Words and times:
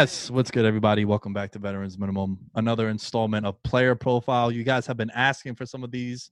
Yes. 0.00 0.30
What's 0.30 0.52
good, 0.52 0.64
everybody? 0.64 1.04
Welcome 1.04 1.32
back 1.32 1.50
to 1.50 1.58
Veterans 1.58 1.98
Minimum. 1.98 2.38
Another 2.54 2.88
installment 2.88 3.44
of 3.44 3.60
Player 3.64 3.96
Profile. 3.96 4.52
You 4.52 4.62
guys 4.62 4.86
have 4.86 4.96
been 4.96 5.10
asking 5.10 5.56
for 5.56 5.66
some 5.66 5.82
of 5.82 5.90
these. 5.90 6.30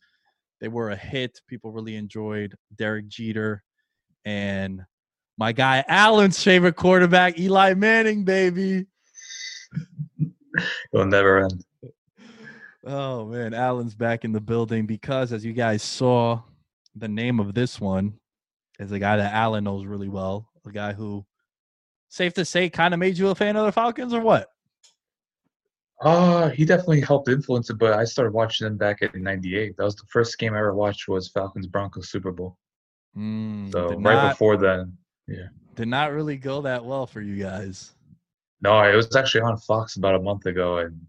They 0.60 0.68
were 0.68 0.90
a 0.90 0.96
hit. 0.96 1.40
People 1.48 1.72
really 1.72 1.96
enjoyed 1.96 2.54
Derek 2.76 3.08
Jeter 3.08 3.64
and 4.24 4.84
my 5.36 5.50
guy 5.50 5.84
Allen's 5.88 6.40
favorite 6.40 6.76
quarterback, 6.76 7.40
Eli 7.40 7.74
Manning, 7.74 8.22
baby. 8.22 8.86
It'll 10.92 11.06
never 11.06 11.40
end. 11.40 11.64
Oh 12.84 13.26
man, 13.26 13.52
Allen's 13.52 13.96
back 13.96 14.24
in 14.24 14.30
the 14.30 14.40
building 14.40 14.86
because, 14.86 15.32
as 15.32 15.44
you 15.44 15.52
guys 15.52 15.82
saw, 15.82 16.40
the 16.94 17.08
name 17.08 17.40
of 17.40 17.52
this 17.52 17.80
one 17.80 18.14
is 18.78 18.92
a 18.92 19.00
guy 19.00 19.16
that 19.16 19.34
Allen 19.34 19.64
knows 19.64 19.86
really 19.86 20.08
well. 20.08 20.48
A 20.64 20.70
guy 20.70 20.92
who, 20.92 21.26
safe 22.08 22.34
to 22.34 22.44
say, 22.44 22.68
kind 22.70 22.94
of 22.94 23.00
made 23.00 23.18
you 23.18 23.28
a 23.28 23.34
fan 23.34 23.56
of 23.56 23.66
the 23.66 23.72
Falcons, 23.72 24.12
or 24.14 24.20
what? 24.20 24.48
Uh, 26.02 26.50
he 26.50 26.64
definitely 26.64 27.00
helped 27.00 27.28
influence 27.28 27.70
it, 27.70 27.78
but 27.78 27.94
I 27.94 28.04
started 28.04 28.32
watching 28.34 28.66
them 28.66 28.76
back 28.76 29.00
in 29.02 29.22
'98. 29.22 29.76
That 29.76 29.84
was 29.84 29.96
the 29.96 30.04
first 30.10 30.38
game 30.38 30.52
I 30.54 30.58
ever 30.58 30.74
watched 30.74 31.08
was 31.08 31.28
Falcons 31.28 31.66
Broncos 31.66 32.10
Super 32.10 32.32
Bowl. 32.32 32.58
Mm, 33.16 33.72
So 33.72 33.88
right 33.94 34.00
not- 34.02 34.32
before 34.32 34.58
then, 34.58 34.96
yeah. 35.26 35.48
did 35.74 35.88
not 35.88 36.12
really 36.12 36.36
go 36.36 36.60
that 36.62 36.84
well 36.84 37.06
for 37.06 37.22
you 37.22 37.42
guys. 37.42 37.94
No, 38.60 38.78
it 38.82 38.94
was 38.94 39.14
actually 39.16 39.42
on 39.42 39.56
Fox 39.58 39.96
about 39.96 40.14
a 40.14 40.18
month 40.20 40.44
ago, 40.44 40.78
and 40.78 41.00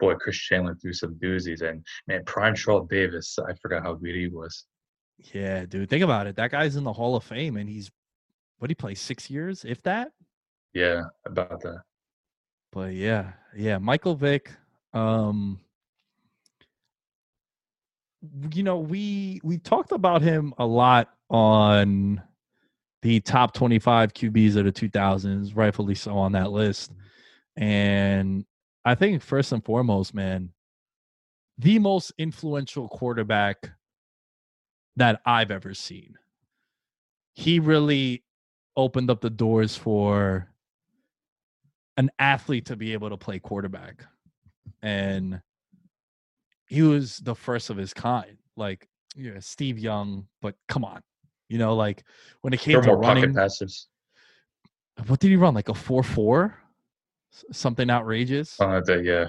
boy, 0.00 0.14
Chris 0.16 0.36
Chandler 0.36 0.74
threw 0.74 0.92
some 0.92 1.14
doozies, 1.16 1.62
and 1.62 1.84
man, 2.08 2.24
Prime 2.24 2.56
Charles 2.56 2.88
Davis, 2.88 3.38
I 3.38 3.52
forgot 3.62 3.84
how 3.84 3.94
good 3.94 4.16
he 4.16 4.26
was. 4.26 4.64
Yeah, 5.32 5.64
dude. 5.64 5.88
Think 5.88 6.02
about 6.02 6.26
it. 6.26 6.34
That 6.34 6.50
guy's 6.50 6.74
in 6.74 6.82
the 6.82 6.92
Hall 6.92 7.14
of 7.14 7.22
Fame, 7.22 7.56
and 7.56 7.68
he's 7.68 7.88
what 8.58 8.68
he 8.68 8.74
play 8.74 8.96
six 8.96 9.30
years, 9.30 9.64
if 9.64 9.80
that. 9.84 10.10
Yeah, 10.74 11.04
about 11.24 11.60
that. 11.62 11.82
But 12.72 12.94
yeah, 12.94 13.32
yeah, 13.56 13.78
Michael 13.78 14.16
Vick. 14.16 14.50
Um, 14.92 15.60
you 18.52 18.62
know, 18.62 18.78
we 18.78 19.40
we 19.44 19.58
talked 19.58 19.92
about 19.92 20.22
him 20.22 20.52
a 20.58 20.66
lot 20.66 21.14
on 21.30 22.22
the 23.02 23.20
top 23.20 23.54
25 23.54 24.14
QBs 24.14 24.56
of 24.56 24.64
the 24.64 24.72
2000s, 24.72 25.54
rightfully 25.54 25.94
so 25.94 26.16
on 26.16 26.32
that 26.32 26.50
list. 26.50 26.92
And 27.56 28.44
I 28.84 28.94
think 28.94 29.22
first 29.22 29.52
and 29.52 29.64
foremost, 29.64 30.14
man, 30.14 30.50
the 31.58 31.78
most 31.78 32.12
influential 32.18 32.88
quarterback 32.88 33.70
that 34.96 35.20
I've 35.24 35.50
ever 35.50 35.74
seen. 35.74 36.14
He 37.34 37.58
really 37.58 38.24
opened 38.76 39.10
up 39.10 39.20
the 39.20 39.30
doors 39.30 39.76
for 39.76 40.48
an 41.96 42.10
athlete 42.18 42.66
to 42.66 42.76
be 42.76 42.92
able 42.92 43.10
to 43.10 43.16
play 43.16 43.38
quarterback. 43.38 44.04
And 44.82 45.40
he 46.66 46.82
was 46.82 47.18
the 47.18 47.34
first 47.34 47.70
of 47.70 47.76
his 47.76 47.94
kind. 47.94 48.36
Like, 48.56 48.88
yeah, 49.14 49.38
Steve 49.40 49.78
Young, 49.78 50.26
but 50.42 50.56
come 50.68 50.84
on. 50.84 51.00
You 51.48 51.58
know, 51.58 51.74
like 51.76 52.02
when 52.40 52.52
it 52.52 52.60
came 52.60 52.72
There 52.74 52.82
to 52.82 52.90
were 52.90 52.96
more 52.96 53.02
pocket 53.02 53.20
running, 53.20 53.34
passes. 53.34 53.88
what 55.06 55.20
did 55.20 55.28
he 55.28 55.36
run? 55.36 55.54
Like 55.54 55.68
a 55.68 55.74
4 55.74 56.02
4? 56.02 56.54
Something 57.52 57.90
outrageous. 57.90 58.60
Uh, 58.60 58.80
the, 58.84 59.02
yeah, 59.02 59.26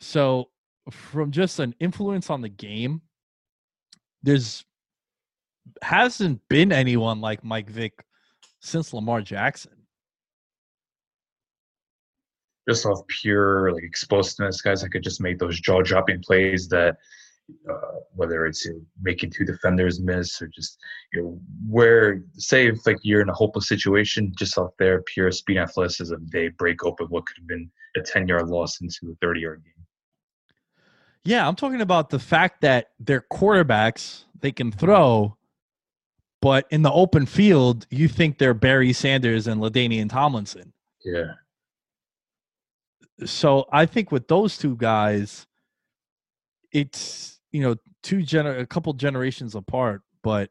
So, 0.00 0.48
from 0.90 1.30
just 1.30 1.58
an 1.58 1.74
influence 1.78 2.30
on 2.30 2.40
the 2.40 2.48
game, 2.48 3.02
there's 4.22 4.64
hasn't 5.82 6.40
been 6.48 6.72
anyone 6.72 7.20
like 7.20 7.44
Mike 7.44 7.68
Vick 7.68 8.02
since 8.60 8.92
Lamar 8.94 9.20
Jackson. 9.20 9.77
Just 12.68 12.86
off 12.86 13.00
pure 13.08 13.72
like 13.72 13.82
explosiveness, 13.82 14.60
guys 14.60 14.82
that 14.82 14.90
could 14.90 15.02
just 15.02 15.20
make 15.20 15.38
those 15.38 15.60
jaw 15.60 15.82
dropping 15.82 16.22
plays 16.22 16.68
that 16.68 16.96
uh, 17.70 18.00
whether 18.14 18.44
it's 18.44 18.64
you 18.66 18.74
know, 18.74 18.80
making 19.02 19.30
two 19.30 19.44
defenders 19.44 20.00
miss 20.00 20.42
or 20.42 20.48
just 20.48 20.78
you 21.12 21.22
know 21.22 21.40
where 21.66 22.22
say 22.34 22.68
if 22.68 22.86
like 22.86 22.98
you're 23.02 23.22
in 23.22 23.28
a 23.28 23.34
hopeless 23.34 23.68
situation, 23.68 24.32
just 24.36 24.58
off 24.58 24.70
their 24.78 25.02
pure 25.02 25.30
speed 25.30 25.56
and 25.56 25.68
athleticism, 25.68 26.16
they 26.30 26.48
break 26.48 26.84
open 26.84 27.06
what 27.06 27.26
could 27.26 27.38
have 27.38 27.46
been 27.46 27.70
a 27.96 28.00
ten 28.00 28.28
yard 28.28 28.48
loss 28.48 28.80
into 28.80 29.10
a 29.10 29.14
thirty 29.22 29.40
yard 29.40 29.62
game. 29.64 29.72
Yeah, 31.24 31.46
I'm 31.46 31.56
talking 31.56 31.80
about 31.80 32.10
the 32.10 32.18
fact 32.18 32.60
that 32.62 32.90
they're 33.00 33.24
quarterbacks, 33.32 34.24
they 34.40 34.52
can 34.52 34.70
throw, 34.70 35.36
but 36.40 36.66
in 36.70 36.82
the 36.82 36.92
open 36.92 37.26
field, 37.26 37.86
you 37.90 38.08
think 38.08 38.38
they're 38.38 38.54
Barry 38.54 38.92
Sanders 38.92 39.46
and 39.46 39.60
LaDainian 39.60 40.10
Tomlinson. 40.10 40.72
Yeah. 41.04 41.32
So 43.24 43.66
I 43.72 43.86
think 43.86 44.12
with 44.12 44.28
those 44.28 44.56
two 44.58 44.76
guys, 44.76 45.46
it's 46.72 47.40
you 47.50 47.62
know 47.62 47.76
two 48.02 48.18
gener 48.18 48.60
a 48.60 48.66
couple 48.66 48.92
generations 48.92 49.54
apart, 49.54 50.02
but 50.22 50.50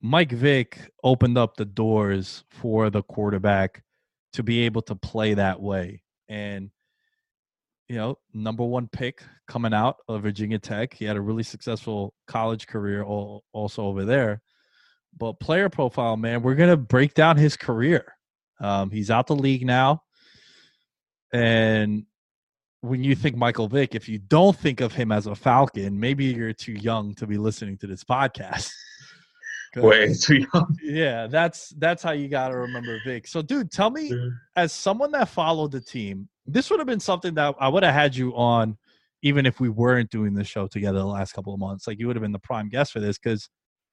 Mike 0.00 0.30
Vick 0.32 0.90
opened 1.02 1.36
up 1.36 1.56
the 1.56 1.64
doors 1.64 2.44
for 2.50 2.90
the 2.90 3.02
quarterback 3.02 3.82
to 4.34 4.42
be 4.42 4.60
able 4.60 4.82
to 4.82 4.94
play 4.94 5.34
that 5.34 5.60
way. 5.60 6.02
And 6.28 6.70
you 7.88 7.96
know, 7.96 8.18
number 8.34 8.64
one 8.64 8.86
pick 8.86 9.22
coming 9.48 9.72
out 9.72 9.96
of 10.08 10.22
Virginia 10.22 10.58
Tech. 10.58 10.92
He 10.92 11.06
had 11.06 11.16
a 11.16 11.20
really 11.20 11.42
successful 11.42 12.12
college 12.26 12.66
career 12.66 13.02
also 13.02 13.82
over 13.82 14.04
there. 14.04 14.42
But 15.16 15.40
player 15.40 15.70
profile, 15.70 16.16
man, 16.16 16.42
we're 16.42 16.54
gonna 16.54 16.76
break 16.76 17.14
down 17.14 17.38
his 17.38 17.56
career. 17.56 18.14
Um, 18.60 18.90
he's 18.90 19.10
out 19.10 19.26
the 19.26 19.36
league 19.36 19.64
now, 19.64 20.02
and 21.32 22.04
when 22.80 23.02
you 23.02 23.14
think 23.14 23.36
Michael 23.36 23.68
Vick, 23.68 23.94
if 23.94 24.08
you 24.08 24.18
don't 24.18 24.56
think 24.56 24.80
of 24.80 24.92
him 24.92 25.10
as 25.10 25.26
a 25.26 25.34
Falcon, 25.34 25.98
maybe 25.98 26.26
you're 26.26 26.52
too 26.52 26.72
young 26.72 27.14
to 27.16 27.26
be 27.26 27.36
listening 27.36 27.76
to 27.78 27.86
this 27.86 28.04
podcast. 28.04 28.70
Way 29.76 30.14
too 30.14 30.46
young. 30.54 30.76
Yeah, 30.82 31.26
that's 31.26 31.70
that's 31.78 32.02
how 32.02 32.12
you 32.12 32.28
got 32.28 32.48
to 32.48 32.56
remember 32.56 32.98
Vick. 33.04 33.26
So, 33.26 33.42
dude, 33.42 33.70
tell 33.70 33.90
me, 33.90 34.12
as 34.56 34.72
someone 34.72 35.12
that 35.12 35.28
followed 35.28 35.72
the 35.72 35.80
team, 35.80 36.28
this 36.46 36.70
would 36.70 36.80
have 36.80 36.86
been 36.86 37.00
something 37.00 37.34
that 37.34 37.54
I 37.60 37.68
would 37.68 37.82
have 37.82 37.94
had 37.94 38.16
you 38.16 38.34
on, 38.34 38.78
even 39.22 39.44
if 39.44 39.60
we 39.60 39.68
weren't 39.68 40.10
doing 40.10 40.32
the 40.34 40.44
show 40.44 40.66
together 40.66 40.98
the 40.98 41.04
last 41.04 41.32
couple 41.32 41.52
of 41.52 41.60
months. 41.60 41.86
Like, 41.86 41.98
you 41.98 42.06
would 42.06 42.16
have 42.16 42.22
been 42.22 42.32
the 42.32 42.38
prime 42.38 42.68
guest 42.68 42.92
for 42.92 43.00
this 43.00 43.18
because 43.18 43.48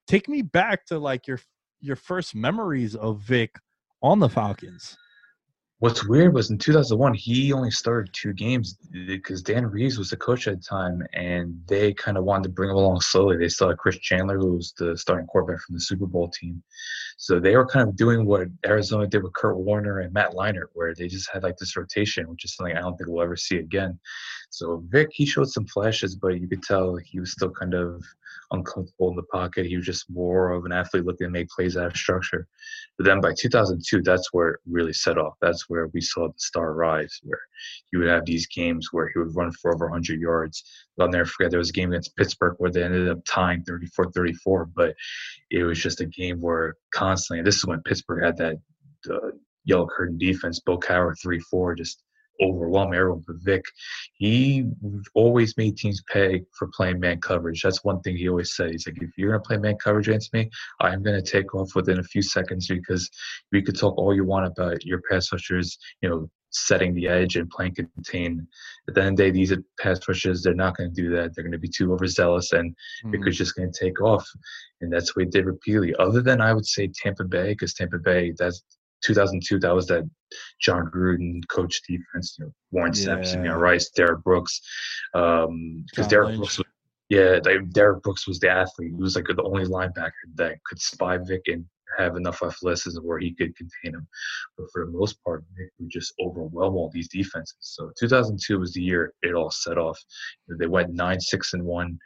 take 0.08 0.30
me 0.30 0.42
back 0.42 0.86
to 0.86 0.98
like 0.98 1.28
your 1.28 1.40
your 1.82 1.98
first 1.98 2.36
memories 2.36 2.96
of 2.96 3.20
Vick 3.22 3.56
on 4.02 4.20
the 4.20 4.30
Falcons. 4.30 4.98
What's 5.80 6.08
weird 6.08 6.34
was 6.34 6.52
in 6.52 6.58
2001 6.58 7.14
he 7.16 7.52
only 7.52 7.70
started 7.70 8.14
two 8.14 8.32
games 8.32 8.78
eh, 8.96 9.06
because 9.08 9.42
Dan 9.42 9.66
Reeves 9.66 9.98
was 9.98 10.10
the 10.10 10.16
coach 10.18 10.48
at 10.48 10.62
the 10.62 10.64
time, 10.64 11.04
and 11.14 11.60
they 11.68 11.94
kind 11.94 12.18
of 12.18 12.24
wanted 12.24 12.44
to 12.44 12.50
bring 12.50 12.70
him 12.70 12.78
along 12.78 13.02
slowly. 13.02 13.36
They 13.36 13.50
still 13.50 13.68
had 13.68 13.78
Chris 13.78 13.98
Chandler, 14.00 14.38
who 14.38 14.54
was 14.56 14.74
the 14.78 14.98
starting 14.98 15.28
quarterback 15.28 15.62
from 15.62 15.76
the 15.76 15.82
Super 15.82 16.06
Bowl 16.06 16.30
team, 16.30 16.64
so 17.18 17.40
they 17.40 17.56
were 17.56 17.66
kind 17.66 17.88
of 17.88 17.96
doing 17.96 18.26
what 18.26 18.48
Arizona 18.66 19.08
did 19.08 19.24
with 19.24 19.34
Kurt 19.34 19.58
Warner 19.58 20.00
and 20.00 20.14
Matt 20.14 20.32
Leinart, 20.32 20.70
where 20.74 20.94
they 20.94 21.08
just 21.08 21.30
had 21.32 21.44
like 21.44 21.58
this 21.58 21.76
rotation, 21.76 22.30
which 22.30 22.46
is 22.46 22.56
something 22.56 22.76
I 22.76 22.82
don't 22.82 22.98
think 22.98 23.10
we'll 23.10 23.24
ever 23.24 23.38
see 23.38 23.58
again. 23.58 24.00
So 24.56 24.82
Vick, 24.88 25.10
he 25.12 25.26
showed 25.26 25.50
some 25.50 25.66
flashes, 25.66 26.16
but 26.16 26.40
you 26.40 26.48
could 26.48 26.64
tell 26.64 26.96
he 26.96 27.20
was 27.20 27.34
still 27.34 27.50
kind 27.50 27.74
of 27.74 28.02
uncomfortable 28.52 29.10
in 29.10 29.18
the 29.18 29.24
pocket. 29.24 29.66
He 29.66 29.76
was 29.76 29.86
just 29.86 30.10
more 30.10 30.52
of 30.52 30.64
an 30.64 30.72
athlete 30.72 31.04
looking 31.04 31.28
to 31.28 31.30
make 31.30 31.50
plays 31.50 31.76
out 31.76 31.88
of 31.88 31.98
structure. 31.98 32.48
But 32.98 33.06
then 33.06 33.20
by 33.20 33.34
2002, 33.38 34.02
that's 34.02 34.32
where 34.32 34.52
it 34.52 34.60
really 34.66 34.94
set 34.94 35.18
off. 35.18 35.34
That's 35.42 35.70
where 35.70 35.88
we 35.88 36.00
saw 36.00 36.30
the 36.30 36.34
star 36.38 36.74
rise, 36.74 37.20
where 37.24 37.42
he 37.92 37.98
would 37.98 38.08
have 38.08 38.24
these 38.24 38.48
games 38.48 38.94
where 38.94 39.10
he 39.10 39.20
would 39.20 39.36
run 39.36 39.52
for 39.52 39.74
over 39.74 39.88
100 39.88 40.22
yards. 40.22 40.64
I'll 41.02 41.10
never 41.10 41.26
forget 41.26 41.52
there 41.52 41.60
was 41.60 41.72
a 41.72 41.74
game 41.74 41.92
against 41.92 42.16
Pittsburgh 42.16 42.56
where 42.58 42.72
they 42.72 42.84
ended 42.84 43.10
up 43.10 43.26
tying 43.26 43.62
34 43.64 44.14
34, 44.14 44.68
but 44.74 44.96
it 45.52 45.64
was 45.64 45.82
just 45.82 46.00
a 46.00 46.06
game 46.06 46.40
where 46.40 46.76
constantly, 46.94 47.40
and 47.40 47.48
this 47.48 47.58
is 47.58 47.66
when 47.66 47.82
Pittsburgh 47.82 48.24
had 48.24 48.38
that 48.38 48.56
uh, 49.12 49.32
yellow 49.66 49.86
curtain 49.86 50.18
defense, 50.18 50.62
Bill 50.62 50.80
Cowher 50.80 51.14
3 51.22 51.42
4, 51.42 51.76
just 51.76 52.05
overwhelm 52.42 52.94
everyone. 52.94 53.24
But 53.26 53.38
Vick, 53.38 53.64
he 54.14 54.66
always 55.14 55.58
made 55.58 55.78
teams 55.78 56.02
pay 56.12 56.44
for 56.58 56.70
playing 56.74 57.00
man 57.00 57.20
coverage. 57.20 57.62
That's 57.62 57.84
one 57.84 58.02
thing 58.02 58.18
he 58.18 58.30
always 58.30 58.56
said. 58.56 58.72
He's 58.72 58.88
like, 58.88 59.02
if 59.02 59.12
you're 59.18 59.32
going 59.32 59.42
to 59.42 59.48
play 59.48 59.58
man 59.58 59.78
coverage 59.84 60.08
against 60.08 60.34
me, 60.34 60.50
I'm 60.82 61.04
going 61.04 61.22
to 61.22 61.32
take 61.32 61.54
off 61.56 61.76
within 61.76 62.00
a 62.00 62.04
few 62.04 62.22
seconds 62.22 62.68
because 62.68 63.10
we 63.52 63.62
could 63.62 63.78
talk 63.78 63.98
all 63.98 64.14
you 64.14 64.24
want 64.24 64.48
about 64.48 64.86
your 64.86 65.02
pass 65.10 65.32
rushers, 65.32 65.78
you 66.02 66.10
know, 66.10 66.30
setting 66.52 66.94
the 66.94 67.08
edge 67.08 67.36
and 67.36 67.50
playing 67.50 67.76
contain. 67.76 68.48
At 68.88 68.96
the 68.96 69.02
end 69.02 69.12
of 69.12 69.18
the 69.18 69.24
day, 69.24 69.32
these 69.32 69.54
pass 69.80 70.00
rushers, 70.08 70.42
they're 70.42 70.54
not 70.54 70.78
going 70.78 70.94
to 70.94 71.02
do 71.02 71.10
that. 71.12 71.36
They're 71.36 71.44
going 71.44 71.52
to 71.52 71.58
be 71.58 71.68
too 71.68 71.94
overzealous 71.94 72.54
and 72.54 72.72
mm-hmm. 72.72 73.12
Vicker's 73.12 73.38
just 73.38 73.56
going 73.56 73.72
to 73.72 73.80
take 73.80 74.02
off. 74.02 74.26
And 74.82 74.92
that's 74.92 75.16
what 75.16 75.26
he 75.26 75.32
did 75.32 75.46
repeatedly. 75.46 75.96
Other 75.96 76.22
than 76.22 76.42
I 76.42 76.54
would 76.54 76.66
say 76.66 76.88
Tampa 76.88 77.26
Bay, 77.26 77.50
because 77.50 77.74
Tampa 77.74 77.98
Bay, 77.98 78.34
that's 78.38 78.64
2002, 79.06 79.60
that 79.60 79.74
was 79.74 79.88
that 79.88 80.10
Jon 80.62 80.90
Gruden 80.94 81.42
coach 81.50 81.82
defense. 81.88 82.36
You 82.40 82.46
know, 82.46 82.52
Warren 82.72 82.94
yeah. 82.96 83.04
Sampson, 83.04 83.44
you 83.44 83.50
know, 83.50 83.58
Rice, 83.58 83.90
Derrick 83.90 84.24
Brooks. 84.24 84.62
Um, 85.14 85.86
because 85.90 86.08
Derrick 86.08 86.38
Brooks, 86.38 86.58
was, 86.58 86.68
yeah, 87.10 87.40
Derrick 87.72 88.04
Brooks 88.04 88.28
was 88.28 88.40
the 88.40 88.50
athlete. 88.50 88.92
He 88.96 89.02
was 89.02 89.16
like 89.16 89.26
the 89.26 89.44
only 89.44 89.66
linebacker 89.66 90.12
that 90.36 90.58
could 90.66 90.82
spy 90.82 91.18
Vick 91.18 91.44
and 91.48 91.66
have 91.98 92.16
enough 92.16 92.42
athleticism 92.44 93.02
where 93.02 93.20
he 93.20 93.34
could 93.34 93.56
contain 93.56 93.96
him. 93.96 94.08
But 94.58 94.68
for 94.72 94.86
the 94.86 94.92
most 94.92 95.24
part, 95.24 95.44
Vick 95.58 95.72
would 95.80 95.90
just 95.90 96.14
overwhelm 96.20 96.76
all 96.76 96.90
these 96.94 97.10
defenses. 97.10 97.56
So 97.60 97.92
2002 98.00 98.60
was 98.60 98.74
the 98.74 98.82
year 98.82 99.14
it 99.22 99.34
all 99.34 99.52
set 99.52 99.78
off. 99.78 100.00
They 100.48 100.68
went 100.68 100.94
nine, 100.94 101.20
six, 101.20 101.54
and 101.54 101.64
one, 101.64 101.98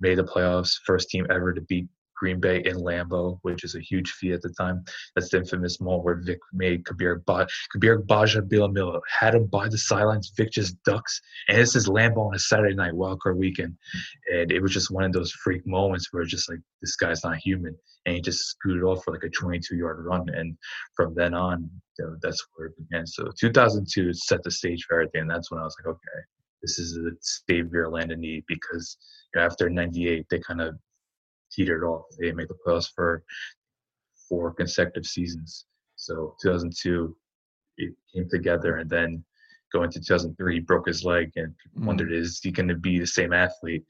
made 0.00 0.18
the 0.18 0.24
playoffs, 0.24 0.72
first 0.84 1.08
team 1.08 1.26
ever 1.30 1.52
to 1.52 1.60
beat 1.62 1.86
Green 2.18 2.40
Bay 2.40 2.62
in 2.64 2.76
Lambeau, 2.76 3.38
which 3.42 3.64
is 3.64 3.74
a 3.74 3.80
huge 3.80 4.10
feat 4.12 4.32
at 4.32 4.42
the 4.42 4.50
time. 4.50 4.84
That's 5.14 5.30
the 5.30 5.38
infamous 5.38 5.80
moment 5.80 6.04
where 6.04 6.20
Vick 6.22 6.38
made 6.52 6.84
Kabeer, 6.84 7.24
ba- 7.24 7.46
Kabeer 7.74 8.02
Gbaja-Biamila 8.04 9.00
had 9.18 9.34
him 9.34 9.46
by 9.46 9.68
the 9.68 9.78
sidelines. 9.78 10.32
Vick 10.36 10.50
just 10.50 10.82
ducks, 10.84 11.20
and 11.48 11.58
this 11.58 11.76
is 11.76 11.88
Lambeau 11.88 12.28
on 12.28 12.34
a 12.34 12.38
Saturday 12.38 12.74
night 12.74 12.92
wildcard 12.92 13.36
weekend, 13.36 13.76
and 14.32 14.50
it 14.50 14.60
was 14.60 14.72
just 14.72 14.90
one 14.90 15.04
of 15.04 15.12
those 15.12 15.32
freak 15.32 15.66
moments 15.66 16.08
where 16.12 16.24
just 16.24 16.48
like 16.48 16.60
this 16.80 16.96
guy's 16.96 17.24
not 17.24 17.36
human, 17.36 17.76
and 18.06 18.16
he 18.16 18.20
just 18.20 18.40
scooted 18.40 18.82
off 18.82 19.04
for 19.04 19.12
like 19.12 19.24
a 19.24 19.28
22-yard 19.28 20.04
run, 20.04 20.28
and 20.30 20.56
from 20.96 21.14
then 21.14 21.34
on, 21.34 21.70
you 21.98 22.04
know, 22.04 22.16
that's 22.22 22.44
where 22.54 22.68
it 22.68 22.76
began. 22.76 23.06
So 23.06 23.30
2002 23.38 24.12
set 24.14 24.42
the 24.42 24.50
stage 24.50 24.84
for 24.88 25.00
everything, 25.00 25.22
and 25.22 25.30
that's 25.30 25.50
when 25.50 25.60
I 25.60 25.64
was 25.64 25.76
like, 25.80 25.92
okay, 25.94 26.20
this 26.62 26.78
is 26.78 26.94
the 26.94 27.12
savior 27.20 27.88
land 27.88 28.12
of 28.12 28.18
need 28.18 28.44
because 28.48 28.96
you 29.32 29.40
know, 29.40 29.46
after 29.46 29.70
98 29.70 30.26
they 30.30 30.40
kind 30.40 30.60
of 30.60 30.74
teetered 31.58 31.84
off. 31.84 32.04
They 32.18 32.26
didn't 32.26 32.36
make 32.36 32.48
the 32.48 32.56
playoffs 32.66 32.90
for 32.94 33.24
four 34.28 34.52
consecutive 34.54 35.06
seasons. 35.06 35.66
So 35.96 36.36
2002, 36.42 37.16
it 37.78 37.94
came 38.14 38.28
together, 38.28 38.76
and 38.76 38.88
then 38.88 39.24
going 39.72 39.90
to 39.90 39.98
2003, 39.98 40.54
he 40.54 40.60
broke 40.60 40.86
his 40.86 41.04
leg, 41.04 41.32
and 41.36 41.52
mm. 41.76 41.84
wondered, 41.84 42.12
is 42.12 42.40
he 42.42 42.50
going 42.50 42.68
to 42.68 42.76
be 42.76 42.98
the 42.98 43.06
same 43.06 43.32
athlete? 43.32 43.84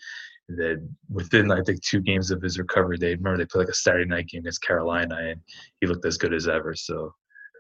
And 0.49 0.59
then 0.59 0.97
within, 1.11 1.51
I 1.51 1.61
think, 1.63 1.83
two 1.83 2.01
games 2.01 2.31
of 2.31 2.41
his 2.41 2.59
recovery, 2.59 2.97
they 2.99 3.15
remember 3.15 3.37
they 3.37 3.45
played 3.45 3.67
like 3.67 3.69
a 3.69 3.75
Saturday 3.75 4.09
night 4.09 4.29
game 4.29 4.41
against 4.41 4.63
Carolina, 4.63 5.17
and 5.17 5.41
he 5.81 5.87
looked 5.87 6.07
as 6.07 6.17
good 6.17 6.33
as 6.33 6.49
ever. 6.49 6.75
So 6.75 7.13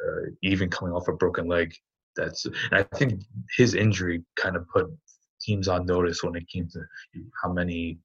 uh, 0.07 0.31
even 0.43 0.71
coming 0.71 0.95
off 0.95 1.09
a 1.09 1.13
broken 1.13 1.47
leg, 1.47 1.75
that's 2.17 2.47
and 2.47 2.55
I 2.73 2.83
think 2.97 3.23
his 3.57 3.75
injury 3.75 4.25
kind 4.37 4.57
of 4.57 4.67
put 4.69 4.87
teams 5.41 5.69
on 5.69 5.87
notice 5.87 6.23
when 6.23 6.35
it 6.35 6.49
came 6.49 6.69
to 6.73 6.81
how 7.43 7.53
many 7.53 7.99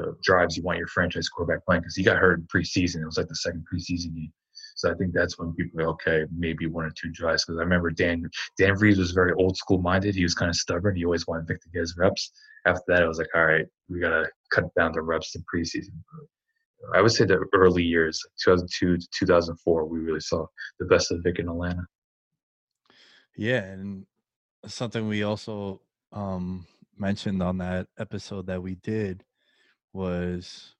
uh, 0.00 0.12
drives 0.22 0.56
you 0.56 0.62
want 0.62 0.78
your 0.78 0.86
franchise 0.86 1.28
quarterback 1.28 1.64
playing 1.64 1.82
because 1.82 1.96
he 1.96 2.02
got 2.02 2.18
hurt 2.18 2.40
in 2.40 2.46
preseason. 2.46 3.02
It 3.02 3.06
was 3.06 3.16
like 3.16 3.28
the 3.28 3.36
second 3.36 3.64
preseason 3.72 4.14
game. 4.14 4.32
So 4.76 4.90
I 4.90 4.94
think 4.94 5.12
that's 5.12 5.38
when 5.38 5.52
people 5.52 5.78
go, 5.78 5.90
okay, 5.90 6.24
maybe 6.34 6.66
one 6.66 6.86
or 6.86 6.90
two 6.90 7.10
drives. 7.10 7.44
Because 7.44 7.58
I 7.58 7.62
remember 7.62 7.90
Dan 7.90 8.28
Dan 8.58 8.74
Reeves 8.74 8.98
was 8.98 9.12
very 9.12 9.32
old 9.34 9.56
school 9.56 9.78
minded. 9.78 10.14
He 10.14 10.22
was 10.22 10.34
kind 10.34 10.48
of 10.48 10.56
stubborn. 10.56 10.96
He 10.96 11.04
always 11.04 11.26
wanted 11.26 11.46
Vick 11.46 11.60
to 11.62 11.68
get 11.68 11.80
his 11.80 11.96
reps. 11.98 12.32
After 12.66 12.82
that, 12.88 13.02
I 13.02 13.06
was 13.06 13.18
like, 13.18 13.28
all 13.34 13.44
right, 13.44 13.66
we 13.88 14.00
gotta 14.00 14.28
cut 14.50 14.64
down 14.74 14.92
the 14.92 15.02
reps 15.02 15.34
in 15.34 15.44
preseason. 15.52 15.92
I 16.94 17.02
would 17.02 17.12
say 17.12 17.26
the 17.26 17.44
early 17.52 17.82
years, 17.82 18.22
2002 18.42 18.96
to 18.96 19.08
2004, 19.18 19.84
we 19.84 19.98
really 19.98 20.20
saw 20.20 20.46
the 20.78 20.86
best 20.86 21.12
of 21.12 21.20
Vick 21.22 21.38
in 21.38 21.48
Atlanta. 21.48 21.86
Yeah, 23.36 23.62
and 23.64 24.06
something 24.66 25.06
we 25.06 25.22
also 25.22 25.82
um, 26.12 26.66
mentioned 26.96 27.42
on 27.42 27.58
that 27.58 27.88
episode 27.98 28.46
that 28.46 28.62
we 28.62 28.76
did 28.76 29.24
was 29.92 30.74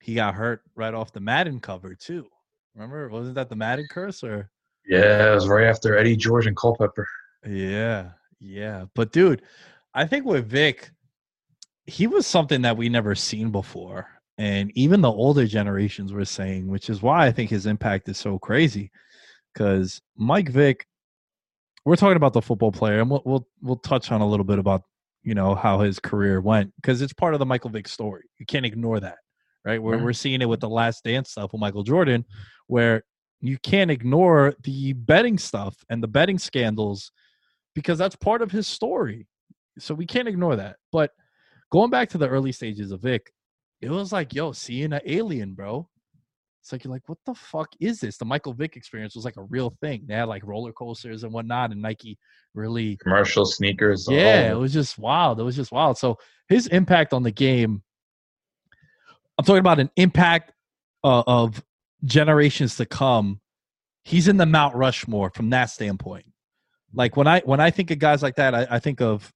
he 0.00 0.14
got 0.14 0.34
hurt 0.34 0.62
right 0.74 0.94
off 0.94 1.12
the 1.12 1.20
Madden 1.20 1.60
cover 1.60 1.94
too. 1.94 2.26
Remember, 2.74 3.08
wasn't 3.08 3.36
that 3.36 3.48
the 3.48 3.56
Madden 3.56 3.86
curse 3.90 4.22
or? 4.22 4.50
Yeah, 4.86 5.30
it 5.30 5.34
was 5.34 5.48
right 5.48 5.66
after 5.66 5.96
Eddie 5.96 6.16
George 6.16 6.46
and 6.46 6.56
Culpepper. 6.56 7.06
Yeah, 7.46 8.10
yeah, 8.38 8.84
but 8.94 9.12
dude, 9.12 9.42
I 9.94 10.06
think 10.06 10.26
with 10.26 10.48
Vick, 10.48 10.90
he 11.86 12.06
was 12.06 12.26
something 12.26 12.62
that 12.62 12.76
we 12.76 12.88
never 12.88 13.14
seen 13.14 13.50
before, 13.50 14.08
and 14.36 14.70
even 14.74 15.00
the 15.00 15.10
older 15.10 15.46
generations 15.46 16.12
were 16.12 16.24
saying, 16.24 16.68
which 16.68 16.90
is 16.90 17.00
why 17.00 17.26
I 17.26 17.32
think 17.32 17.50
his 17.50 17.66
impact 17.66 18.08
is 18.08 18.18
so 18.18 18.38
crazy. 18.38 18.90
Because 19.52 20.02
Mike 20.16 20.48
Vick, 20.48 20.86
we're 21.84 21.96
talking 21.96 22.16
about 22.16 22.32
the 22.32 22.42
football 22.42 22.72
player, 22.72 23.00
and 23.00 23.10
we'll 23.10 23.22
we'll 23.24 23.48
we'll 23.62 23.76
touch 23.76 24.10
on 24.10 24.20
a 24.20 24.26
little 24.26 24.44
bit 24.44 24.58
about 24.58 24.82
you 25.24 25.34
know 25.34 25.54
how 25.54 25.80
his 25.80 25.98
career 25.98 26.40
went 26.40 26.72
because 26.76 27.02
it's 27.02 27.12
part 27.12 27.34
of 27.34 27.40
the 27.40 27.46
Michael 27.46 27.70
Vick 27.70 27.88
story. 27.88 28.24
You 28.38 28.46
can't 28.46 28.66
ignore 28.66 29.00
that, 29.00 29.18
right? 29.64 29.82
We're 29.82 29.94
Right. 29.96 30.04
we're 30.04 30.12
seeing 30.12 30.42
it 30.42 30.48
with 30.48 30.60
the 30.60 30.68
Last 30.68 31.02
Dance 31.04 31.30
stuff 31.30 31.52
with 31.52 31.60
Michael 31.60 31.82
Jordan, 31.82 32.24
where 32.66 33.02
you 33.40 33.58
can't 33.58 33.90
ignore 33.90 34.54
the 34.62 34.92
betting 34.92 35.38
stuff 35.38 35.74
and 35.90 36.02
the 36.02 36.08
betting 36.08 36.38
scandals 36.38 37.10
because 37.74 37.98
that's 37.98 38.16
part 38.16 38.42
of 38.42 38.50
his 38.52 38.66
story. 38.66 39.26
So 39.78 39.94
we 39.94 40.06
can't 40.06 40.28
ignore 40.28 40.56
that. 40.56 40.76
But 40.92 41.10
going 41.72 41.90
back 41.90 42.08
to 42.10 42.18
the 42.18 42.28
early 42.28 42.52
stages 42.52 42.92
of 42.92 43.00
Vick, 43.02 43.32
it 43.80 43.90
was 43.90 44.12
like, 44.12 44.32
yo, 44.32 44.52
seeing 44.52 44.92
an 44.92 45.00
alien, 45.04 45.54
bro. 45.54 45.88
It's 46.64 46.72
like 46.72 46.82
you're 46.82 46.94
like, 46.94 47.06
what 47.10 47.18
the 47.26 47.34
fuck 47.34 47.68
is 47.78 48.00
this? 48.00 48.16
The 48.16 48.24
Michael 48.24 48.54
Vick 48.54 48.74
experience 48.74 49.14
was 49.14 49.26
like 49.26 49.36
a 49.36 49.42
real 49.42 49.76
thing. 49.82 50.04
They 50.06 50.14
had 50.14 50.28
like 50.28 50.42
roller 50.46 50.72
coasters 50.72 51.22
and 51.22 51.30
whatnot, 51.30 51.72
and 51.72 51.82
Nike 51.82 52.18
really 52.54 52.96
Commercial 52.96 53.44
sneakers. 53.44 54.08
yeah, 54.10 54.46
it 54.46 54.52
it. 54.52 54.54
was 54.54 54.72
just 54.72 54.98
wild. 54.98 55.38
It 55.38 55.42
was 55.42 55.56
just 55.56 55.72
wild. 55.72 55.98
So 55.98 56.16
his 56.48 56.66
impact 56.68 57.12
on 57.12 57.22
the 57.22 57.30
game, 57.30 57.82
I'm 59.36 59.44
talking 59.44 59.58
about 59.58 59.78
an 59.78 59.90
impact 59.96 60.52
uh, 61.04 61.22
of 61.26 61.62
generations 62.06 62.76
to 62.76 62.86
come. 62.86 63.42
He's 64.04 64.26
in 64.26 64.38
the 64.38 64.46
Mount 64.46 64.74
Rushmore 64.74 65.28
from 65.34 65.50
that 65.50 65.66
standpoint. 65.66 66.24
Like 66.94 67.14
when 67.14 67.26
I 67.26 67.40
when 67.40 67.60
I 67.60 67.70
think 67.72 67.90
of 67.90 67.98
guys 67.98 68.22
like 68.22 68.36
that, 68.36 68.54
I, 68.54 68.66
I 68.70 68.78
think 68.78 69.02
of 69.02 69.30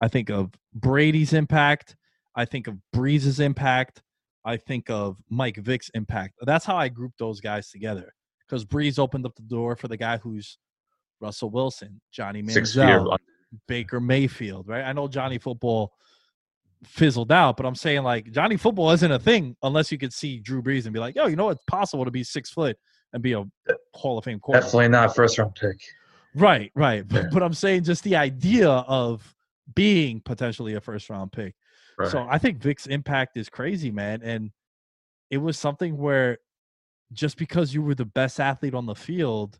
I 0.00 0.08
think 0.08 0.28
of 0.28 0.50
Brady's 0.74 1.34
impact. 1.34 1.94
I 2.34 2.46
think 2.46 2.66
of 2.66 2.78
Brees's 2.92 3.38
impact. 3.38 4.02
I 4.44 4.56
think 4.56 4.90
of 4.90 5.16
Mike 5.30 5.56
Vick's 5.56 5.90
impact. 5.94 6.34
That's 6.42 6.64
how 6.64 6.76
I 6.76 6.88
group 6.88 7.12
those 7.18 7.40
guys 7.40 7.70
together. 7.70 8.12
Because 8.46 8.64
Brees 8.64 8.98
opened 8.98 9.24
up 9.24 9.34
the 9.34 9.42
door 9.42 9.74
for 9.74 9.88
the 9.88 9.96
guy 9.96 10.18
who's 10.18 10.58
Russell 11.20 11.50
Wilson, 11.50 12.00
Johnny 12.12 12.42
Manziel, 12.42 13.16
Baker 13.66 14.00
Mayfield, 14.00 14.68
right? 14.68 14.84
I 14.84 14.92
know 14.92 15.08
Johnny 15.08 15.38
Football 15.38 15.92
fizzled 16.84 17.32
out, 17.32 17.56
but 17.56 17.64
I'm 17.64 17.74
saying 17.74 18.02
like 18.02 18.30
Johnny 18.30 18.56
Football 18.58 18.90
isn't 18.90 19.10
a 19.10 19.18
thing 19.18 19.56
unless 19.62 19.90
you 19.90 19.96
could 19.96 20.12
see 20.12 20.38
Drew 20.40 20.62
Brees 20.62 20.84
and 20.84 20.92
be 20.92 21.00
like, 21.00 21.14
yo, 21.14 21.26
you 21.26 21.36
know 21.36 21.48
it's 21.48 21.64
possible 21.66 22.04
to 22.04 22.10
be 22.10 22.22
six 22.22 22.50
foot 22.50 22.76
and 23.14 23.22
be 23.22 23.32
a 23.32 23.44
Hall 23.94 24.18
of 24.18 24.24
Fame 24.24 24.40
quarterback. 24.40 24.66
Definitely 24.66 24.88
not 24.88 25.16
first 25.16 25.38
round 25.38 25.54
pick. 25.54 25.80
Right, 26.34 26.70
right. 26.74 27.06
But, 27.06 27.30
but 27.30 27.42
I'm 27.42 27.54
saying 27.54 27.84
just 27.84 28.02
the 28.02 28.16
idea 28.16 28.68
of 28.68 29.34
being 29.74 30.20
potentially 30.20 30.74
a 30.74 30.80
first 30.80 31.08
round 31.08 31.32
pick. 31.32 31.54
Right. 31.98 32.10
So 32.10 32.26
I 32.28 32.38
think 32.38 32.58
Vick's 32.58 32.86
impact 32.86 33.36
is 33.36 33.48
crazy, 33.48 33.90
man. 33.90 34.22
And 34.22 34.50
it 35.30 35.38
was 35.38 35.58
something 35.58 35.96
where 35.96 36.38
just 37.12 37.36
because 37.36 37.72
you 37.72 37.82
were 37.82 37.94
the 37.94 38.04
best 38.04 38.40
athlete 38.40 38.74
on 38.74 38.86
the 38.86 38.94
field 38.94 39.58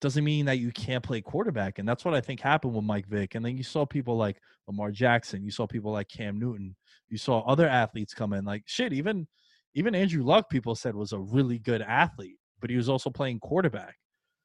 doesn't 0.00 0.24
mean 0.24 0.46
that 0.46 0.58
you 0.58 0.70
can't 0.70 1.02
play 1.02 1.20
quarterback. 1.20 1.78
And 1.78 1.88
that's 1.88 2.04
what 2.04 2.14
I 2.14 2.20
think 2.20 2.40
happened 2.40 2.74
with 2.74 2.84
Mike 2.84 3.06
Vick. 3.08 3.34
And 3.34 3.44
then 3.44 3.56
you 3.56 3.64
saw 3.64 3.84
people 3.84 4.16
like 4.16 4.40
Lamar 4.66 4.90
Jackson, 4.90 5.44
you 5.44 5.50
saw 5.50 5.66
people 5.66 5.92
like 5.92 6.08
Cam 6.08 6.38
Newton, 6.38 6.76
you 7.08 7.18
saw 7.18 7.40
other 7.40 7.68
athletes 7.68 8.14
come 8.14 8.32
in. 8.32 8.44
Like 8.44 8.62
shit, 8.66 8.92
even 8.92 9.26
even 9.74 9.94
Andrew 9.94 10.24
Luck, 10.24 10.48
people 10.50 10.74
said 10.74 10.94
was 10.94 11.12
a 11.12 11.18
really 11.18 11.58
good 11.58 11.82
athlete, 11.82 12.38
but 12.60 12.70
he 12.70 12.76
was 12.76 12.88
also 12.88 13.10
playing 13.10 13.40
quarterback. 13.40 13.96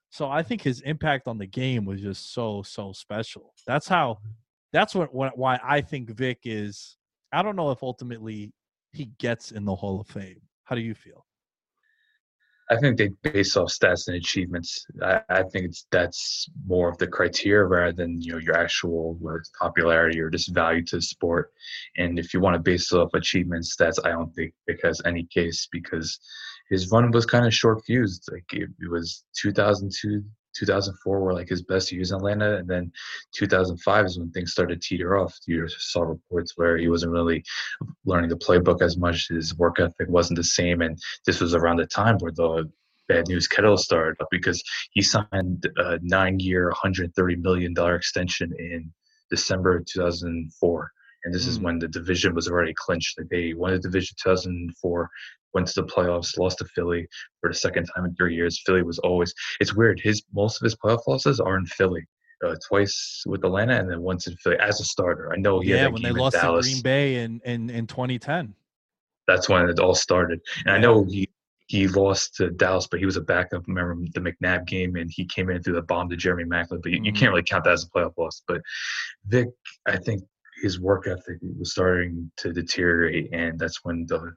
So 0.09 0.29
I 0.29 0.43
think 0.43 0.61
his 0.61 0.81
impact 0.81 1.27
on 1.27 1.37
the 1.37 1.47
game 1.47 1.85
was 1.85 2.01
just 2.01 2.33
so 2.33 2.63
so 2.63 2.93
special. 2.93 3.53
That's 3.67 3.87
how. 3.87 4.13
Mm-hmm. 4.13 4.29
That's 4.73 4.95
what, 4.95 5.13
what 5.13 5.37
why 5.37 5.59
I 5.63 5.81
think 5.81 6.09
Vick 6.09 6.39
is. 6.43 6.97
I 7.31 7.41
don't 7.41 7.55
know 7.55 7.71
if 7.71 7.81
ultimately 7.81 8.51
he 8.91 9.11
gets 9.19 9.51
in 9.51 9.65
the 9.65 9.75
Hall 9.75 10.01
of 10.01 10.07
Fame. 10.07 10.41
How 10.65 10.75
do 10.75 10.81
you 10.81 10.93
feel? 10.93 11.25
I 12.69 12.77
think 12.77 12.97
they 12.97 13.09
base 13.21 13.57
off 13.57 13.69
stats 13.69 14.07
and 14.07 14.15
achievements. 14.17 14.85
I, 15.01 15.21
I 15.29 15.43
think 15.43 15.65
it's 15.65 15.85
that's 15.91 16.47
more 16.65 16.89
of 16.89 16.97
the 16.97 17.07
criteria 17.07 17.65
rather 17.65 17.91
than 17.91 18.21
you 18.21 18.33
know 18.33 18.39
your 18.39 18.57
actual 18.57 19.19
popularity 19.59 20.19
or 20.19 20.29
just 20.29 20.53
value 20.53 20.83
to 20.85 20.95
the 20.97 21.01
sport. 21.01 21.51
And 21.97 22.17
if 22.17 22.33
you 22.33 22.39
want 22.39 22.55
to 22.55 22.59
base 22.59 22.91
it 22.91 22.97
off 22.97 23.13
achievements, 23.13 23.75
that's 23.75 23.99
I 24.03 24.09
don't 24.09 24.33
think 24.33 24.53
has 24.81 25.01
any 25.05 25.25
case 25.25 25.67
because 25.71 26.19
his 26.69 26.89
run 26.89 27.11
was 27.11 27.25
kind 27.25 27.45
of 27.45 27.53
short 27.53 27.83
fused. 27.85 28.27
Like 28.31 28.45
it, 28.53 28.69
it 28.79 28.89
was 28.89 29.23
2002, 29.35 30.23
2004 30.55 31.19
were 31.19 31.33
like 31.33 31.49
his 31.49 31.63
best 31.63 31.91
years 31.91 32.11
in 32.11 32.17
Atlanta, 32.17 32.57
and 32.57 32.67
then 32.67 32.91
2005 33.33 34.05
is 34.05 34.19
when 34.19 34.31
things 34.31 34.51
started 34.51 34.81
to 34.81 34.87
teeter 34.87 35.17
off. 35.17 35.37
You 35.45 35.67
saw 35.67 36.01
reports 36.01 36.53
where 36.55 36.77
he 36.77 36.87
wasn't 36.87 37.11
really 37.11 37.43
learning 38.05 38.29
the 38.29 38.37
playbook 38.37 38.81
as 38.81 38.97
much. 38.97 39.29
His 39.29 39.55
work 39.57 39.79
ethic 39.79 40.07
wasn't 40.09 40.37
the 40.37 40.43
same, 40.43 40.81
and 40.81 40.97
this 41.25 41.39
was 41.41 41.53
around 41.53 41.77
the 41.77 41.87
time 41.87 42.17
where 42.19 42.31
the 42.31 42.69
Bad 43.09 43.25
Newz 43.25 43.49
Kennel 43.49 43.77
started 43.77 44.15
up 44.21 44.27
because 44.31 44.63
he 44.91 45.01
signed 45.01 45.69
a 45.77 45.99
nine-year, 46.01 46.67
130 46.69 47.35
million 47.37 47.73
dollar 47.73 47.95
extension 47.95 48.53
in 48.57 48.91
December 49.29 49.83
2004, 49.85 50.91
and 51.25 51.33
this 51.33 51.47
is 51.47 51.59
Mm. 51.59 51.63
when 51.63 51.79
the 51.79 51.87
division 51.87 52.33
was 52.33 52.47
already 52.47 52.73
clinched. 52.75 53.17
Like 53.19 53.29
they 53.29 53.53
won 53.53 53.73
the 53.73 53.79
division 53.79 54.15
2004, 54.23 55.09
went 55.53 55.67
to 55.67 55.81
the 55.81 55.87
playoffs, 55.87 56.37
lost 56.37 56.57
to 56.59 56.65
Philly 56.65 57.07
for 57.41 57.49
the 57.49 57.55
second 57.55 57.85
time 57.95 58.05
in 58.05 58.15
three 58.15 58.35
years. 58.35 58.61
Philly 58.65 58.83
was 58.83 58.99
always 58.99 59.33
it's 59.59 59.73
weird. 59.75 59.99
His 59.99 60.23
most 60.33 60.61
of 60.61 60.65
his 60.65 60.75
playoff 60.75 61.05
losses 61.07 61.39
are 61.39 61.57
in 61.57 61.65
Philly. 61.65 62.05
Uh, 62.43 62.55
twice 62.67 63.23
with 63.25 63.41
Atlanta 63.45 63.79
and 63.79 63.89
then 63.89 64.01
once 64.01 64.27
in 64.27 64.35
Philly 64.37 64.57
as 64.59 64.81
a 64.81 64.83
starter. 64.83 65.31
I 65.31 65.37
know 65.37 65.61
he 65.61 65.69
had 65.69 65.77
yeah, 65.79 65.87
when 65.87 66.01
they 66.01 66.11
lost 66.11 66.35
to 66.41 66.59
Green 66.61 66.81
Bay 66.81 67.15
in, 67.23 67.39
in 67.45 67.69
in 67.69 67.87
2010. 67.87 68.53
that's 69.27 69.47
when 69.47 69.69
it 69.69 69.79
all 69.79 69.95
started. 69.95 70.41
And 70.65 70.75
I 70.75 70.77
know 70.77 71.05
he 71.05 71.29
he 71.67 71.87
lost 71.87 72.35
to 72.35 72.49
Dallas, 72.49 72.85
but 72.87 72.99
he 72.99 73.05
was 73.05 73.15
a 73.15 73.21
backup. 73.21 73.63
Remember 73.65 73.95
the 74.13 74.19
McNabb 74.19 74.67
game, 74.67 74.97
and 74.97 75.09
he 75.09 75.25
came 75.25 75.49
in 75.49 75.63
threw 75.63 75.73
the 75.73 75.81
bomb 75.83 76.09
to 76.09 76.17
Jeremy 76.17 76.43
Maclin. 76.43 76.81
But 76.81 76.91
you, 76.91 76.99
you 77.01 77.13
Mhm. 77.13 77.15
can't 77.15 77.31
really 77.31 77.43
count 77.43 77.63
that 77.63 77.71
as 77.73 77.85
a 77.85 77.89
playoff 77.97 78.11
loss. 78.17 78.43
But 78.45 78.61
Vick, 79.27 79.47
I 79.87 79.95
think 79.95 80.21
his 80.61 80.81
work 80.81 81.07
ethic 81.07 81.37
was 81.57 81.71
starting 81.71 82.29
to 82.37 82.51
deteriorate, 82.51 83.29
and 83.31 83.57
that's 83.57 83.79
when 83.85 84.05
the 84.07 84.33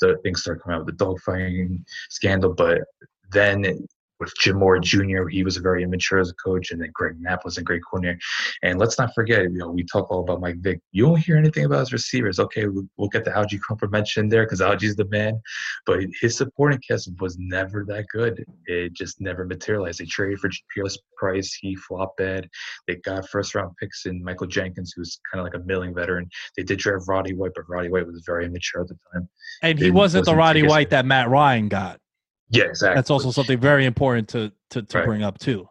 st- 0.00 0.22
things 0.22 0.40
started 0.42 0.62
coming 0.62 0.78
out 0.78 0.86
with 0.86 0.98
the 0.98 1.04
dogfighting 1.04 1.84
scandal. 2.10 2.54
But 2.54 2.82
then 3.30 3.86
with 4.20 4.32
Jim 4.38 4.58
Mora 4.58 4.80
Jr., 4.80 5.28
he 5.28 5.44
was 5.44 5.56
very 5.58 5.82
immature 5.82 6.18
as 6.18 6.30
a 6.30 6.34
coach, 6.34 6.70
and 6.70 6.80
then 6.80 6.90
Greg 6.92 7.16
Knapp 7.20 7.44
was 7.44 7.58
a 7.58 7.62
great 7.62 7.82
coordinator. 7.88 8.18
And 8.62 8.78
let's 8.78 8.98
not 8.98 9.14
forget, 9.14 9.42
you 9.42 9.58
know, 9.58 9.70
we 9.70 9.84
talk 9.84 10.10
all 10.10 10.20
about 10.20 10.40
Mike 10.40 10.56
Vick. 10.58 10.80
You 10.92 11.06
don't 11.06 11.18
hear 11.18 11.36
anything 11.36 11.64
about 11.64 11.80
his 11.80 11.92
receivers. 11.92 12.38
Okay, 12.38 12.66
we'll, 12.66 12.88
we'll 12.96 13.08
get 13.08 13.24
the 13.24 13.30
Alge 13.30 13.60
Crumpler 13.60 13.88
mentioned 13.88 14.32
there 14.32 14.44
because 14.44 14.60
Alge's 14.60 14.96
the 14.96 15.04
man, 15.06 15.40
but 15.84 16.00
his 16.20 16.36
supporting 16.36 16.80
cast 16.86 17.10
was 17.20 17.36
never 17.38 17.84
that 17.84 18.06
good. 18.12 18.44
It 18.66 18.92
just 18.94 19.20
never 19.20 19.44
materialized. 19.44 20.00
They 20.00 20.06
traded 20.06 20.40
for 20.40 20.50
Peerless 20.74 20.98
Price. 21.16 21.52
He 21.60 21.76
flopped 21.76 22.18
bad. 22.18 22.48
They 22.86 22.96
got 22.96 23.28
first 23.28 23.54
round 23.54 23.76
picks 23.78 24.06
in 24.06 24.22
Michael 24.22 24.46
Jenkins, 24.46 24.92
who's 24.96 25.20
kind 25.30 25.40
of 25.40 25.52
like 25.52 25.60
a 25.60 25.64
milling 25.66 25.94
veteran. 25.94 26.28
They 26.56 26.62
did 26.62 26.78
draft 26.78 27.06
Roddy 27.08 27.34
White, 27.34 27.52
but 27.54 27.68
Roddy 27.68 27.88
White 27.88 28.06
was 28.06 28.22
very 28.26 28.46
immature 28.46 28.82
at 28.82 28.88
the 28.88 28.96
time. 29.12 29.28
And 29.62 29.78
he 29.78 29.90
wasn't 29.90 30.24
the 30.24 30.34
Roddy 30.34 30.62
White 30.62 30.90
that 30.90 31.06
Matt 31.06 31.28
Ryan 31.28 31.68
got. 31.68 32.00
Yeah, 32.50 32.64
exactly. 32.64 32.94
That's 32.96 33.10
also 33.10 33.30
something 33.30 33.58
very 33.58 33.84
important 33.86 34.28
to 34.30 34.52
to, 34.70 34.82
to 34.82 34.98
Right. 34.98 35.06
bring 35.06 35.22
up 35.22 35.38
too. 35.38 35.68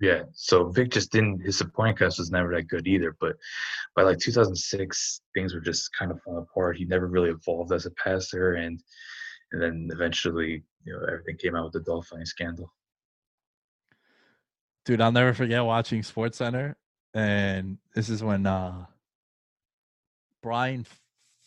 Yeah, 0.00 0.22
so 0.32 0.68
Vick 0.70 0.90
just 0.90 1.12
didn't. 1.12 1.40
His 1.40 1.58
supporting 1.58 1.94
cast 1.94 2.18
was 2.18 2.30
never 2.30 2.54
that 2.54 2.68
good 2.68 2.86
either. 2.88 3.14
But 3.20 3.36
by 3.94 4.02
like 4.02 4.18
2006, 4.18 5.20
things 5.34 5.52
were 5.54 5.60
just 5.60 5.90
kind 5.94 6.10
of 6.10 6.20
falling 6.22 6.46
apart. 6.50 6.78
He 6.78 6.86
never 6.86 7.06
really 7.06 7.28
evolved 7.30 7.70
as 7.72 7.84
a 7.84 7.90
passer, 7.92 8.54
and 8.54 8.82
and 9.52 9.60
then 9.62 9.88
eventually, 9.92 10.62
you 10.84 10.92
know, 10.92 11.00
everything 11.06 11.36
came 11.36 11.54
out 11.54 11.64
with 11.64 11.74
the 11.74 11.80
Dolphin 11.80 12.24
scandal. 12.24 12.72
Dude, 14.86 15.00
I'll 15.02 15.12
never 15.12 15.34
forget 15.34 15.62
watching 15.64 16.02
Sports 16.02 16.38
Center, 16.38 16.76
and 17.12 17.76
this 17.94 18.08
is 18.08 18.24
when 18.24 18.46
uh 18.46 18.86
Brian 20.42 20.86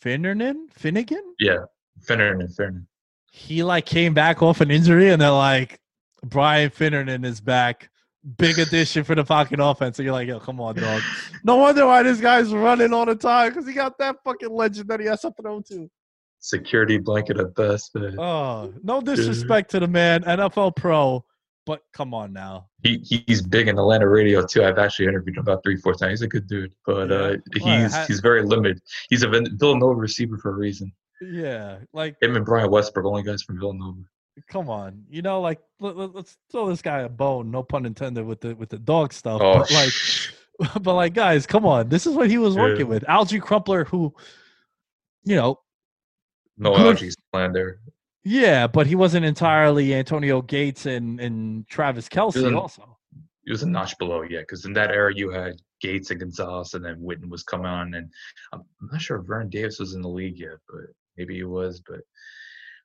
Finnernan 0.00 0.72
Finnegan 0.72 1.34
Yeah, 1.40 1.64
Finnernan 2.00 2.40
and 2.40 2.48
Finneran. 2.50 2.86
He 3.34 3.64
like 3.64 3.84
came 3.84 4.14
back 4.14 4.42
off 4.42 4.60
an 4.60 4.70
injury, 4.70 5.10
and 5.10 5.20
they're 5.20 5.30
like, 5.30 5.80
Brian 6.24 6.70
Finnegan 6.70 7.24
is 7.24 7.40
back. 7.40 7.90
Big 8.38 8.58
addition 8.60 9.02
for 9.02 9.16
the 9.16 9.24
fucking 9.24 9.58
offense. 9.60 9.98
And 9.98 10.06
you're 10.06 10.14
like, 10.14 10.28
yo, 10.28 10.38
come 10.38 10.60
on, 10.60 10.76
dog. 10.76 11.02
No 11.42 11.56
wonder 11.56 11.84
why 11.84 12.04
this 12.04 12.20
guy's 12.20 12.54
running 12.54 12.92
all 12.94 13.04
the 13.04 13.16
time 13.16 13.50
because 13.50 13.66
he 13.66 13.74
got 13.74 13.98
that 13.98 14.16
fucking 14.24 14.48
legend 14.50 14.88
that 14.88 15.00
he 15.00 15.06
has 15.06 15.20
something 15.20 15.44
on 15.44 15.62
to. 15.64 15.90
Security 16.38 16.96
blanket 16.96 17.38
at 17.40 17.54
best. 17.56 17.90
But 17.92 18.14
Oh, 18.18 18.72
no 18.84 19.00
disrespect 19.00 19.70
to 19.72 19.80
the 19.80 19.88
man, 19.88 20.22
NFL 20.22 20.76
pro, 20.76 21.24
but 21.66 21.82
come 21.92 22.14
on 22.14 22.32
now. 22.32 22.68
he 22.84 22.98
he's 23.26 23.42
big 23.42 23.66
in 23.68 23.76
Atlanta 23.78 24.08
radio 24.08 24.46
too. 24.46 24.62
I've 24.64 24.78
actually 24.78 25.08
interviewed 25.08 25.36
him 25.36 25.42
about 25.42 25.62
three, 25.64 25.76
four 25.76 25.94
times. 25.94 26.20
He's 26.20 26.22
a 26.22 26.28
good 26.28 26.46
dude, 26.46 26.72
but 26.86 27.10
uh, 27.12 27.36
he's 27.56 28.06
he's 28.06 28.20
very 28.20 28.42
limited. 28.42 28.80
He's 29.10 29.22
a 29.24 29.28
Villanova 29.28 29.96
receiver 30.00 30.38
for 30.38 30.50
a 30.50 30.54
reason. 30.54 30.92
Yeah, 31.24 31.78
like 31.92 32.16
Him 32.20 32.36
and 32.36 32.44
Brian 32.44 32.70
Westbrook, 32.70 33.06
only 33.06 33.22
guys 33.22 33.42
from 33.42 33.58
Villanova. 33.58 34.00
come 34.48 34.68
on, 34.68 35.04
you 35.08 35.22
know, 35.22 35.40
like 35.40 35.60
let, 35.80 35.96
us 35.96 36.36
throw 36.50 36.68
this 36.68 36.82
guy 36.82 37.00
a 37.00 37.08
bone. 37.08 37.50
No 37.50 37.62
pun 37.62 37.86
intended 37.86 38.24
with 38.24 38.40
the 38.40 38.54
with 38.54 38.68
the 38.68 38.78
dog 38.78 39.12
stuff. 39.12 39.40
Oh, 39.42 39.58
but 39.58 39.70
like, 39.70 39.92
but 40.82 40.94
like, 40.94 41.14
guys, 41.14 41.46
come 41.46 41.66
on. 41.66 41.88
This 41.88 42.06
is 42.06 42.14
what 42.14 42.30
he 42.30 42.38
was 42.38 42.56
working 42.56 42.86
Yeah. 42.86 42.94
with. 42.94 43.04
Alge 43.04 43.40
Crumpler, 43.40 43.84
who, 43.84 44.14
you 45.24 45.36
know, 45.36 45.60
no 46.56 46.76
Good. 46.76 46.96
Alge's 46.96 47.16
plan 47.32 47.52
yeah, 48.24 48.66
but 48.66 48.86
he 48.86 48.94
wasn't 48.94 49.26
mm. 49.26 49.28
entirely 49.28 49.94
Antonio 49.94 50.40
Gates 50.42 50.86
and 50.86 51.20
and 51.20 51.68
Travis 51.68 52.08
Kelce 52.08 52.36
Isn't- 52.36 52.54
also. 52.54 52.98
He 53.44 53.50
was 53.50 53.62
a 53.62 53.68
notch 53.68 53.98
below, 53.98 54.22
yeah, 54.22 54.40
because 54.40 54.64
in 54.64 54.72
that 54.72 54.90
era 54.90 55.12
you 55.14 55.28
had 55.28 55.60
Gates 55.82 56.10
and 56.10 56.18
Gonzalez, 56.18 56.72
and 56.72 56.82
then 56.82 56.96
Witten 56.96 57.28
was 57.28 57.42
coming 57.42 57.66
on, 57.66 57.92
and 57.92 58.10
I'm 58.54 58.62
not 58.90 59.02
sure 59.02 59.18
if 59.18 59.26
Vernon 59.26 59.50
Davis 59.50 59.78
was 59.78 59.92
in 59.92 60.00
the 60.00 60.08
league 60.08 60.38
yet, 60.38 60.56
but 60.66 60.84
maybe 61.16 61.34
he 61.36 61.44
was. 61.44 61.80
But 61.86 62.00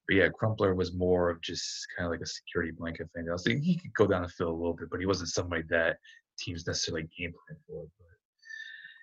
but 0.07 0.15
yeah, 0.15 0.29
Crumpler 0.29 0.73
was 0.73 0.95
more 0.95 1.29
of 1.29 1.39
just 1.41 1.85
kind 1.95 2.07
of 2.07 2.11
like 2.11 2.21
a 2.21 2.25
security 2.25 2.71
blanket 2.71 3.09
thing. 3.13 3.27
I 3.29 3.33
was 3.33 3.47
like, 3.47 3.59
he 3.59 3.75
could 3.77 3.93
go 3.93 4.07
down 4.07 4.23
the 4.23 4.27
field 4.27 4.49
a 4.49 4.55
little 4.55 4.73
bit, 4.73 4.89
but 4.89 4.99
he 4.99 5.05
wasn't 5.05 5.29
somebody 5.29 5.61
that 5.69 5.97
teams 6.39 6.65
necessarily 6.65 7.07
game 7.15 7.31
plan 7.31 7.59
for. 7.67 7.83
But 7.99 8.07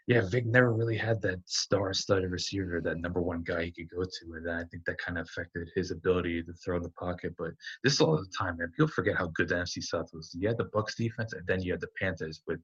yeah, 0.08 0.22
Vick 0.28 0.46
never 0.46 0.72
really 0.72 0.96
had 0.96 1.20
that 1.22 1.40
star-studded 1.46 2.30
receiver, 2.30 2.80
that 2.80 2.98
number 2.98 3.20
one 3.20 3.42
guy 3.42 3.64
he 3.64 3.72
could 3.72 3.90
go 3.90 4.02
to, 4.04 4.34
and 4.34 4.50
I 4.50 4.62
think 4.64 4.84
that 4.86 4.98
kind 4.98 5.18
of 5.18 5.26
affected 5.26 5.68
his 5.74 5.90
ability 5.90 6.42
to 6.44 6.52
throw 6.52 6.76
in 6.76 6.82
the 6.82 6.90
pocket. 6.90 7.34
But 7.36 7.52
this 7.82 7.94
is 7.94 8.00
all 8.00 8.16
the 8.16 8.26
time, 8.36 8.56
man. 8.56 8.72
People 8.76 8.88
forget 8.88 9.16
how 9.16 9.26
good 9.34 9.48
the 9.48 9.56
NFC 9.56 9.82
South 9.82 10.10
was. 10.12 10.34
You 10.38 10.46
had 10.46 10.58
the 10.58 10.66
Bucs 10.66 10.96
defense, 10.96 11.32
and 11.32 11.46
then 11.46 11.60
you 11.60 11.72
had 11.72 11.80
the 11.80 11.88
Panthers 12.00 12.42
with 12.46 12.60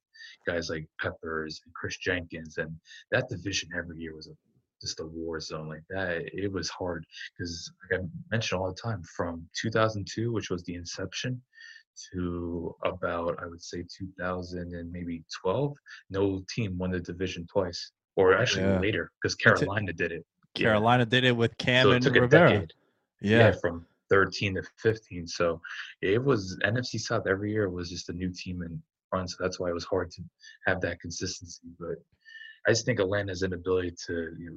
guys 0.47 0.71
like 0.71 0.87
Peppers 1.01 1.61
and 1.65 1.75
Kris 1.75 1.97
Jenkins, 1.97 2.59
and 2.59 2.77
that 3.11 3.29
division 3.29 3.71
every 3.77 3.99
year 3.99 4.15
was 4.15 4.29
a, 4.29 4.33
just 4.83 5.01
a 5.01 5.07
war 5.07 5.41
zone 5.41 5.69
like 5.69 5.85
that. 5.89 6.23
It 6.33 6.53
was 6.53 6.69
hard 6.69 7.07
because, 7.39 7.71
like 7.91 8.01
I 8.01 8.05
mentioned 8.31 8.61
all 8.61 8.69
the 8.69 8.75
time, 8.81 9.03
from 9.17 9.47
2002, 9.61 10.33
which 10.33 10.51
was 10.51 10.63
the 10.65 10.75
inception, 10.75 11.41
to 12.13 12.75
about 12.85 13.39
I 13.43 13.47
would 13.47 13.63
say 13.63 13.85
2000 13.99 14.75
and 14.75 14.91
maybe 14.91 15.23
12, 15.43 15.75
no 16.11 16.43
team 16.55 16.77
won 16.79 16.91
the 16.91 17.01
division 17.01 17.47
twice, 17.51 17.93
or 18.17 18.35
actually 18.35 18.65
Yeah. 18.65 18.81
later 18.81 19.11
because 19.23 19.35
Carolina 19.35 19.93
did 19.93 20.13
it. 20.13 20.25
Yeah. 20.57 20.65
Carolina 20.69 21.07
did 21.07 21.25
it 21.25 21.33
with 21.37 21.57
Cam 21.59 21.85
So 21.85 21.93
it 21.93 22.07
and 22.07 22.17
Rivera. 22.17 22.51
decade. 22.51 22.73
Yeah. 23.21 23.53
from 23.53 23.87
13 24.11 24.57
to 24.57 24.63
15. 24.79 25.27
So 25.27 25.61
it 26.03 26.23
was 26.23 26.59
NFC 26.65 26.99
South 26.99 27.27
every 27.29 27.53
year 27.53 27.71
was 27.71 27.89
just 27.89 28.09
a 28.09 28.13
new 28.13 28.31
team 28.33 28.63
in 28.63 28.83
front. 29.11 29.31
So 29.31 29.37
that's 29.39 29.61
why 29.61 29.69
it 29.71 29.75
was 29.75 29.85
hard 29.85 30.11
to 30.13 30.23
have 30.67 30.81
that 30.81 31.01
consistency. 31.01 31.63
But 31.79 31.97
I 32.67 32.71
just 32.71 32.87
think 32.87 33.01
Atlanta's 33.01 33.43
inability 33.43 33.95
to 34.07 34.13
you 34.39 34.51
know, 34.51 34.57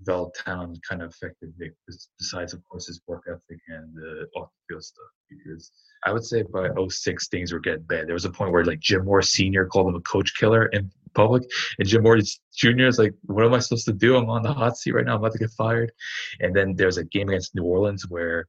develop 0.00 0.34
talent 0.34 0.78
kind 0.88 1.02
of 1.02 1.10
affected 1.10 1.52
Vick, 1.58 1.72
besides 2.18 2.52
of 2.52 2.62
course 2.68 2.86
his 2.86 3.00
work 3.06 3.24
ethic 3.28 3.60
and 3.68 3.94
the 3.94 4.26
off 4.36 4.48
the 4.48 4.74
field 4.74 4.84
stuff. 4.84 5.06
Because 5.28 5.70
I 6.04 6.12
would 6.12 6.24
say 6.24 6.42
by 6.42 6.68
06 6.88 7.28
things 7.28 7.52
were 7.52 7.60
getting 7.60 7.82
bad. 7.82 8.06
There 8.06 8.14
was 8.14 8.24
a 8.24 8.30
point 8.30 8.52
where 8.52 8.64
like 8.64 8.80
Jim 8.80 9.04
Mora 9.04 9.22
Sr. 9.22 9.66
called 9.66 9.88
him 9.88 9.94
a 9.94 10.00
coach 10.00 10.34
killer 10.36 10.66
in 10.66 10.90
public, 11.14 11.42
and 11.78 11.86
Jim 11.86 12.02
Mora 12.02 12.20
Jr. 12.56 12.86
is 12.86 12.98
like, 12.98 13.14
"What 13.22 13.44
am 13.44 13.54
I 13.54 13.58
supposed 13.58 13.84
to 13.86 13.92
do? 13.92 14.16
I'm 14.16 14.28
on 14.30 14.42
the 14.42 14.52
hot 14.52 14.76
seat 14.76 14.92
right 14.92 15.04
now. 15.04 15.14
I'm 15.14 15.20
about 15.20 15.32
to 15.32 15.38
get 15.38 15.50
fired." 15.50 15.92
And 16.40 16.54
then 16.54 16.74
there's 16.74 16.98
a 16.98 17.04
game 17.04 17.28
against 17.28 17.54
New 17.54 17.64
Orleans 17.64 18.06
where 18.08 18.46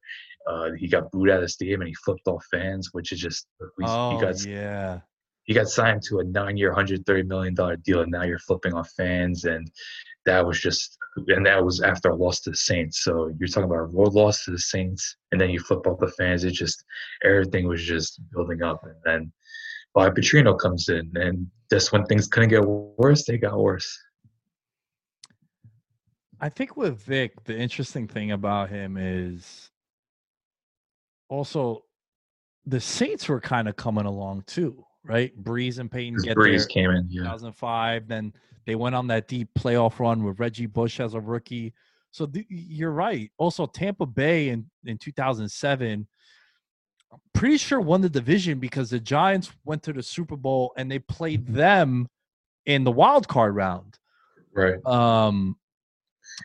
uh, 0.48 0.70
he 0.76 0.88
got 0.88 1.10
booed 1.12 1.30
out 1.30 1.36
of 1.36 1.42
the 1.42 1.48
stadium 1.48 1.82
and 1.82 1.88
he 1.88 1.94
flipped 1.94 2.26
off 2.26 2.44
fans, 2.50 2.90
which 2.92 3.12
is 3.12 3.20
just 3.20 3.46
Oh, 3.82 4.16
he 4.16 4.20
got 4.20 4.44
yeah. 4.44 5.00
He 5.44 5.54
got 5.54 5.68
signed 5.68 6.02
to 6.04 6.20
a 6.20 6.24
nine-year, 6.24 6.72
hundred 6.72 7.04
thirty 7.04 7.24
million 7.24 7.54
dollar 7.54 7.76
deal, 7.76 8.02
and 8.02 8.10
now 8.10 8.22
you're 8.22 8.38
flipping 8.38 8.74
off 8.74 8.90
fans, 8.96 9.44
and 9.44 9.70
that 10.24 10.46
was 10.46 10.60
just, 10.60 10.96
and 11.28 11.44
that 11.46 11.64
was 11.64 11.80
after 11.80 12.10
a 12.10 12.14
loss 12.14 12.40
to 12.42 12.50
the 12.50 12.56
Saints. 12.56 13.02
So 13.02 13.32
you're 13.38 13.48
talking 13.48 13.64
about 13.64 13.78
a 13.78 13.84
road 13.84 14.14
loss 14.14 14.44
to 14.44 14.52
the 14.52 14.58
Saints, 14.58 15.16
and 15.32 15.40
then 15.40 15.50
you 15.50 15.58
flip 15.58 15.86
off 15.86 15.98
the 15.98 16.08
fans. 16.08 16.44
It 16.44 16.52
just 16.52 16.84
everything 17.24 17.66
was 17.66 17.84
just 17.84 18.20
building 18.30 18.62
up, 18.62 18.84
and 18.84 18.94
then 19.04 19.32
Bob 19.94 20.14
Petrino 20.14 20.58
comes 20.58 20.88
in, 20.88 21.10
and 21.16 21.46
just 21.70 21.92
when 21.92 22.04
things 22.06 22.28
couldn't 22.28 22.50
get 22.50 22.64
worse, 22.64 23.24
they 23.24 23.36
got 23.36 23.58
worse. 23.58 23.98
I 26.40 26.48
think 26.48 26.76
with 26.76 27.00
Vick, 27.02 27.44
the 27.44 27.56
interesting 27.56 28.08
thing 28.08 28.32
about 28.32 28.68
him 28.68 28.96
is 28.96 29.70
also 31.28 31.84
the 32.66 32.80
Saints 32.80 33.28
were 33.28 33.40
kind 33.40 33.68
of 33.68 33.76
coming 33.76 34.06
along 34.06 34.44
too, 34.46 34.84
right? 35.04 35.32
Brees 35.42 35.78
and 35.78 35.90
Peyton 35.90 36.14
Because 36.14 36.24
get 36.24 36.36
Brees 36.36 36.58
there 36.58 36.66
came 36.66 36.90
in, 36.90 37.06
yeah. 37.10 37.22
2005. 37.22 38.08
Then 38.08 38.32
they 38.66 38.74
went 38.74 38.94
on 38.94 39.06
that 39.08 39.28
deep 39.28 39.48
playoff 39.58 39.98
run 39.98 40.22
with 40.24 40.38
Reggie 40.40 40.66
Bush 40.66 41.00
as 41.00 41.14
a 41.14 41.20
rookie. 41.20 41.74
So 42.10 42.26
th- 42.26 42.46
you're 42.48 42.92
right. 42.92 43.30
Also, 43.38 43.66
Tampa 43.66 44.06
Bay 44.06 44.50
in, 44.50 44.66
in 44.84 44.98
2007, 44.98 46.06
I'm 47.12 47.18
pretty 47.34 47.56
sure 47.56 47.80
won 47.80 48.00
the 48.00 48.08
division 48.08 48.58
because 48.58 48.90
the 48.90 49.00
Giants 49.00 49.50
went 49.64 49.82
to 49.84 49.92
the 49.92 50.02
Super 50.02 50.36
Bowl 50.36 50.72
and 50.76 50.90
they 50.90 50.98
played 50.98 51.46
them 51.46 52.08
in 52.66 52.84
the 52.84 52.92
wild 52.92 53.26
card 53.28 53.54
round. 53.56 53.98
Right. 54.54 54.84
Um, 54.86 55.56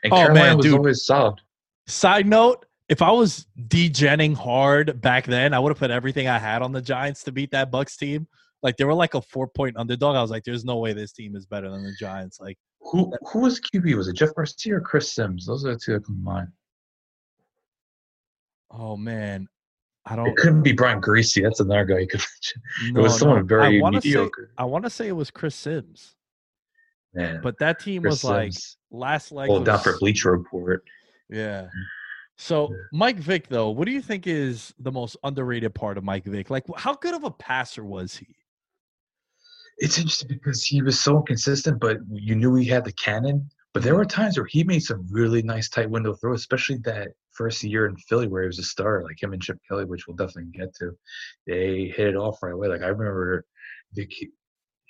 And 0.03 0.11
Oh, 0.13 0.17
Carolina 0.17 0.45
man, 0.47 0.57
was 0.57 0.65
dude. 0.65 0.75
always 0.75 1.05
solid. 1.05 1.39
Side 1.87 2.25
note: 2.27 2.65
If 2.89 3.01
I 3.01 3.11
was 3.11 3.45
degenning 3.67 4.35
hard 4.35 4.99
back 5.01 5.25
then, 5.25 5.53
I 5.53 5.59
would 5.59 5.69
have 5.69 5.77
put 5.79 5.91
everything 5.91 6.27
I 6.27 6.37
had 6.39 6.61
on 6.61 6.71
the 6.71 6.81
Giants 6.81 7.23
to 7.25 7.31
beat 7.31 7.51
that 7.51 7.71
Bucs 7.71 7.97
team. 7.97 8.27
Like 8.63 8.77
they 8.77 8.85
were 8.85 8.93
like 8.93 9.13
a 9.13 9.21
four 9.21 9.47
point 9.47 9.77
underdog. 9.77 10.15
I 10.15 10.21
was 10.21 10.31
like, 10.31 10.43
"There's 10.43 10.65
no 10.65 10.77
way 10.77 10.93
this 10.93 11.11
team 11.11 11.35
is 11.35 11.45
better 11.45 11.69
than 11.69 11.83
the 11.83 11.93
Giants." 11.99 12.39
Like, 12.39 12.57
Who 12.81 13.13
who 13.31 13.39
was 13.39 13.59
QB? 13.59 13.95
Was 13.95 14.07
it 14.07 14.15
Jeff 14.15 14.33
Garcia 14.35 14.77
or 14.77 14.81
Chris 14.81 15.13
Sims? 15.13 15.45
Those 15.45 15.65
are 15.65 15.73
the 15.73 15.79
two 15.79 15.93
that 15.93 16.05
come 16.05 16.15
to 16.17 16.21
mind. 16.21 16.47
oh 18.71 18.97
man, 18.97 19.47
I 20.05 20.15
don't. 20.15 20.27
It 20.27 20.35
couldn't 20.37 20.63
be 20.63 20.71
Brian 20.71 21.01
Griese. 21.01 21.41
That's 21.41 21.59
another 21.59 21.85
guy 21.85 21.99
you 21.99 22.07
could 22.07 22.21
mention. 22.21 22.93
No, 22.93 22.99
it 23.01 23.03
was 23.03 23.19
someone 23.19 23.39
no. 23.39 23.45
very 23.45 23.77
I 23.77 23.81
want 23.81 23.95
to 23.95 24.01
say 24.01 24.09
mediocre. 24.09 24.51
I 24.57 24.65
want 24.65 24.85
to 24.85 24.89
say 24.89 25.07
it 25.07 25.15
was 25.15 25.29
Chris 25.29 25.55
Sims, 25.55 26.15
Man, 27.13 27.39
but 27.43 27.59
that 27.59 27.79
team 27.79 28.01
Chris 28.01 28.11
was 28.11 28.23
like 28.23 28.53
Sims. 28.53 28.77
last 28.89 29.31
leg. 29.31 29.49
Well, 29.49 29.63
down 29.63 29.79
for 29.79 29.97
Bleacher 29.99 30.31
Report. 30.31 30.83
Yeah. 31.29 31.67
So 32.37 32.73
Mike 32.93 33.17
Vick, 33.17 33.47
though, 33.47 33.71
what 33.71 33.85
do 33.85 33.91
you 33.91 34.01
think 34.01 34.27
is 34.27 34.73
the 34.79 34.91
most 34.91 35.17
underrated 35.23 35.73
part 35.73 35.97
of 35.97 36.03
Mike 36.03 36.23
Vick? 36.23 36.49
Like, 36.49 36.63
how 36.75 36.93
good 36.93 37.15
of 37.15 37.23
a 37.23 37.31
passer 37.31 37.83
was 37.83 38.15
he? 38.15 38.27
It's 39.77 39.97
interesting 39.97 40.29
because 40.29 40.63
he 40.63 40.81
was 40.81 40.99
so 40.99 41.17
inconsistent, 41.17 41.79
but 41.79 41.97
you 42.11 42.35
knew 42.35 42.55
he 42.55 42.65
had 42.65 42.83
the 42.83 42.93
cannon. 42.93 43.49
But 43.73 43.83
there 43.83 43.95
were 43.95 44.05
mm-hmm. 44.05 44.21
times 44.21 44.37
where 44.37 44.47
he 44.47 44.63
made 44.63 44.79
some 44.79 45.05
really 45.11 45.43
nice 45.43 45.69
tight 45.69 45.89
window 45.89 46.15
throws, 46.15 46.39
especially 46.39 46.77
that 46.79 47.09
first 47.33 47.63
year 47.63 47.85
in 47.85 47.95
Philly 47.95 48.27
where 48.27 48.41
he 48.41 48.47
was 48.47 48.57
a 48.57 48.63
starter, 48.63 49.03
like 49.03 49.21
him 49.21 49.33
and 49.33 49.41
Chip 49.41 49.59
Kelly, 49.69 49.85
which 49.85 50.07
we'll 50.07 50.15
definitely 50.15 50.51
get 50.51 50.73
to. 50.75 50.97
They 51.45 51.93
hit 51.95 52.07
it 52.07 52.15
off 52.15 52.41
right 52.41 52.53
away. 52.53 52.69
Like 52.69 52.81
I 52.81 52.87
remember 52.87 53.45
Vick, 53.93 54.11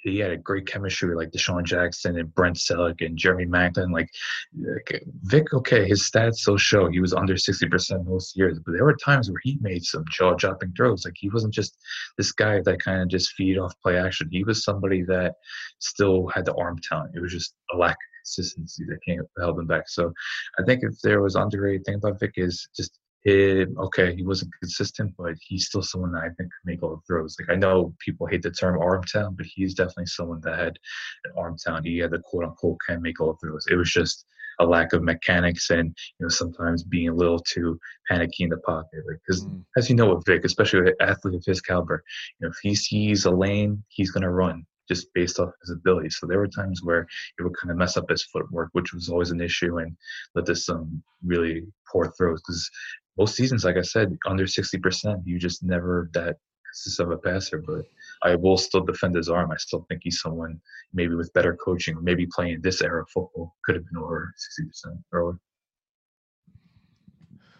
he- 0.03 0.19
had 0.19 0.31
a 0.31 0.37
great 0.37 0.67
chemistry 0.67 1.09
with 1.09 1.17
like 1.17 1.31
DeSean 1.31 1.63
Jackson 1.63 2.17
and 2.17 2.33
Brent 2.33 2.55
Celek 2.55 3.05
and 3.05 3.17
Jeremy 3.17 3.45
Maclin. 3.45 3.91
Like, 3.91 4.09
like 4.55 5.03
Vick, 5.23 5.53
okay, 5.53 5.87
his 5.87 6.01
stats 6.01 6.35
still 6.35 6.57
show 6.57 6.87
he 6.87 6.99
was 6.99 7.13
under 7.13 7.35
60% 7.35 8.05
most 8.05 8.37
years, 8.37 8.59
but 8.59 8.73
there 8.73 8.85
were 8.85 8.95
times 8.95 9.29
where 9.29 9.41
he 9.43 9.57
made 9.61 9.83
some 9.83 10.05
jaw 10.09 10.33
dropping 10.33 10.73
throws. 10.73 11.05
Like 11.05 11.15
he 11.17 11.29
wasn't 11.29 11.53
just 11.53 11.77
this 12.17 12.31
guy 12.31 12.61
that 12.61 12.79
kind 12.79 13.01
of 13.01 13.07
just 13.09 13.33
feed 13.33 13.57
off 13.57 13.73
play 13.81 13.97
action. 13.97 14.29
He 14.31 14.43
was 14.43 14.63
somebody 14.63 15.03
that 15.03 15.35
still 15.79 16.27
had 16.27 16.45
the 16.45 16.55
arm 16.55 16.79
talent. 16.79 17.15
It 17.15 17.21
was 17.21 17.31
just 17.31 17.55
a 17.73 17.77
lack 17.77 17.91
of 17.91 17.97
consistency 18.23 18.85
that 18.89 19.03
came 19.03 19.21
held 19.37 19.59
him 19.59 19.67
back. 19.67 19.87
So 19.87 20.13
I 20.59 20.63
think 20.63 20.83
if 20.83 20.99
there 21.01 21.21
was 21.21 21.35
underrated 21.35 21.85
thing 21.85 21.95
about 21.95 22.19
Vick 22.19 22.33
is 22.37 22.67
just 22.75 22.99
Okay, 23.25 24.15
he 24.15 24.23
wasn't 24.23 24.51
consistent, 24.59 25.13
but 25.17 25.33
he's 25.41 25.65
still 25.65 25.81
someone 25.81 26.11
that 26.13 26.23
I 26.23 26.29
think 26.29 26.37
could 26.51 26.65
make 26.65 26.83
all 26.83 26.95
the 26.95 27.01
throws. 27.07 27.35
Like 27.39 27.49
I 27.49 27.55
know 27.59 27.93
people 27.99 28.27
hate 28.27 28.41
the 28.43 28.51
term 28.51 28.79
arm 28.81 29.03
talent, 29.03 29.37
but 29.37 29.45
he's 29.45 29.73
definitely 29.73 30.05
someone 30.05 30.39
that 30.41 30.57
had 30.57 30.77
an 31.25 31.31
arm 31.37 31.57
talent. 31.57 31.85
He 31.85 31.97
had 31.97 32.11
the 32.11 32.19
quote 32.19 32.45
unquote 32.45 32.77
can 32.87 33.01
make 33.01 33.19
all 33.19 33.33
the 33.41 33.47
throws. 33.47 33.65
It 33.69 33.75
was 33.75 33.91
just 33.91 34.25
a 34.59 34.65
lack 34.65 34.91
of 34.93 35.03
mechanics 35.03 35.69
and 35.69 35.95
you 36.19 36.25
know 36.25 36.29
sometimes 36.29 36.83
being 36.83 37.09
a 37.09 37.13
little 37.13 37.39
too 37.39 37.79
panicky 38.09 38.43
in 38.43 38.49
the 38.49 38.57
pocket. 38.57 39.03
Like 39.07 39.19
because 39.25 39.45
Mm. 39.45 39.63
as 39.77 39.89
you 39.89 39.95
know 39.95 40.13
with 40.15 40.25
Vick, 40.25 40.45
especially 40.45 40.81
with 40.81 40.95
an 40.99 41.07
athlete 41.09 41.35
of 41.35 41.43
his 41.45 41.61
caliber, 41.61 42.03
you 42.39 42.45
know 42.45 42.51
if 42.51 42.57
he 42.61 42.73
sees 42.75 43.25
a 43.25 43.31
lane, 43.31 43.83
he's 43.89 44.11
gonna 44.11 44.31
run 44.31 44.65
just 44.87 45.13
based 45.13 45.37
off 45.39 45.51
his 45.61 45.71
ability. 45.71 46.09
So 46.09 46.25
there 46.25 46.39
were 46.39 46.47
times 46.47 46.81
where 46.81 47.01
it 47.37 47.43
would 47.43 47.55
kind 47.57 47.71
of 47.71 47.77
mess 47.77 47.97
up 47.97 48.09
his 48.09 48.23
footwork, 48.23 48.69
which 48.71 48.93
was 48.93 49.09
always 49.09 49.31
an 49.31 49.41
issue, 49.41 49.77
and 49.79 49.95
led 50.33 50.45
to 50.47 50.55
some 50.55 51.03
really 51.25 51.67
poor 51.91 52.11
throws. 52.17 52.41
Because 52.41 52.69
most 53.17 53.35
seasons, 53.35 53.65
like 53.65 53.77
I 53.77 53.81
said, 53.81 54.17
under 54.25 54.47
sixty 54.47 54.77
percent, 54.77 55.21
you 55.25 55.39
just 55.39 55.63
never 55.63 56.09
that 56.13 56.37
consistent 56.65 57.11
of 57.11 57.17
a 57.17 57.21
passer. 57.21 57.63
But 57.65 57.85
I 58.23 58.35
will 58.35 58.57
still 58.57 58.81
defend 58.81 59.15
his 59.15 59.29
arm. 59.29 59.51
I 59.51 59.57
still 59.57 59.85
think 59.89 60.01
he's 60.03 60.21
someone 60.21 60.59
maybe 60.93 61.15
with 61.15 61.33
better 61.33 61.55
coaching, 61.55 61.97
maybe 62.03 62.27
playing 62.27 62.61
this 62.61 62.81
era 62.81 63.01
of 63.01 63.09
football 63.09 63.55
could 63.65 63.75
have 63.75 63.85
been 63.85 63.97
over 63.97 64.33
sixty 64.37 64.65
percent 64.65 64.95
earlier. 65.11 65.39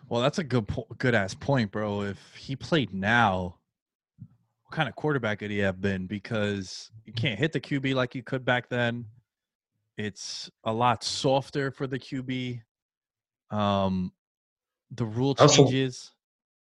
Well, 0.09 0.21
that's 0.21 0.39
a 0.39 0.43
good, 0.43 0.67
po- 0.67 0.87
good 0.97 1.13
ass 1.15 1.33
point, 1.33 1.71
bro. 1.71 2.01
If 2.03 2.35
he 2.35 2.55
played 2.55 2.93
now, 2.93 3.57
what 4.17 4.71
kind 4.71 4.87
of 4.87 4.95
quarterback 4.95 5.39
could 5.39 5.51
he 5.51 5.59
have 5.59 5.81
been? 5.81 6.07
Because 6.07 6.91
you 7.05 7.11
can't 7.11 7.37
hit 7.37 7.51
the 7.51 7.59
QB 7.59 7.93
like 7.93 8.15
you 8.15 8.23
could 8.23 8.45
back 8.45 8.69
then. 8.69 9.05
It's 9.97 10.49
a 10.63 10.71
lot 10.71 11.03
softer 11.03 11.71
for 11.71 11.87
the 11.87 11.99
QB. 11.99 12.61
Um, 13.49 14.13
the 14.91 15.05
rule 15.05 15.35
Also- 15.39 15.63
changes. 15.63 16.11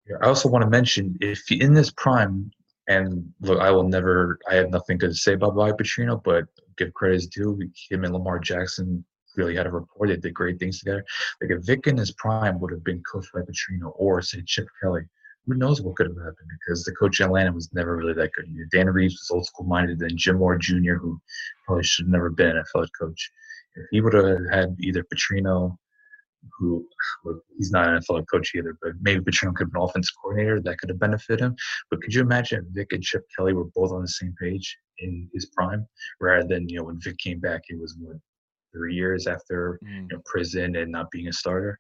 Yeah, 0.10 0.16
I 0.22 0.28
also 0.28 0.48
want 0.48 0.64
to 0.64 0.70
mention 0.70 1.18
if 1.20 1.52
in 1.52 1.74
this 1.74 1.92
prime, 1.92 2.50
and 2.88 3.34
look, 3.42 3.60
I 3.60 3.72
will 3.72 3.88
never, 3.88 4.40
I 4.50 4.56
have 4.56 4.70
nothing 4.70 4.98
good 4.98 5.10
to 5.10 5.16
say 5.16 5.34
about 5.34 5.56
Bobby 5.56 5.84
Petrino, 5.84 6.24
but 6.24 6.46
give 6.78 6.94
credit 6.94 7.30
due. 7.32 7.60
Him 7.90 8.06
and 8.06 8.14
Lamar 8.14 8.40
Jackson 8.40 9.04
really 9.36 9.56
had 9.56 9.68
a 9.68 9.72
rapport. 9.72 10.08
They 10.08 10.16
did 10.16 10.34
great 10.34 10.60
things 10.60 10.80
together. 10.80 11.04
Like 11.42 11.52
if 11.52 11.66
Vick 11.66 11.88
in 11.88 11.98
his 11.98 12.12
prime 12.14 12.60
would 12.62 12.72
have 12.72 12.86
been 12.86 13.04
coached 13.04 13.34
by 13.34 13.42
Petrino 13.42 13.92
or 13.96 14.22
say 14.22 14.42
Chip 14.46 14.68
Kelly, 14.82 15.02
who 15.46 15.56
knows 15.56 15.82
what 15.82 15.96
could 15.96 16.08
have 16.08 16.16
happened 16.18 16.50
because 16.66 16.84
the 16.86 16.94
coach 16.94 17.20
in 17.20 17.26
Atlanta 17.26 17.52
was 17.52 17.74
never 17.74 17.98
really 17.98 18.14
that 18.14 18.32
good. 18.34 18.48
Dan 18.72 18.88
Reeves 18.88 19.14
was 19.16 19.30
old 19.32 19.46
school 19.46 19.66
minded, 19.66 20.00
then 20.00 20.16
Jim 20.16 20.38
Mora 20.38 20.60
Jr., 20.60 20.96
who 20.96 21.20
probably 21.66 21.84
should 21.84 22.06
have 22.06 22.12
never 22.12 22.30
been 22.30 22.56
an 22.56 22.64
NFL 22.76 22.88
coach. 23.00 23.32
If 23.76 23.86
he 23.92 24.02
would 24.02 24.14
have 24.14 24.40
had 24.52 24.76
either 24.80 25.04
Petrino, 25.04 25.78
who 26.58 26.88
well, 27.24 27.40
he's 27.58 27.72
not 27.72 27.88
an 27.88 28.00
NFL 28.00 28.26
coach 28.32 28.54
either, 28.56 28.78
but 28.82 28.94
maybe 29.02 29.22
Petrino 29.22 29.54
could 29.56 29.66
have 29.66 29.74
been 29.74 29.82
offensive 29.82 30.14
coordinator, 30.22 30.62
that 30.62 30.78
could 30.80 30.90
have 30.90 31.00
benefited 31.00 31.42
him. 31.42 31.56
But 31.90 32.02
could 32.02 32.14
you 32.14 32.22
imagine 32.22 32.60
if 32.60 32.76
Vick 32.76 32.94
and 32.94 33.04
Chip 33.04 33.24
Kelly 33.36 33.54
were 33.54 33.66
both 33.76 33.92
on 33.92 34.02
the 34.02 34.08
same 34.08 34.34
page 34.42 34.78
in 35.00 35.30
his 35.34 35.48
prime, 35.56 35.86
rather 36.22 36.48
than 36.48 36.70
you 36.70 36.78
know 36.78 36.84
when 36.86 37.00
Vick 37.02 37.18
came 37.18 37.40
back, 37.40 37.62
it 37.70 37.80
was 37.80 37.96
what 38.00 38.18
three 38.74 38.94
years 38.94 39.28
after 39.28 39.80
Mm. 39.84 40.10
you 40.10 40.18
know, 40.18 40.22
prison 40.26 40.76
and 40.76 40.92
not 40.92 41.10
being 41.12 41.28
a 41.28 41.34
starter. 41.34 41.80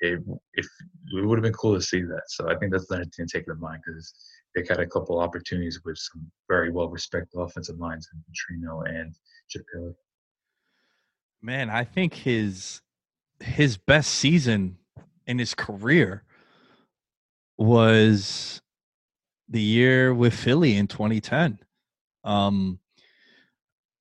It, 0.00 0.18
if 0.54 0.66
it 1.12 1.24
would 1.24 1.38
have 1.38 1.44
been 1.44 1.52
cool 1.52 1.74
to 1.74 1.80
see 1.80 2.02
that. 2.02 2.22
So 2.26 2.50
I 2.50 2.56
think 2.56 2.72
that's 2.72 2.90
another 2.90 3.04
thing 3.16 3.26
to 3.28 3.38
take 3.38 3.46
in 3.46 3.60
mind 3.60 3.82
because 3.86 4.12
they 4.54 4.64
had 4.68 4.80
a 4.80 4.86
couple 4.86 5.20
opportunities 5.20 5.80
with 5.84 5.96
some 5.96 6.28
very 6.48 6.72
well 6.72 6.88
respected 6.88 7.38
offensive 7.38 7.78
minds 7.78 8.08
in 8.12 8.18
Petrino 8.20 8.82
and 8.88 9.14
Chip 9.48 9.62
Kelly. 9.72 9.92
Man, 11.40 11.70
I 11.70 11.84
think 11.84 12.14
his 12.14 12.80
his 13.42 13.76
best 13.76 14.10
season 14.10 14.78
in 15.26 15.38
his 15.38 15.54
career 15.54 16.24
was 17.58 18.62
the 19.48 19.60
year 19.60 20.14
with 20.14 20.34
Philly 20.34 20.76
in 20.76 20.86
2010. 20.86 21.58
Um 22.24 22.78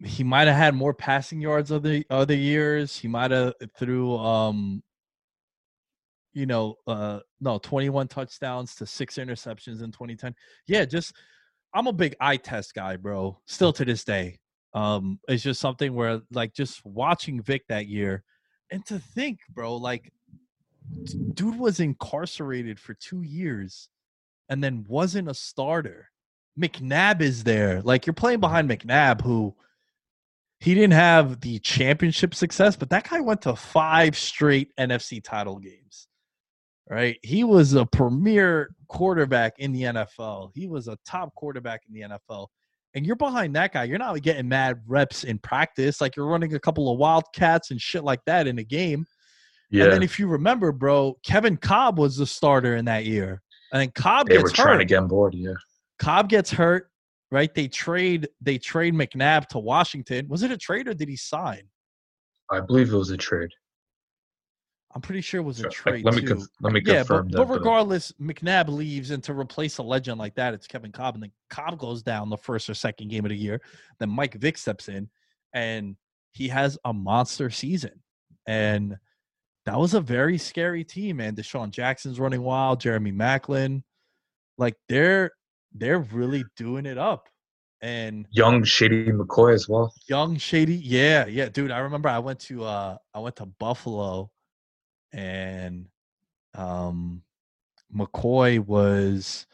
he 0.04 0.24
might 0.24 0.48
have 0.48 0.58
had 0.58 0.74
more 0.74 0.94
passing 0.94 1.42
yards 1.42 1.72
other 1.72 2.04
other 2.10 2.36
years. 2.36 2.98
He 2.98 3.08
might 3.08 3.32
have 3.32 3.54
threw 3.78 4.16
um 4.18 4.84
you 6.34 6.46
know 6.46 6.76
uh 6.88 7.20
no 7.42 7.58
21 7.58 8.08
touchdowns 8.08 8.76
to 8.76 8.86
six 8.86 9.16
interceptions 9.18 9.84
in 9.84 9.92
2010. 9.92 10.34
Yeah, 10.68 10.86
just 10.86 11.14
I'm 11.74 11.88
a 11.88 11.94
big 11.94 12.16
eye 12.20 12.38
test 12.38 12.74
guy, 12.74 12.96
bro. 12.96 13.40
Still 13.46 13.74
to 13.74 13.86
this 13.86 14.04
day. 14.04 14.40
Um 14.74 15.20
it's 15.28 15.44
just 15.44 15.60
something 15.60 15.94
where 15.94 16.22
like 16.32 16.54
just 16.54 16.86
watching 16.86 17.42
Vick 17.42 17.64
that 17.68 17.88
year 17.88 18.24
and 18.72 18.86
to 18.88 19.00
think, 19.00 19.40
bro, 19.54 19.76
like 19.76 20.12
dude 21.34 21.60
was 21.60 21.80
incarcerated 21.80 22.80
for 22.80 22.94
2 22.96 23.22
years 23.22 23.90
and 24.50 24.64
then 24.64 24.86
wasn't 24.88 25.30
a 25.30 25.34
starter. 25.34 26.10
McNabb 26.60 27.22
is 27.22 27.44
there. 27.44 27.82
Like 27.82 28.06
you're 28.06 28.14
playing 28.14 28.40
mm-hmm. 28.40 28.68
behind 28.68 28.70
McNabb 28.70 29.22
who 29.22 29.56
he 30.60 30.76
didn't 30.76 30.94
have 30.94 31.42
the 31.42 31.60
championship 31.60 32.36
success, 32.36 32.76
but 32.76 32.90
that 32.92 33.10
guy 33.10 33.20
went 33.20 33.42
to 33.42 33.56
five 33.56 34.16
straight 34.16 34.76
NFC 34.78 35.24
title 35.24 35.58
games. 35.58 36.08
Right? 36.90 37.18
He 37.24 37.44
was 37.46 37.74
a 37.74 37.86
premier 37.86 38.76
quarterback 38.88 39.54
in 39.60 39.72
the 39.72 39.84
NFL. 39.84 40.52
He 40.54 40.68
was 40.68 40.90
a 40.90 40.98
top 41.06 41.34
quarterback 41.36 41.84
in 41.88 41.94
the 41.94 42.02
NFL. 42.02 42.48
And 42.94 43.06
you're 43.06 43.16
behind 43.16 43.56
that 43.56 43.74
guy. 43.74 43.86
You're 43.86 43.98
not 44.00 44.22
getting 44.22 44.50
mad 44.50 44.82
reps 44.86 45.24
in 45.24 45.40
practice. 45.40 46.02
Like 46.02 46.16
you're 46.16 46.28
running 46.28 46.54
a 46.56 46.60
couple 46.60 46.92
of 46.92 46.98
wildcats 46.98 47.72
and 47.72 47.80
shit 47.80 48.04
like 48.04 48.20
that 48.26 48.48
in 48.48 48.60
a 48.60 48.64
game. 48.64 49.06
Yeah, 49.70 49.86
And 49.86 49.94
then 49.94 50.04
if 50.04 50.20
you 50.20 50.28
remember, 50.28 50.74
bro, 50.74 51.18
Kevin 51.24 51.56
Kolb 51.56 51.98
was 51.98 52.18
the 52.18 52.26
starter 52.26 52.76
in 52.76 52.86
that 52.86 53.06
year. 53.06 53.42
And 53.72 53.82
then 53.82 53.92
Kolb 53.92 54.28
they 54.28 54.34
gets 54.36 54.44
were 54.44 54.50
hurt. 54.50 54.56
trying 54.56 54.80
to 54.80 54.86
get 54.86 54.98
on 54.98 55.08
board. 55.08 55.34
Yeah, 55.34 55.54
Kolb 56.00 56.28
gets 56.28 56.52
hurt, 56.52 56.92
right? 57.32 57.54
They 57.56 57.70
trade 57.70 58.28
they 58.42 58.58
trade 58.58 58.94
McNabb 58.94 59.48
to 59.48 59.60
Washington. 59.60 60.28
Was 60.28 60.44
it 60.44 60.52
a 60.52 60.58
trade 60.58 60.90
or 60.90 60.94
did 60.94 61.08
he 61.08 61.16
sign? 61.16 61.62
I 62.52 62.60
believe 62.60 62.92
it 62.94 62.98
was 62.98 63.12
a 63.12 63.18
trade. 63.18 63.52
I'm 64.94 65.02
pretty 65.02 65.22
sure 65.22 65.40
it 65.40 65.44
was 65.44 65.62
a 65.62 65.70
trade 65.70 66.04
let 66.04 66.16
me 66.16 66.22
too. 66.22 66.28
conf- 66.28 66.48
let 66.60 66.74
me 66.74 66.82
yeah, 66.86 67.00
confirm 67.00 67.28
but, 67.28 67.38
that. 67.38 67.48
but 67.48 67.54
regardless, 67.54 68.12
McNabb 68.22 68.68
leaves, 68.68 69.12
and 69.12 69.24
to 69.24 69.34
replace 69.34 69.78
a 69.78 69.84
legend 69.84 70.18
like 70.20 70.36
that, 70.36 70.54
it's 70.54 70.68
Kevin 70.68 70.92
Kolb, 70.92 71.16
and 71.16 71.24
then 71.24 71.32
Kolb 71.50 71.80
goes 71.80 72.04
down 72.04 72.30
the 72.30 72.38
first 72.38 72.70
or 72.70 72.74
second 72.74 73.10
game 73.10 73.26
of 73.26 73.30
the 73.30 73.38
year. 73.38 73.62
Then 74.00 74.10
Mike 74.10 74.36
Vick 74.36 74.58
steps 74.58 74.90
in, 74.90 75.10
and 75.54 75.96
he 76.32 76.48
has 76.50 76.78
a 76.84 76.94
monster 76.94 77.50
season, 77.50 78.02
and 78.46 78.98
that 79.66 79.78
was 79.78 79.94
a 79.94 80.02
very 80.02 80.38
scary 80.38 80.84
team. 80.84 81.18
Man, 81.18 81.36
DeSean 81.36 81.72
Jackson's 81.72 82.20
running 82.20 82.42
wild, 82.42 82.82
Jeremy 82.82 83.12
Maclin, 83.12 83.84
like 84.58 84.76
they're 84.90 85.32
they're 85.74 86.00
really 86.00 86.44
doing 86.58 86.86
it 86.86 86.98
up, 86.98 87.30
and 87.82 88.28
young 88.32 88.66
Shady 88.66 89.06
McCoy 89.06 89.54
as 89.54 89.70
well. 89.70 89.94
Young 90.08 90.38
Shady, 90.38 90.76
yeah, 90.76 91.26
yeah, 91.28 91.48
dude. 91.48 91.72
I 91.72 91.80
remember 91.80 92.10
I 92.10 92.20
went 92.20 92.42
to 92.42 92.66
uh 92.66 92.98
I 93.14 93.20
went 93.20 93.38
to 93.38 93.46
Buffalo 93.46 94.32
and 95.14 95.88
um 96.56 97.22
McCoy 97.96 98.60
was 98.60 99.46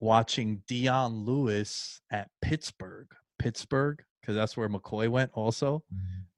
watching 0.00 0.62
Dion 0.66 1.24
Lewis 1.24 2.00
at 2.10 2.30
Pittsburgh. 2.40 3.08
Pittsburgh, 3.38 4.02
because 4.20 4.36
that's 4.36 4.56
where 4.56 4.68
McCoy 4.68 5.08
went 5.08 5.30
also. 5.34 5.82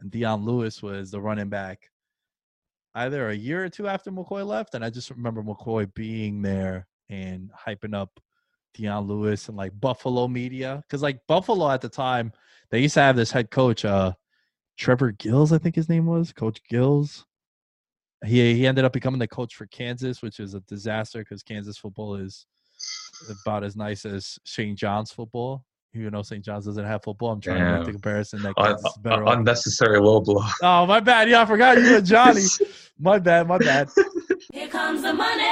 And 0.00 0.10
Dion 0.10 0.44
Lewis 0.44 0.82
was 0.82 1.10
the 1.10 1.20
running 1.20 1.48
back 1.48 1.90
either 2.94 3.28
a 3.28 3.34
year 3.34 3.64
or 3.64 3.68
two 3.68 3.88
after 3.88 4.10
McCoy 4.10 4.46
left. 4.46 4.74
And 4.74 4.84
I 4.84 4.90
just 4.90 5.10
remember 5.10 5.42
McCoy 5.42 5.92
being 5.94 6.40
there 6.40 6.86
and 7.10 7.50
hyping 7.52 7.94
up 7.94 8.20
Dion 8.72 9.06
Lewis 9.06 9.48
and 9.48 9.56
like 9.56 9.78
Buffalo 9.80 10.28
media. 10.28 10.82
Cause 10.88 11.02
like 11.02 11.20
Buffalo 11.26 11.70
at 11.70 11.80
the 11.80 11.88
time, 11.88 12.32
they 12.70 12.80
used 12.80 12.94
to 12.94 13.00
have 13.00 13.16
this 13.16 13.30
head 13.30 13.50
coach, 13.50 13.84
uh 13.84 14.12
Trevor 14.76 15.12
Gills, 15.12 15.52
I 15.52 15.58
think 15.58 15.76
his 15.76 15.88
name 15.88 16.06
was, 16.06 16.32
Coach 16.32 16.60
Gills. 16.68 17.24
He 18.24 18.54
he 18.54 18.66
ended 18.66 18.84
up 18.84 18.92
becoming 18.92 19.18
the 19.18 19.28
coach 19.28 19.54
for 19.54 19.66
Kansas, 19.66 20.22
which 20.22 20.40
is 20.40 20.54
a 20.54 20.60
disaster 20.60 21.18
because 21.20 21.42
Kansas 21.42 21.76
football 21.78 22.16
is 22.16 22.46
about 23.42 23.64
as 23.64 23.76
nice 23.76 24.04
as 24.04 24.38
St. 24.44 24.76
John's 24.78 25.10
football. 25.12 25.64
You 25.92 26.10
know, 26.10 26.22
St. 26.22 26.44
John's 26.44 26.64
doesn't 26.64 26.84
have 26.84 27.04
football, 27.04 27.30
I'm 27.30 27.40
trying 27.40 27.60
to 27.64 27.76
make 27.78 27.86
the 27.86 27.92
comparison 27.92 28.42
that 28.42 28.54
Un- 28.56 28.66
Kansas 28.66 28.86
is 28.90 28.96
better. 28.98 29.22
un- 29.22 29.28
off. 29.28 29.38
unnecessary 29.38 30.00
low 30.00 30.20
blow. 30.20 30.42
Oh, 30.60 30.86
my 30.86 30.98
bad. 30.98 31.28
Yeah, 31.30 31.42
I 31.42 31.46
forgot 31.46 31.78
you 31.78 31.92
were 31.92 32.00
Johnny. 32.00 32.42
My 32.98 33.18
bad. 33.18 33.46
My 33.48 33.58
bad. 33.58 33.88
Here 34.52 34.68
comes 34.68 35.02
the 35.02 35.12
money. 35.12 35.42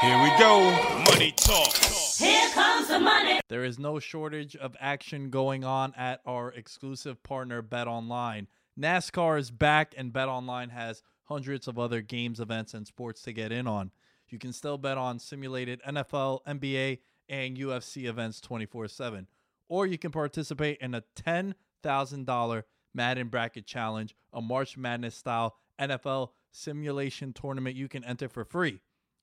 Here 0.00 0.20
we 0.22 0.30
go. 0.38 0.70
Money 1.12 1.32
talk. 1.36 1.72
Here 2.18 2.48
comes 2.50 2.88
the 2.88 2.98
money. 2.98 3.40
There 3.48 3.64
is 3.64 3.78
no 3.78 4.00
shortage 4.00 4.56
of 4.56 4.76
action 4.80 5.30
going 5.30 5.62
on 5.64 5.94
at 5.96 6.20
our 6.26 6.50
exclusive 6.50 7.22
partner, 7.22 7.62
Bet 7.62 7.86
Online. 7.86 8.48
NASCAR 8.78 9.38
is 9.38 9.50
back, 9.52 9.94
and 9.96 10.12
Bet 10.12 10.28
Online 10.28 10.70
has 10.70 11.02
hundreds 11.24 11.68
of 11.68 11.78
other 11.78 12.00
games, 12.00 12.40
events, 12.40 12.74
and 12.74 12.86
sports 12.86 13.22
to 13.22 13.32
get 13.32 13.52
in 13.52 13.66
on. 13.66 13.90
You 14.28 14.38
can 14.38 14.52
still 14.52 14.78
bet 14.78 14.98
on 14.98 15.18
simulated 15.18 15.82
NFL, 15.86 16.40
NBA, 16.46 17.00
and 17.28 17.56
UFC 17.56 18.06
events 18.06 18.40
24 18.40 18.88
7. 18.88 19.26
Or 19.68 19.86
you 19.86 19.98
can 19.98 20.10
participate 20.10 20.78
in 20.80 20.94
a 20.94 21.02
$10,000 21.16 22.62
Madden 22.94 23.28
Bracket 23.28 23.66
Challenge, 23.66 24.14
a 24.32 24.42
March 24.42 24.76
Madness 24.76 25.16
style 25.16 25.56
NFL 25.78 26.30
simulation 26.50 27.32
tournament 27.32 27.76
you 27.76 27.88
can 27.88 28.04
enter 28.04 28.28
for 28.28 28.44
free. 28.44 28.80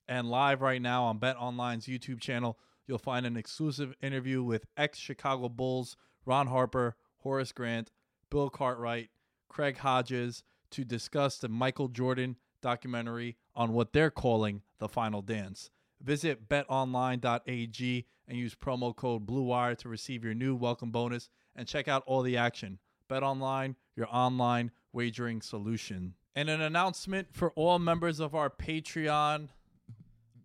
And 0.07 0.29
live 0.29 0.61
right 0.61 0.81
now 0.81 1.03
on 1.03 1.19
Bet 1.19 1.37
Online's 1.37 1.85
YouTube 1.85 2.19
channel, 2.19 2.57
you'll 2.87 2.97
find 2.97 3.25
an 3.25 3.37
exclusive 3.37 3.93
interview 4.01 4.41
with 4.41 4.65
ex 4.75 4.97
Chicago 4.97 5.49
Bulls 5.49 5.95
Ron 6.25 6.47
Harper, 6.47 6.95
Horace 7.19 7.51
Grant, 7.51 7.91
Bill 8.29 8.49
Cartwright, 8.49 9.09
Craig 9.47 9.77
Hodges 9.77 10.43
to 10.71 10.83
discuss 10.83 11.37
the 11.37 11.49
Michael 11.49 11.87
Jordan 11.87 12.35
documentary 12.61 13.37
on 13.55 13.73
what 13.73 13.93
they're 13.93 14.11
calling 14.11 14.61
the 14.79 14.87
final 14.87 15.21
dance. 15.21 15.69
Visit 16.01 16.47
betonline.ag 16.47 18.05
and 18.27 18.37
use 18.37 18.55
promo 18.55 18.95
code 18.95 19.25
BLUEWIRE 19.25 19.77
to 19.79 19.89
receive 19.89 20.23
your 20.23 20.33
new 20.33 20.55
welcome 20.55 20.91
bonus 20.91 21.29
and 21.55 21.67
check 21.67 21.87
out 21.87 22.03
all 22.05 22.21
the 22.21 22.37
action. 22.37 22.79
BetOnline, 23.09 23.75
your 23.95 24.07
online 24.09 24.71
wagering 24.93 25.41
solution. 25.41 26.13
And 26.35 26.49
an 26.49 26.61
announcement 26.61 27.27
for 27.33 27.51
all 27.51 27.79
members 27.79 28.19
of 28.19 28.35
our 28.35 28.49
Patreon 28.49 29.49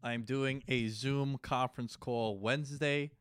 I'm 0.04 0.24
doing 0.24 0.62
a 0.68 0.88
Zoom 0.88 1.38
conference 1.40 1.96
call 1.96 2.38
Wednesday, 2.38 3.12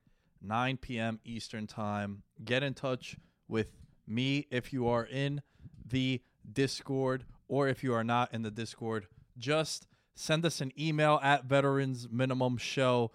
9 0.41 0.75
p.m. 0.75 1.21
Eastern 1.23 1.65
Time. 1.65 2.23
Get 2.43 2.61
in 2.61 2.73
touch 2.73 3.15
with 3.47 3.77
me 4.05 4.47
if 4.51 4.73
you 4.73 4.89
are 4.89 5.05
in 5.05 5.41
the 5.85 6.21
Discord 6.51 7.25
or 7.47 7.67
if 7.67 7.83
you 7.83 7.93
are 7.93 8.03
not 8.03 8.33
in 8.33 8.41
the 8.41 8.51
Discord. 8.51 9.07
Just 9.37 9.87
send 10.15 10.45
us 10.45 10.61
an 10.61 10.71
email 10.79 11.19
at 11.23 11.45
Veterans 11.45 12.07
Minimum 12.11 12.57
Show 12.57 13.11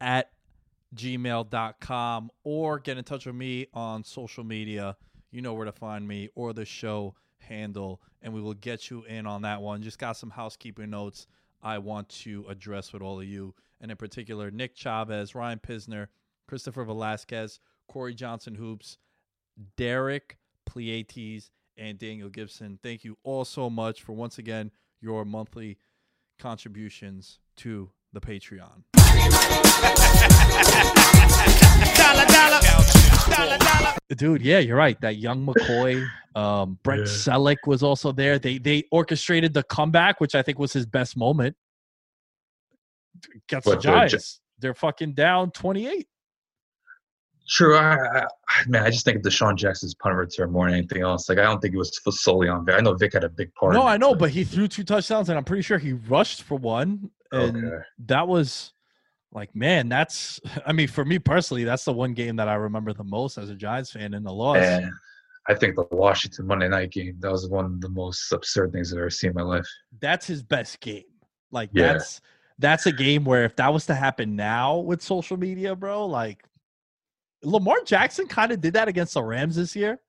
at 0.00 0.30
gmail.com 0.94 2.30
or 2.44 2.78
get 2.78 2.98
in 2.98 3.04
touch 3.04 3.26
with 3.26 3.34
me 3.34 3.66
on 3.74 4.04
social 4.04 4.44
media. 4.44 4.96
You 5.30 5.42
know 5.42 5.54
where 5.54 5.64
to 5.64 5.72
find 5.72 6.06
me 6.06 6.28
or 6.34 6.52
the 6.52 6.64
show 6.64 7.14
handle, 7.38 8.00
and 8.22 8.32
we 8.32 8.40
will 8.40 8.54
get 8.54 8.90
you 8.90 9.04
in 9.04 9.26
on 9.26 9.42
that 9.42 9.60
one. 9.60 9.82
Just 9.82 9.98
got 9.98 10.16
some 10.16 10.30
housekeeping 10.30 10.90
notes 10.90 11.26
I 11.62 11.78
want 11.78 12.08
to 12.10 12.44
address 12.48 12.92
with 12.92 13.02
all 13.02 13.20
of 13.20 13.26
you, 13.26 13.54
and 13.80 13.90
in 13.90 13.96
particular, 13.96 14.50
Nick 14.50 14.74
Chavez, 14.76 15.34
Ryan 15.34 15.58
Pisner, 15.58 16.08
Christopher 16.46 16.84
Velasquez, 16.84 17.58
Corey 17.88 18.14
Johnson 18.14 18.54
Hoops, 18.54 18.98
Derek 19.76 20.38
Pleiades, 20.66 21.50
and 21.76 21.98
Daniel 21.98 22.28
Gibson. 22.28 22.78
Thank 22.82 23.04
you 23.04 23.16
all 23.24 23.44
so 23.44 23.68
much 23.70 24.02
for 24.02 24.12
once 24.12 24.38
again 24.38 24.70
your 25.00 25.24
monthly 25.24 25.78
contributions 26.38 27.38
to 27.58 27.90
the 28.12 28.20
Patreon. 28.20 28.84
Dollar, 31.96 32.26
dollar. 32.26 32.60
Dollar, 33.30 33.58
dollar. 33.58 33.92
Dude, 34.16 34.42
yeah, 34.42 34.58
you're 34.60 34.76
right. 34.76 35.00
That 35.00 35.16
young 35.16 35.44
McCoy, 35.46 36.06
um, 36.34 36.78
Brett 36.82 37.00
Yeah. 37.00 37.04
Celek 37.06 37.56
was 37.66 37.82
also 37.82 38.12
there. 38.12 38.38
They 38.38 38.58
they 38.58 38.84
orchestrated 38.92 39.52
the 39.54 39.62
comeback, 39.64 40.20
which 40.20 40.34
I 40.34 40.42
think 40.42 40.58
was 40.58 40.72
his 40.72 40.86
best 40.86 41.16
moment. 41.16 41.56
Gets 43.48 43.64
the 43.64 43.70
What, 43.70 43.76
the 43.76 43.82
Gi- 43.82 43.88
Giants. 43.88 44.40
They're 44.58 44.74
fucking 44.74 45.14
down 45.14 45.50
28. 45.50 46.06
True. 47.48 47.76
I, 47.76 48.22
I, 48.22 48.26
man, 48.66 48.84
I 48.84 48.90
just 48.90 49.04
think 49.04 49.18
of 49.18 49.22
DeSean 49.22 49.56
Jackson's 49.56 49.94
punt 49.94 50.14
return 50.16 50.50
more 50.50 50.66
than 50.66 50.78
anything 50.78 51.02
else. 51.02 51.28
Like, 51.28 51.38
I 51.38 51.42
don't 51.42 51.60
think 51.60 51.74
it 51.74 51.78
was 51.78 51.92
solely 52.10 52.48
on 52.48 52.64
Vick. 52.64 52.74
I 52.76 52.80
know 52.80 52.94
Vick 52.94 53.12
had 53.12 53.24
a 53.24 53.28
big 53.28 53.54
part. 53.54 53.74
No, 53.74 53.86
I 53.86 53.96
know, 53.98 54.14
but 54.14 54.30
he 54.30 54.44
threw 54.44 54.66
two 54.66 54.84
touchdowns, 54.84 55.28
and 55.28 55.36
I'm 55.36 55.44
pretty 55.44 55.62
sure 55.62 55.76
he 55.78 55.92
rushed 55.92 56.42
for 56.42 56.56
one. 56.56 57.10
And 57.32 57.56
Okay. 57.64 57.76
that 58.06 58.26
was 58.26 58.72
like, 59.32 59.54
man, 59.54 59.88
that's. 59.88 60.40
I 60.66 60.72
mean, 60.72 60.88
for 60.88 61.04
me 61.04 61.18
personally, 61.18 61.64
that's 61.64 61.84
the 61.84 61.92
one 61.92 62.14
game 62.14 62.36
that 62.36 62.48
I 62.48 62.54
remember 62.54 62.92
the 62.94 63.04
most 63.04 63.36
as 63.36 63.50
a 63.50 63.54
Giants 63.54 63.90
fan 63.92 64.14
in 64.14 64.22
the 64.22 64.32
loss. 64.32 64.58
And 64.64 64.90
I 65.46 65.54
think 65.54 65.76
the 65.76 65.86
Washington 65.90 66.46
Monday 66.46 66.68
night 66.68 66.92
game 66.92 67.16
that 67.20 67.30
was 67.30 67.46
one 67.50 67.66
of 67.66 67.80
the 67.82 67.90
most 67.90 68.32
absurd 68.32 68.72
things 68.72 68.90
I've 68.92 68.98
ever 69.00 69.10
seen 69.10 69.30
in 69.30 69.36
my 69.36 69.42
life. 69.42 69.66
That's 70.00 70.26
his 70.26 70.42
best 70.42 70.80
game. 70.80 71.02
Like 71.50 71.68
Yeah. 71.74 71.92
that's 71.92 72.22
that's 72.58 72.86
a 72.86 72.92
game 72.92 73.24
where 73.24 73.44
if 73.44 73.54
that 73.56 73.70
was 73.70 73.84
to 73.86 73.94
happen 73.94 74.34
now 74.36 74.78
with 74.78 75.02
social 75.02 75.36
media, 75.36 75.76
bro, 75.76 76.06
like 76.06 76.42
Lamar 77.44 77.76
Jackson 77.84 78.26
kind 78.26 78.52
of 78.52 78.60
did 78.60 78.74
that 78.74 78.88
against 78.88 79.14
the 79.14 79.22
Rams 79.22 79.56
this 79.56 79.76
year. 79.76 80.00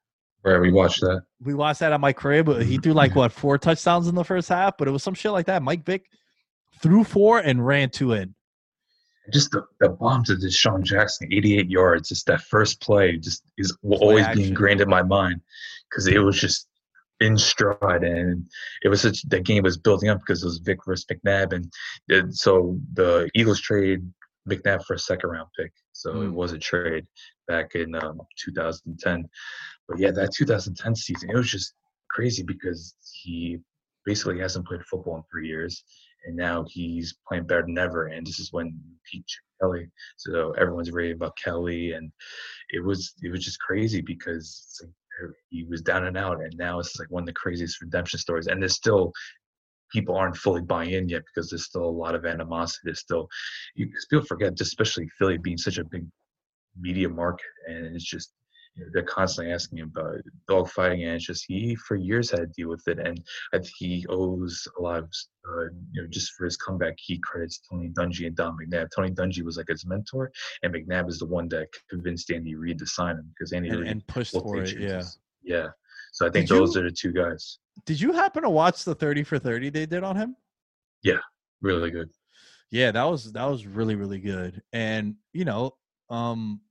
Where 0.41 0.61
we 0.61 0.71
watched 0.71 1.01
that. 1.01 1.23
We 1.43 1.53
watched 1.55 1.79
that 1.79 1.91
at 1.91 1.99
my 1.99 2.13
crib. 2.13 2.45
but 2.45 2.63
He 2.63 2.77
threw 2.77 2.93
like 2.93 3.15
what 3.15 3.31
four 3.31 3.57
touchdowns 3.57 4.07
in 4.07 4.15
the 4.15 4.23
first 4.23 4.47
half, 4.49 4.77
but 4.77 4.87
it 4.87 4.91
was 4.91 5.01
some 5.01 5.15
shit 5.15 5.31
like 5.31 5.47
that. 5.47 5.63
Mike 5.63 5.83
Vick 5.85 6.05
threw 6.81 7.03
four 7.03 7.39
and 7.39 7.65
ran 7.65 7.89
two 7.89 8.13
in. 8.13 8.35
Just 9.33 9.49
the, 9.51 9.65
the 9.79 9.89
bomb 9.89 10.23
to 10.25 10.33
DeSean 10.33 10.83
Jackson, 10.83 11.27
88 11.33 11.67
yards. 11.67 12.09
Just 12.09 12.27
that 12.27 12.41
first 12.41 12.79
play, 12.79 13.17
just 13.17 13.43
is 13.57 13.75
will 13.81 13.97
Play 13.97 14.07
always 14.07 14.25
action. 14.25 14.43
be 14.43 14.47
ingrained 14.49 14.81
in 14.81 14.89
my 14.89 15.01
mind 15.01 15.41
because 15.89 16.05
it 16.05 16.19
was 16.19 16.39
just 16.39 16.67
in 17.21 17.35
stride, 17.37 18.03
and 18.03 18.45
it 18.83 18.89
was 18.89 19.01
such 19.01 19.23
the 19.23 19.39
game 19.39 19.63
was 19.63 19.77
building 19.77 20.09
up 20.09 20.19
because 20.19 20.43
it 20.43 20.45
was 20.45 20.59
Vick 20.59 20.77
versus 20.85 21.05
McNabb, 21.11 21.53
and 21.53 21.73
it, 22.07 22.35
so 22.35 22.77
the 22.93 23.27
Eagles 23.33 23.59
trade 23.61 24.03
McNabb 24.49 24.83
for 24.85 24.93
a 24.93 24.99
second 24.99 25.29
round 25.29 25.49
pick, 25.57 25.71
so 25.91 26.11
it 26.21 26.29
Mm. 26.29 26.33
was 26.33 26.51
a 26.53 26.59
trade 26.59 27.05
back 27.47 27.75
in 27.75 27.95
um, 27.95 28.19
2010. 28.37 29.27
But 29.87 29.99
yeah, 29.99 30.11
that 30.11 30.33
2010 30.33 30.95
season, 30.95 31.29
it 31.29 31.35
was 31.35 31.49
just 31.49 31.73
crazy 32.09 32.43
because 32.43 32.95
he 33.23 33.59
basically 34.05 34.39
hasn't 34.39 34.67
played 34.67 34.85
football 34.85 35.17
in 35.17 35.23
three 35.31 35.47
years, 35.47 35.83
and 36.25 36.35
now 36.35 36.65
he's 36.69 37.15
playing 37.27 37.45
better 37.47 37.63
than 37.63 37.77
ever. 37.77 38.07
And 38.07 38.25
this 38.25 38.39
is 38.39 38.53
when 38.53 38.79
Pete 39.11 39.25
Kelly, 39.59 39.89
so 40.17 40.51
everyone's 40.51 40.91
raving 40.91 41.15
about 41.15 41.37
Kelly, 41.43 41.93
and 41.93 42.11
it 42.69 42.83
was 42.83 43.13
it 43.23 43.31
was 43.31 43.43
just 43.43 43.59
crazy 43.59 44.01
because 44.01 44.43
it's 44.67 44.81
like 44.83 44.91
he 45.49 45.63
was 45.63 45.81
down 45.81 46.05
and 46.05 46.17
out, 46.17 46.41
and 46.43 46.53
now 46.57 46.79
it's 46.79 46.99
like 46.99 47.09
one 47.09 47.23
of 47.23 47.27
the 47.27 47.33
craziest 47.33 47.81
redemption 47.81 48.19
stories. 48.19 48.47
And 48.47 48.61
there's 48.61 48.75
still 48.75 49.11
people 49.91 50.15
aren't 50.15 50.37
fully 50.37 50.61
buying 50.61 50.91
in 50.91 51.09
yet 51.09 51.23
because 51.25 51.49
there's 51.49 51.65
still 51.65 51.85
a 51.85 51.99
lot 52.03 52.15
of 52.15 52.25
animosity. 52.25 52.81
There's 52.85 52.99
still 52.99 53.27
you, 53.75 53.89
people 54.09 54.25
forget, 54.25 54.59
especially 54.59 55.09
Philly 55.17 55.37
being 55.37 55.57
such 55.57 55.77
a 55.77 55.83
big 55.85 56.05
media 56.79 57.09
market, 57.09 57.45
and 57.67 57.95
it's 57.95 58.03
just 58.05 58.33
you 58.75 58.83
know, 58.83 58.89
they're 58.93 59.03
constantly 59.03 59.53
asking 59.53 59.79
him 59.79 59.91
about 59.95 60.17
dogfighting, 60.49 61.05
and 61.05 61.15
it's 61.15 61.25
just 61.25 61.45
he 61.47 61.75
for 61.75 61.95
years 61.95 62.29
had 62.31 62.39
to 62.41 62.47
deal 62.47 62.69
with 62.69 62.87
it, 62.87 62.99
and 62.99 63.21
I 63.53 63.57
think 63.57 63.71
he 63.77 64.05
owes 64.09 64.67
a 64.77 64.81
lot 64.81 64.99
of 64.99 65.09
uh, 65.49 65.65
you 65.93 66.01
know 66.01 66.07
just 66.09 66.33
for 66.33 66.45
his 66.45 66.57
comeback. 66.57 66.95
He 66.97 67.19
credits 67.19 67.61
Tony 67.69 67.89
Dungy 67.89 68.27
and 68.27 68.35
Don 68.35 68.57
McNabb. 68.57 68.89
Tony 68.95 69.11
Dungy 69.11 69.43
was 69.43 69.57
like 69.57 69.67
his 69.69 69.85
mentor, 69.85 70.31
and 70.63 70.73
McNabb 70.73 71.07
is 71.09 71.19
the 71.19 71.25
one 71.25 71.47
that 71.49 71.67
convinced 71.89 72.31
Andy 72.31 72.55
Reid 72.55 72.79
to 72.79 72.85
sign 72.85 73.15
him 73.17 73.29
because 73.29 73.53
Andy 73.53 73.69
And, 73.69 73.79
Reid 73.79 73.91
and 73.91 74.07
pushed 74.07 74.33
for 74.33 74.61
it. 74.61 74.77
Yeah. 74.79 75.03
yeah. 75.43 75.67
So 76.11 76.25
I 76.25 76.29
think 76.29 76.47
Did 76.47 76.53
you- 76.55 76.59
those 76.59 76.77
are 76.77 76.83
the 76.83 76.91
two 76.91 77.11
guys. 77.11 77.59
Did 77.85 77.99
you 77.99 78.13
happen 78.13 78.43
to 78.43 78.49
watch 78.49 78.83
the 78.83 78.95
30 78.95 79.23
for 79.23 79.37
30 79.39 79.69
they 79.69 79.85
did 79.85 80.03
on 80.03 80.15
him? 80.15 80.35
Yeah, 81.03 81.19
really 81.61 81.91
good. 81.91 82.09
Yeah, 82.71 82.91
that 82.91 83.03
was 83.03 83.31
that 83.33 83.45
was 83.45 83.65
really 83.65 83.95
really 83.95 84.19
good. 84.19 84.61
And 84.73 85.15
you 85.33 85.45
know, 85.45 85.75
um 86.09 86.61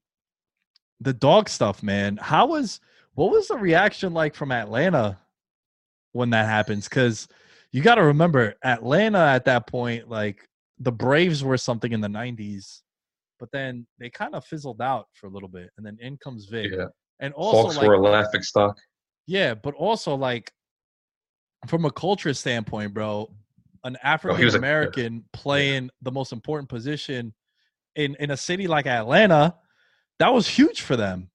the 1.00 1.12
dog 1.12 1.48
stuff, 1.48 1.82
man. 1.82 2.16
How 2.16 2.46
was 2.46 2.80
what 3.14 3.30
was 3.30 3.48
the 3.48 3.56
reaction 3.56 4.12
like 4.14 4.34
from 4.34 4.50
Atlanta 4.50 5.18
when 6.12 6.30
that 6.30 6.46
happens? 6.46 6.88
Cuz 6.88 7.28
you 7.70 7.82
got 7.82 7.96
to 7.96 8.04
remember 8.04 8.54
Atlanta 8.62 9.18
at 9.18 9.44
that 9.46 9.66
point 9.66 10.08
like 10.08 10.48
the 10.78 10.92
Braves 10.92 11.42
were 11.42 11.58
something 11.58 11.92
in 11.92 12.00
the 12.00 12.08
90s, 12.08 12.82
but 13.40 13.50
then 13.52 13.86
they 13.98 14.10
kind 14.10 14.34
of 14.34 14.44
fizzled 14.44 14.80
out 14.80 15.08
for 15.12 15.26
a 15.26 15.30
little 15.30 15.48
bit 15.48 15.70
and 15.76 15.84
then 15.84 15.96
in 16.00 16.16
comes 16.18 16.46
Vick. 16.46 16.70
Yeah. 16.72 16.86
And 17.20 17.32
also 17.34 17.62
Hawks 17.64 17.76
like 17.76 17.86
were 17.86 17.94
a 17.94 18.00
laughing 18.00 18.42
stock. 18.42 18.76
yeah, 19.26 19.54
but 19.54 19.74
also 19.74 20.14
like 20.14 20.52
from 21.66 21.84
a 21.84 21.90
culture 21.90 22.34
standpoint, 22.34 22.94
bro, 22.94 23.30
an 23.84 23.96
Oh, 23.96 24.06
African 24.06 24.54
American 24.54 25.24
playing 25.32 25.90
the 26.02 26.10
most 26.12 26.32
important 26.32 26.68
position 26.68 27.34
in 27.96 28.14
in 28.16 28.30
a 28.30 28.36
city 28.36 28.66
like 28.66 28.86
Atlanta, 28.86 29.54
that 30.18 30.32
was 30.32 30.46
huge 30.48 30.80
for 30.82 30.96
them. 30.96 31.30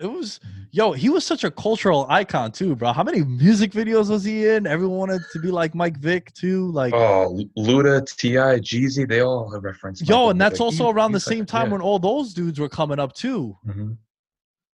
It 0.00 0.06
was 0.06 0.40
Mm-hmm. 0.44 0.62
yo, 0.72 0.92
he 0.92 1.08
was 1.08 1.24
such 1.24 1.44
a 1.44 1.50
cultural 1.52 2.04
icon 2.10 2.50
too, 2.50 2.74
bro. 2.74 2.92
How 2.92 3.04
many 3.04 3.22
music 3.22 3.70
videos 3.70 4.10
was 4.10 4.24
he 4.24 4.48
in? 4.48 4.66
Everyone 4.66 4.98
wanted 4.98 5.22
to 5.32 5.38
be 5.38 5.52
like 5.52 5.72
Mike 5.74 5.96
Vick 5.98 6.32
too, 6.34 6.70
like 6.72 6.92
Oh, 6.92 7.40
Luda, 7.56 8.04
Ti, 8.16 8.34
Jeezy, 8.60 9.08
they 9.08 9.20
all 9.20 9.48
have 9.52 9.62
reference. 9.62 10.00
yo, 10.02 10.06
Michael 10.16 10.30
and 10.30 10.40
that's 10.40 10.54
Like, 10.58 10.60
also 10.66 10.84
he- 10.86 10.92
around 10.92 11.12
the 11.12 11.18
he's 11.18 11.26
like- 11.28 11.36
same 11.36 11.46
time 11.46 11.66
yeah. 11.68 11.72
when 11.74 11.80
all 11.80 12.00
those 12.00 12.34
dudes 12.34 12.58
were 12.58 12.68
coming 12.68 12.98
up 12.98 13.12
too. 13.12 13.56
Mhm. 13.66 13.96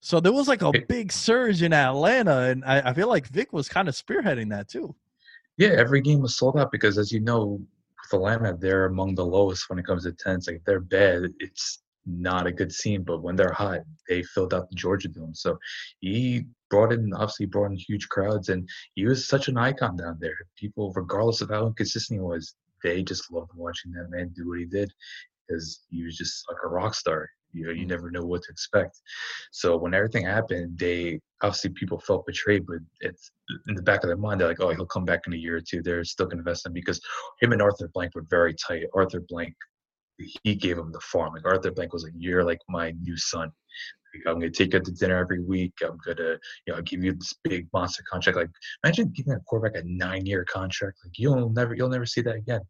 So 0.01 0.21
there 0.21 0.33
was 0.33 0.49
like 0.49 0.63
a 0.63 0.73
big 0.89 1.13
surge 1.13 1.63
in 1.63 1.73
Atlanta, 1.73 2.39
and 2.43 2.65
I, 2.65 2.91
I 2.91 2.93
feel 2.95 3.09
like 3.09 3.27
Vick 3.29 3.53
was 3.53 3.69
kind 3.69 3.89
of 3.89 3.95
spearheading 3.95 4.51
that 4.51 4.69
too. 4.69 4.95
Yeah, 5.57 5.71
every 5.71 6.01
game 6.01 6.21
was 6.21 6.37
sold 6.37 6.57
out 6.57 6.71
because, 6.71 6.99
as 6.99 7.11
you 7.11 7.21
know, 7.21 7.61
with 8.03 8.13
Atlanta, 8.13 8.57
they're 8.57 8.87
among 8.87 9.17
the 9.17 9.27
lowest 9.27 9.69
when 9.69 9.79
it 9.79 9.87
comes 9.87 10.05
to 10.05 10.13
tents. 10.13 10.47
Like 10.47 10.57
if 10.57 10.65
they're 10.65 10.81
bad, 10.81 11.33
it's 11.41 11.83
not 12.07 12.47
a 12.47 12.53
good 12.53 12.73
scene. 12.73 13.03
But 13.03 13.23
when 13.23 13.35
they're 13.35 13.53
hot, 13.53 13.81
they 14.09 14.23
filled 14.23 14.55
out 14.55 14.71
the 14.71 14.77
Georgia 14.77 15.09
Dome. 15.09 15.35
So 15.35 15.59
he 16.01 16.45
brought 16.71 16.93
in, 16.93 17.13
obviously, 17.13 17.47
brought 17.47 17.73
in 17.73 17.77
huge 17.77 18.09
crowds, 18.09 18.51
and 18.51 18.69
he 18.95 19.05
was 19.05 19.27
such 19.27 19.49
an 19.49 19.59
icon 19.59 19.97
down 19.97 20.19
there. 20.21 20.37
People, 20.57 20.93
regardless 20.95 21.41
of 21.41 21.51
how 21.51 21.67
inconsistent 21.67 22.21
he 22.21 22.23
was, 22.23 22.55
they 22.85 23.03
just 23.03 23.33
loved 23.33 23.51
watching 23.57 23.91
that 23.93 24.11
man 24.11 24.33
do 24.37 24.49
what 24.49 24.61
he 24.61 24.65
did 24.65 24.93
because 25.49 25.81
he 25.91 26.05
was 26.05 26.17
just 26.17 26.45
like 26.49 26.59
a 26.65 26.69
rock 26.69 26.95
star. 26.95 27.29
You 27.53 27.67
know, 27.67 27.71
you 27.71 27.81
mm-hmm. 27.81 27.89
never 27.91 28.11
know 28.11 28.25
what 28.25 28.43
to 28.43 28.51
expect. 28.51 29.01
So 29.53 29.77
when 29.77 29.95
everything 29.95 30.25
happened, 30.25 30.79
they 30.79 31.21
obviously 31.43 31.71
people 31.71 31.99
felt 32.01 32.27
betrayed, 32.27 32.67
but 32.67 32.79
it's 33.01 33.31
in 33.69 33.75
the 33.75 33.83
back 33.83 34.03
of 34.03 34.09
their 34.09 34.17
mind, 34.17 34.41
they're 34.41 34.49
like, 34.49 34.61
oh, 34.61 34.71
he'll 34.71 34.87
come 34.87 35.05
back 35.05 35.21
in 35.27 35.33
a 35.33 35.37
year 35.37 35.57
or 35.57 35.61
two. 35.61 35.83
They're 35.83 36.05
still 36.05 36.27
going 36.27 36.39
to 36.39 36.41
invest 36.41 36.67
in 36.67 36.71
him 36.71 36.75
because 36.75 37.01
him 37.41 37.53
and 37.53 37.63
Arthur 37.63 37.89
Blank 37.93 38.15
were 38.15 38.27
very 38.29 38.55
tight. 38.55 38.85
Arthur 38.95 39.23
Blank, 39.29 39.55
he 40.19 40.55
gave 40.55 40.79
him 40.79 40.93
the 40.93 41.01
farm. 41.01 41.35
Like 41.35 41.47
Arthur 41.47 41.71
Blank 41.71 41.93
was 41.93 42.05
like, 42.05 42.15
you're 42.17 42.45
like 42.45 42.61
my 42.69 42.93
new 43.03 43.17
son. 43.17 43.51
Like, 44.15 44.27
I'm 44.27 44.41
going 44.41 44.53
to 44.53 44.57
take 44.65 44.73
you 44.73 44.81
to 44.81 44.93
dinner 44.93 45.17
every 45.17 45.45
week. 45.45 45.75
I'm 45.83 45.99
going 46.05 46.17
to, 46.17 46.39
you 46.67 46.75
know, 46.75 46.81
give 46.83 47.05
you 47.05 47.13
this 47.13 47.35
big 47.45 47.69
monster 47.73 48.03
contract. 48.11 48.39
Like 48.39 48.51
imagine 48.83 49.13
giving 49.15 49.35
a 49.35 49.41
quarterback 49.41 49.81
a 49.81 49.87
nine 49.87 50.27
year 50.27 50.45
contract. 50.45 50.99
Like 51.05 51.19
you'll 51.19 51.51
never, 51.51 51.75
you'll 51.75 51.91
never 51.91 52.07
see 52.07 52.23
that 52.23 52.37
again. 52.37 52.63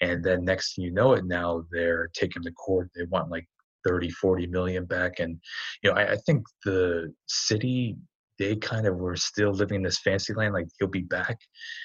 And 0.00 0.24
then 0.24 0.44
next 0.44 0.74
thing 0.74 0.84
you 0.84 0.92
know 0.92 1.12
it, 1.12 1.24
now 1.24 1.64
they're 1.70 2.08
taking 2.14 2.42
the 2.42 2.52
court. 2.52 2.90
They 2.94 3.04
want 3.04 3.30
like 3.30 3.48
30, 3.86 4.10
40 4.10 4.46
million 4.48 4.84
back. 4.84 5.20
And, 5.20 5.38
you 5.82 5.90
know, 5.90 5.96
I, 5.96 6.12
I 6.12 6.16
think 6.26 6.44
the 6.64 7.12
city, 7.26 7.96
they 8.38 8.56
kind 8.56 8.86
of 8.86 8.96
were 8.96 9.16
still 9.16 9.52
living 9.52 9.76
in 9.76 9.82
this 9.82 9.98
fancy 9.98 10.32
land, 10.34 10.54
like 10.54 10.68
he'll 10.78 10.88
be 10.88 11.02
back. 11.02 11.36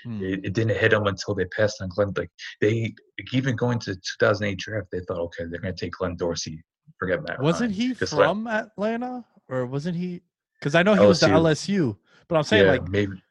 Hmm. 0.06 0.24
It, 0.24 0.46
it 0.46 0.54
didn't 0.54 0.78
hit 0.78 0.92
them 0.92 1.08
until 1.08 1.36
they 1.36 1.46
passed 1.46 1.82
on 1.82 1.90
Glenn. 1.90 2.14
Like 2.16 2.32
they, 2.62 2.94
even 3.32 3.56
going 3.56 3.80
to 3.80 3.94
the 3.94 4.02
2008 4.20 4.58
draft, 4.60 4.88
they 4.92 5.00
thought, 5.02 5.20
okay, 5.20 5.46
they're 5.50 5.60
going 5.60 5.76
to 5.76 5.86
take 5.86 5.94
Glenn 5.94 6.16
Dorsey. 6.16 6.64
Forget 7.00 7.22
Matt. 7.28 7.42
Wasn't 7.42 7.72
Ryan. 7.72 7.90
he 7.90 7.94
from 7.94 8.48
Atlanta, 8.48 9.26
or 9.50 9.66
wasn't 9.66 9.98
he? 9.98 10.22
Because 10.60 10.76
I 10.76 10.84
know 10.84 10.94
he 10.94 11.06
was 11.06 11.20
the 11.20 11.28
LSU. 11.28 11.80
LSU, 11.80 11.98
but 12.28 12.36
I'm 12.38 12.44
saying 12.44 12.66
yeah, 12.66 12.72
like, 12.72 12.88
maybe 12.88 13.22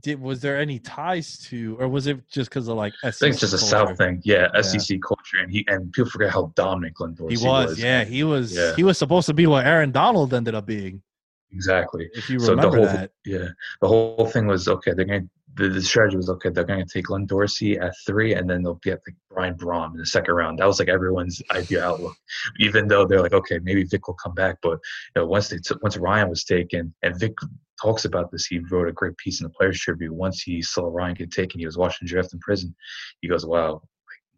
did 0.00 0.20
was 0.20 0.40
there 0.40 0.58
any 0.58 0.78
ties 0.78 1.38
to, 1.48 1.76
or 1.80 1.88
was 1.88 2.06
it 2.06 2.28
just 2.30 2.50
because 2.50 2.68
of 2.68 2.76
like? 2.76 2.94
I 3.04 3.10
think 3.10 3.32
it's 3.32 3.40
just 3.40 3.54
a 3.54 3.58
South 3.58 3.96
thing. 3.98 4.20
Yeah, 4.24 4.48
Yeah. 4.54 4.60
SEC 4.62 4.98
culture, 5.06 5.38
and 5.40 5.50
he 5.50 5.64
and 5.68 5.92
people 5.92 6.10
forget 6.10 6.30
how 6.30 6.52
dominant 6.56 6.94
Glenn 6.94 7.10
He 7.28 7.36
Dorsey 7.36 7.46
was, 7.46 7.78
yeah, 7.78 8.04
he 8.04 8.24
was. 8.24 8.54
Yeah. 8.54 8.74
He 8.76 8.84
was 8.84 8.98
supposed 8.98 9.26
to 9.26 9.34
be 9.34 9.46
what 9.46 9.66
Aaron 9.66 9.90
Donald 9.92 10.32
ended 10.34 10.54
up 10.54 10.66
being. 10.66 11.02
exactly. 11.50 12.08
If 12.14 12.28
you 12.30 12.38
So 12.38 12.46
the 12.56 12.56
remember 12.56 12.76
whole 12.78 12.86
that, 12.86 13.10
yeah, 13.24 13.48
the 13.80 13.88
whole 13.88 14.26
thing 14.26 14.46
was 14.46 14.68
okay. 14.68 14.92
They're 14.94 15.04
going 15.04 15.28
the, 15.54 15.68
the 15.68 15.82
strategy 15.82 16.16
was 16.16 16.30
okay. 16.30 16.48
They're 16.48 16.64
going 16.64 16.84
to 16.84 16.90
take 16.90 17.04
Glenn 17.04 17.26
Dorsey 17.26 17.78
at 17.78 17.92
three, 18.06 18.34
and 18.34 18.48
then 18.48 18.62
they'll 18.62 18.80
get 18.82 19.00
like 19.06 19.16
Brian 19.30 19.54
Brohm 19.54 19.92
in 19.92 19.98
the 19.98 20.06
second 20.06 20.34
round. 20.34 20.58
That 20.58 20.66
was 20.66 20.78
like 20.78 20.88
everyone's 20.88 21.42
idea 21.50 21.84
outlook. 21.84 22.16
Even 22.58 22.88
though 22.88 23.06
they're 23.06 23.20
like, 23.22 23.34
okay, 23.34 23.58
maybe 23.62 23.84
Vick 23.84 24.06
will 24.08 24.14
come 24.14 24.34
back, 24.34 24.56
but 24.62 24.78
you 25.14 25.16
know, 25.22 25.26
once 25.26 25.48
they 25.48 25.58
took 25.58 25.82
once 25.82 25.96
Ryan 25.96 26.30
was 26.30 26.44
taken, 26.44 26.94
and 27.02 27.18
Vick 27.18 27.34
talks 27.82 28.04
about 28.04 28.30
this, 28.30 28.46
he 28.46 28.60
wrote 28.70 28.88
a 28.88 28.92
great 28.92 29.16
piece 29.16 29.40
in 29.40 29.44
the 29.44 29.50
Players 29.50 29.80
Tribune. 29.80 30.16
Once 30.16 30.42
he 30.42 30.62
saw 30.62 30.88
Ryan 30.88 31.14
get 31.14 31.30
taken, 31.30 31.58
he 31.58 31.66
was 31.66 31.78
watching 31.78 32.06
draft 32.06 32.32
in 32.32 32.38
prison. 32.40 32.74
He 33.20 33.28
goes, 33.28 33.44
wow. 33.44 33.82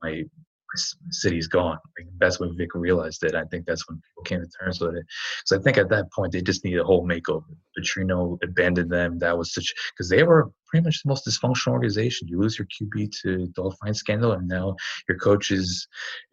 my, 0.02 0.10
my 0.10 0.82
city's 1.10 1.46
gone. 1.46 1.78
Like, 1.98 2.08
that's 2.18 2.40
when 2.40 2.56
Vick 2.56 2.74
realized 2.74 3.22
it. 3.22 3.34
I 3.34 3.44
think 3.44 3.66
that's 3.66 3.88
when 3.88 4.00
people 4.00 4.22
came 4.24 4.40
to 4.40 4.48
terms 4.58 4.80
with 4.80 4.96
it. 4.96 5.04
So 5.44 5.58
I 5.58 5.62
think 5.62 5.78
at 5.78 5.88
that 5.90 6.10
point 6.12 6.32
they 6.32 6.42
just 6.42 6.64
needed 6.64 6.80
a 6.80 6.84
whole 6.84 7.06
makeover. 7.06 7.44
Petrino 7.78 8.38
abandoned 8.42 8.90
them. 8.90 9.18
That 9.18 9.36
was 9.36 9.54
such 9.54 9.72
because 9.92 10.08
they 10.08 10.22
were 10.22 10.50
pretty 10.68 10.84
much 10.84 11.02
the 11.02 11.08
most 11.08 11.26
dysfunctional 11.26 11.72
organization. 11.72 12.28
You 12.28 12.40
lose 12.40 12.58
your 12.58 12.66
QB 12.66 13.12
to 13.22 13.52
the 13.54 13.76
fine 13.82 13.94
scandal, 13.94 14.32
and 14.32 14.48
now 14.48 14.74
your 15.08 15.18
coach 15.18 15.50
is 15.50 15.86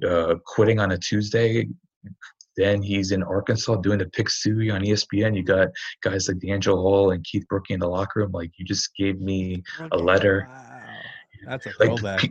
uh, 0.08 0.36
quitting 0.45 0.80
on 0.80 0.91
a 0.91 0.97
Tuesday. 0.97 1.67
Then 2.57 2.81
he's 2.81 3.11
in 3.11 3.23
Arkansas 3.23 3.75
doing 3.77 3.99
the 3.99 4.05
pick 4.07 4.29
suey 4.29 4.69
on 4.69 4.81
ESPN. 4.81 5.35
You 5.35 5.43
got 5.43 5.69
guys 6.01 6.27
like 6.27 6.37
DeAngelo 6.37 6.75
Hall 6.81 7.11
and 7.11 7.23
Keith 7.23 7.47
Brooking 7.47 7.75
in 7.75 7.79
the 7.79 7.87
locker 7.87 8.19
room. 8.21 8.31
Like 8.31 8.51
you 8.57 8.65
just 8.65 8.95
gave 8.95 9.19
me 9.21 9.63
a 9.91 9.97
letter. 9.97 10.47
Wow. 10.49 10.67
That's 11.47 11.65
a 11.65 11.69
Like, 11.79 11.89
throwback. 11.99 12.29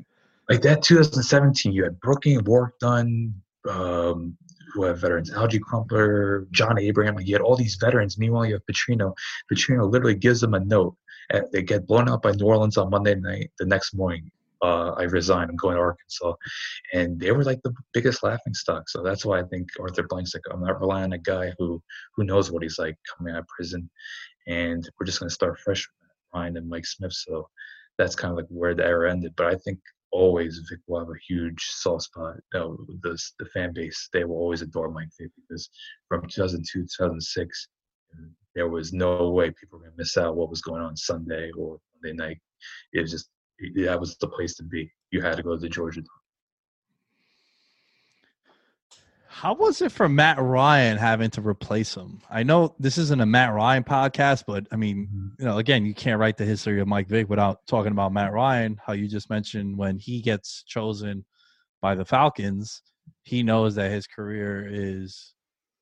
like 0.49 0.63
that 0.63 0.83
2017, 0.83 1.73
you 1.73 1.85
had 1.85 1.99
Brookie 2.01 2.35
and 2.35 2.47
Warrick 2.47 2.79
Dunn. 2.79 3.35
Um, 3.69 4.37
who 4.73 4.85
have 4.85 5.01
veterans? 5.01 5.31
Alge 5.33 5.61
Crumpler, 5.61 6.47
John 6.53 6.79
Abraham. 6.79 7.17
Like 7.17 7.27
you 7.27 7.35
had 7.35 7.43
all 7.43 7.57
these 7.57 7.75
veterans. 7.77 8.19
Meanwhile, 8.19 8.47
you 8.47 8.55
have 8.55 8.63
Petrino. 8.71 9.13
Petrino 9.53 9.91
literally 9.91 10.15
gives 10.15 10.41
them 10.41 10.55
a 10.55 10.61
note. 10.61 10.95
And 11.31 11.45
they 11.53 11.63
get 11.63 11.87
blown 11.87 12.09
out 12.09 12.23
by 12.23 12.33
New 12.33 12.47
Orleans 12.47 12.77
on 12.77 12.91
Monday 12.91 13.15
night. 13.17 13.51
The 13.59 13.67
next 13.67 13.95
morning, 13.95 14.31
uh, 14.63 14.91
I 14.91 15.05
resign. 15.05 15.49
I'm 15.49 15.57
going 15.57 15.77
to 15.77 15.81
Arkansas, 15.83 16.35
and 16.93 17.19
they 17.19 17.33
were 17.33 17.45
like 17.45 17.63
the 17.63 17.75
biggest 17.93 18.23
laughing 18.23 18.55
stock. 18.55 18.89
So 18.89 19.03
that's 19.03 19.25
why 19.25 19.41
I 19.41 19.45
think 19.45 19.69
Arthur 19.81 20.07
Blank's 20.09 20.35
like, 20.35 20.45
I'm 20.51 20.61
not 20.61 20.81
relying 20.81 21.05
on 21.05 21.13
a 21.15 21.19
guy 21.19 21.53
who 21.59 21.83
who 22.15 22.25
knows 22.25 22.51
what 22.51 22.63
he's 22.63 22.79
like 22.79 22.97
coming 23.17 23.35
out 23.35 23.41
of 23.41 23.49
prison, 23.49 23.89
and 24.47 24.89
we're 24.99 25.07
just 25.07 25.21
going 25.21 25.29
to 25.29 25.35
start 25.35 25.59
fresh 25.61 25.87
with 26.01 26.11
Ryan 26.35 26.57
and 26.57 26.69
Mike 26.69 26.87
Smith. 26.87 27.13
So 27.13 27.49
that's 27.99 28.17
kind 28.17 28.33
of 28.33 28.37
like 28.37 28.49
where 28.49 28.75
the 28.75 28.85
era 28.85 29.11
ended. 29.11 29.33
But 29.37 29.47
I 29.47 29.57
think 29.57 29.79
always 30.13 30.61
Vick 30.69 30.81
will 30.87 30.99
have 30.99 31.09
a 31.09 31.27
huge 31.27 31.63
soft 31.63 32.05
spot. 32.05 32.37
You 32.53 32.61
know, 32.61 32.87
the 33.03 33.19
the 33.39 33.47
fan 33.47 33.73
base 33.73 34.09
they 34.13 34.25
will 34.25 34.37
always 34.37 34.63
adore 34.63 34.91
Mike 34.91 35.11
Vick 35.19 35.31
because 35.37 35.71
from 36.09 36.27
2002 36.29 36.83
2006 36.83 37.69
there 38.55 38.69
was 38.69 38.93
no 38.93 39.31
way 39.31 39.51
people 39.51 39.79
were 39.79 39.85
going 39.85 39.93
to 39.93 39.99
miss 39.99 40.17
out 40.17 40.37
what 40.37 40.51
was 40.51 40.61
going 40.61 40.83
on 40.83 40.97
Sunday 40.97 41.51
or 41.57 41.79
Monday 41.95 42.17
night. 42.17 42.39
It 42.93 43.03
was 43.03 43.11
just 43.11 43.29
that 43.77 44.01
was 44.01 44.17
the 44.17 44.29
place 44.29 44.55
to 44.57 44.63
be. 44.63 44.91
You 45.11 45.23
had 45.23 45.37
to 45.37 45.43
go 45.43 45.57
to 45.57 45.69
Georgia. 45.69 46.03
How 49.41 49.55
was 49.55 49.81
it 49.81 49.91
for 49.91 50.07
Matt 50.07 50.39
Ryan 50.39 50.99
having 50.99 51.31
to 51.31 51.41
replace 51.41 51.95
him? 51.95 52.21
I 52.29 52.43
know 52.43 52.75
this 52.79 52.99
isn't 52.99 53.23
a 53.23 53.27
Matt 53.27 53.55
Ryan 53.55 53.85
podcast, 53.85 54.45
but 54.47 54.67
I 54.71 54.77
mean, 54.77 55.07
mm-hmm. 55.07 55.29
you 55.39 55.45
know, 55.47 55.57
again, 55.57 55.87
you 55.87 55.95
can't 55.95 56.19
write 56.19 56.37
the 56.37 56.45
history 56.45 56.79
of 56.79 56.89
Mike 56.89 57.09
Vick 57.09 57.31
without 57.31 57.67
talking 57.67 57.93
about 57.93 58.13
Matt 58.13 58.33
Ryan. 58.33 58.79
How 58.85 58.93
you 58.93 59.09
just 59.09 59.31
mentioned 59.31 59.79
when 59.79 59.99
he 59.99 60.21
gets 60.21 60.63
chosen 60.65 61.25
by 61.81 61.95
the 61.95 62.05
Falcons, 62.05 62.83
he 63.23 63.43
knows 63.43 63.75
that 63.77 63.91
his 63.91 64.07
career 64.07 64.69
is 64.71 65.33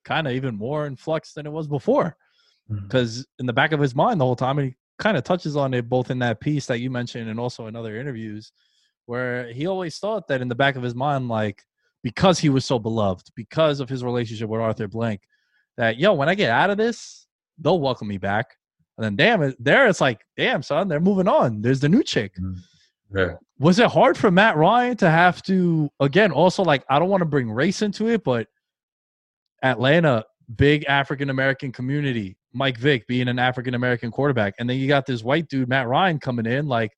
kind 0.05 0.29
of 0.29 0.35
even 0.35 0.55
more 0.55 0.87
in 0.87 0.95
flux 0.95 1.33
than 1.33 1.45
it 1.45 1.53
was 1.53 1.67
before. 1.67 2.17
Mm-hmm. 2.71 2.85
Because 2.85 3.27
in 3.38 3.47
the 3.47 3.53
back 3.53 3.73
of 3.73 3.81
his 3.81 3.95
mind 3.95 4.21
the 4.21 4.25
whole 4.25 4.37
time, 4.37 4.59
he 4.59 4.75
kind 4.99 5.17
of 5.17 5.25
touches 5.25 5.57
on 5.57 5.75
it 5.75 5.89
both 5.89 6.11
in 6.11 6.19
that 6.21 6.41
piece 6.41 6.67
that 6.67 6.81
you 6.81 6.91
mentioned 6.91 7.29
and 7.29 7.39
also 7.39 7.67
in 7.67 7.77
other 7.77 7.99
interviews, 7.99 8.53
where 9.07 9.53
he 9.53 9.67
always 9.67 9.99
thought 9.99 10.29
that 10.29 10.41
in 10.41 10.49
the 10.49 10.55
back 10.55 10.77
of 10.77 10.83
his 10.83 10.95
mind, 10.95 11.29
like 11.29 11.63
because 12.03 12.39
he 12.39 12.49
was 12.49 12.65
so 12.65 12.79
beloved, 12.79 13.29
because 13.35 13.81
of 13.81 13.89
his 13.89 14.05
relationship 14.05 14.49
with 14.49 14.61
Arthur 14.61 14.89
Blank, 14.89 15.21
that 15.77 15.99
yo, 15.99 16.13
when 16.15 16.29
I 16.29 16.35
get 16.35 16.51
out 16.51 16.71
of 16.71 16.77
this, 16.77 17.27
they'll 17.59 17.81
welcome 17.81 18.09
me 18.09 18.19
back. 18.19 18.57
And 18.97 19.05
then 19.05 19.17
damn 19.17 19.43
it, 19.43 19.57
there 19.63 19.87
it's 19.87 20.01
like, 20.01 20.21
damn 20.37 20.63
son, 20.63 20.89
they're 20.89 21.01
moving 21.01 21.29
on. 21.29 21.63
There's 21.63 21.81
the 21.81 21.89
new 21.89 22.03
chick. 22.03 22.35
Mm-hmm. 22.37 23.17
Yeah. 23.17 23.35
Was 23.59 23.79
it 23.79 23.91
hard 23.91 24.19
for 24.19 24.31
Matt 24.31 24.57
Ryan 24.57 24.97
to 24.99 25.11
have 25.11 25.43
to 25.45 25.89
again 26.01 26.31
also 26.31 26.63
like 26.63 26.85
I 26.91 26.99
don't 26.99 27.09
want 27.09 27.23
to 27.23 27.27
bring 27.27 27.51
race 27.51 27.83
into 27.83 28.09
it, 28.09 28.23
but 28.23 28.49
Atlanta, 29.63 30.25
big 30.57 30.85
African 30.87 31.31
American 31.31 31.73
community, 31.73 32.37
Mike 32.53 32.79
Vick 32.79 33.07
being 33.07 33.29
an 33.29 33.39
African 33.39 33.75
American 33.75 34.11
quarterback, 34.11 34.55
and 34.59 34.69
then 34.69 34.79
you 34.79 34.89
got 34.89 35.07
this 35.07 35.23
white 35.23 35.49
dude, 35.49 35.69
Matt 35.69 35.89
Ryan, 35.89 36.19
coming 36.19 36.47
in. 36.47 36.67
Like, 36.67 36.93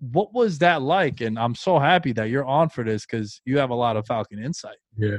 what 0.00 0.32
was 0.32 0.58
that 0.58 0.82
like? 0.82 1.20
And 1.20 1.38
I'm 1.38 1.54
so 1.54 1.78
happy 1.78 2.12
that 2.12 2.30
you're 2.30 2.44
on 2.44 2.68
for 2.68 2.84
this 2.84 3.06
because 3.06 3.40
you 3.44 3.58
have 3.58 3.70
a 3.70 3.74
lot 3.74 3.96
of 3.96 4.06
Falcon 4.06 4.42
insight. 4.42 4.76
Yeah. 4.96 5.18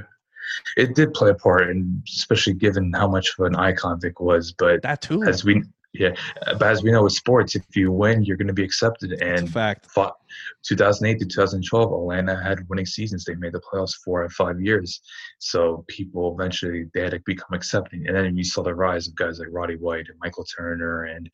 It 0.78 0.96
did 0.96 1.14
play 1.14 1.30
a 1.30 1.36
part, 1.36 1.70
and 1.70 2.02
especially 2.08 2.54
given 2.54 2.92
how 2.94 3.08
much 3.08 3.34
of 3.38 3.46
an 3.46 3.56
icon 3.56 4.00
Vick 4.00 4.20
was. 4.20 4.52
But 4.52 4.82
That 4.82 5.02
too. 5.02 5.24
as 5.24 5.44
we, 5.44 5.64
yeah, 5.94 6.10
but 6.46 6.64
as 6.64 6.84
we 6.84 6.92
know 6.92 7.04
with 7.04 7.14
sports, 7.14 7.56
if 7.56 7.64
you 7.76 7.92
win, 7.92 8.24
you're 8.24 8.38
going 8.38 8.48
to 8.48 8.54
be 8.54 8.64
accepted. 8.64 9.22
And 9.24 9.50
fact. 9.50 9.88
fought 9.90 10.16
2008 10.64 11.20
to 11.20 11.26
2012, 11.26 11.92
Atlanta 11.92 12.42
had 12.42 12.68
winning 12.70 12.86
seasons. 12.86 13.26
They 13.26 13.34
made 13.36 13.54
the 13.54 13.62
playoffs 13.62 13.96
four 14.06 14.24
of 14.24 14.32
five 14.34 14.62
years. 14.62 15.02
So 15.40 15.84
people 15.88 16.36
eventually 16.38 16.86
they 16.94 17.02
had 17.02 17.12
to 17.12 17.20
become 17.26 17.54
accepting. 17.54 18.08
And 18.08 18.16
then 18.16 18.38
you 18.38 18.44
saw 18.44 18.62
the 18.62 18.76
rise 18.76 19.08
of 19.08 19.16
guys 19.16 19.40
like 19.40 19.48
Roddy 19.52 19.78
White 19.78 20.08
and 20.10 20.20
Michael 20.22 20.46
Turner 20.46 21.06
and 21.06 21.30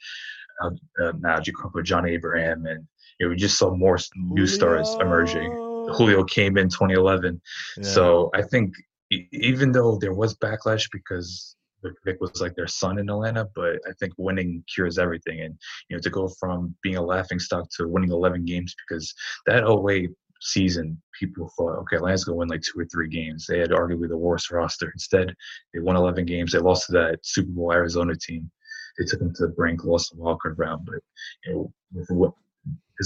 uh, 0.63 0.69
uh, 1.03 1.11
Alge 1.11 1.51
Crumpler, 1.53 1.81
John 1.81 2.07
Abraham, 2.07 2.65
and 2.65 2.87
you 3.19 3.25
know, 3.25 3.29
we 3.31 3.35
just 3.35 3.57
saw 3.57 3.75
more 3.75 3.97
new 4.15 4.47
stars 4.47 4.95
emerging. 5.01 5.51
Julio 5.93 6.23
came 6.23 6.57
in 6.57 6.69
2011. 6.69 7.41
Yeah. 7.77 7.83
So 7.83 8.29
I 8.33 8.41
think 8.41 8.73
even 9.11 9.71
though 9.71 9.97
there 9.97 10.13
was 10.13 10.35
backlash 10.35 10.89
because 10.91 11.55
Vick 12.03 12.19
was 12.19 12.41
like 12.41 12.55
their 12.55 12.67
son 12.67 12.99
in 12.99 13.09
Atlanta, 13.09 13.47
but 13.55 13.79
I 13.87 13.93
think 13.99 14.13
winning 14.17 14.63
cures 14.73 14.97
everything. 14.97 15.41
And 15.41 15.55
you 15.89 15.95
know, 15.95 16.01
to 16.01 16.09
go 16.09 16.27
from 16.39 16.75
being 16.81 16.97
a 16.97 17.01
laughing 17.01 17.39
stock 17.39 17.69
to 17.77 17.87
winning 17.87 18.11
11 18.11 18.45
games 18.45 18.75
because 18.87 19.13
that 19.45 19.63
08 19.67 20.09
season, 20.41 21.01
people 21.19 21.51
thought, 21.57 21.77
okay, 21.79 21.97
Atlanta's 21.97 22.23
gonna 22.23 22.37
win 22.37 22.49
like 22.49 22.61
two 22.61 22.79
or 22.79 22.85
three 22.85 23.09
games. 23.09 23.45
They 23.47 23.59
had 23.59 23.71
arguably 23.71 24.09
the 24.09 24.17
worst 24.17 24.51
roster. 24.51 24.91
Instead, 24.91 25.33
they 25.73 25.79
won 25.79 25.95
11 25.95 26.25
games. 26.25 26.51
They 26.51 26.59
lost 26.59 26.87
to 26.87 26.93
that 26.93 27.19
Super 27.23 27.51
Bowl 27.51 27.71
Arizona 27.71 28.15
team. 28.15 28.49
They 28.97 29.05
took 29.05 29.19
them 29.19 29.33
to 29.35 29.47
the 29.47 29.53
brink, 29.53 29.83
lost 29.83 30.11
the 30.11 30.21
wild 30.21 30.39
card 30.41 30.57
round. 30.57 30.85
But 30.85 30.99
you 31.45 31.53
know, 31.53 31.73
with 31.93 32.33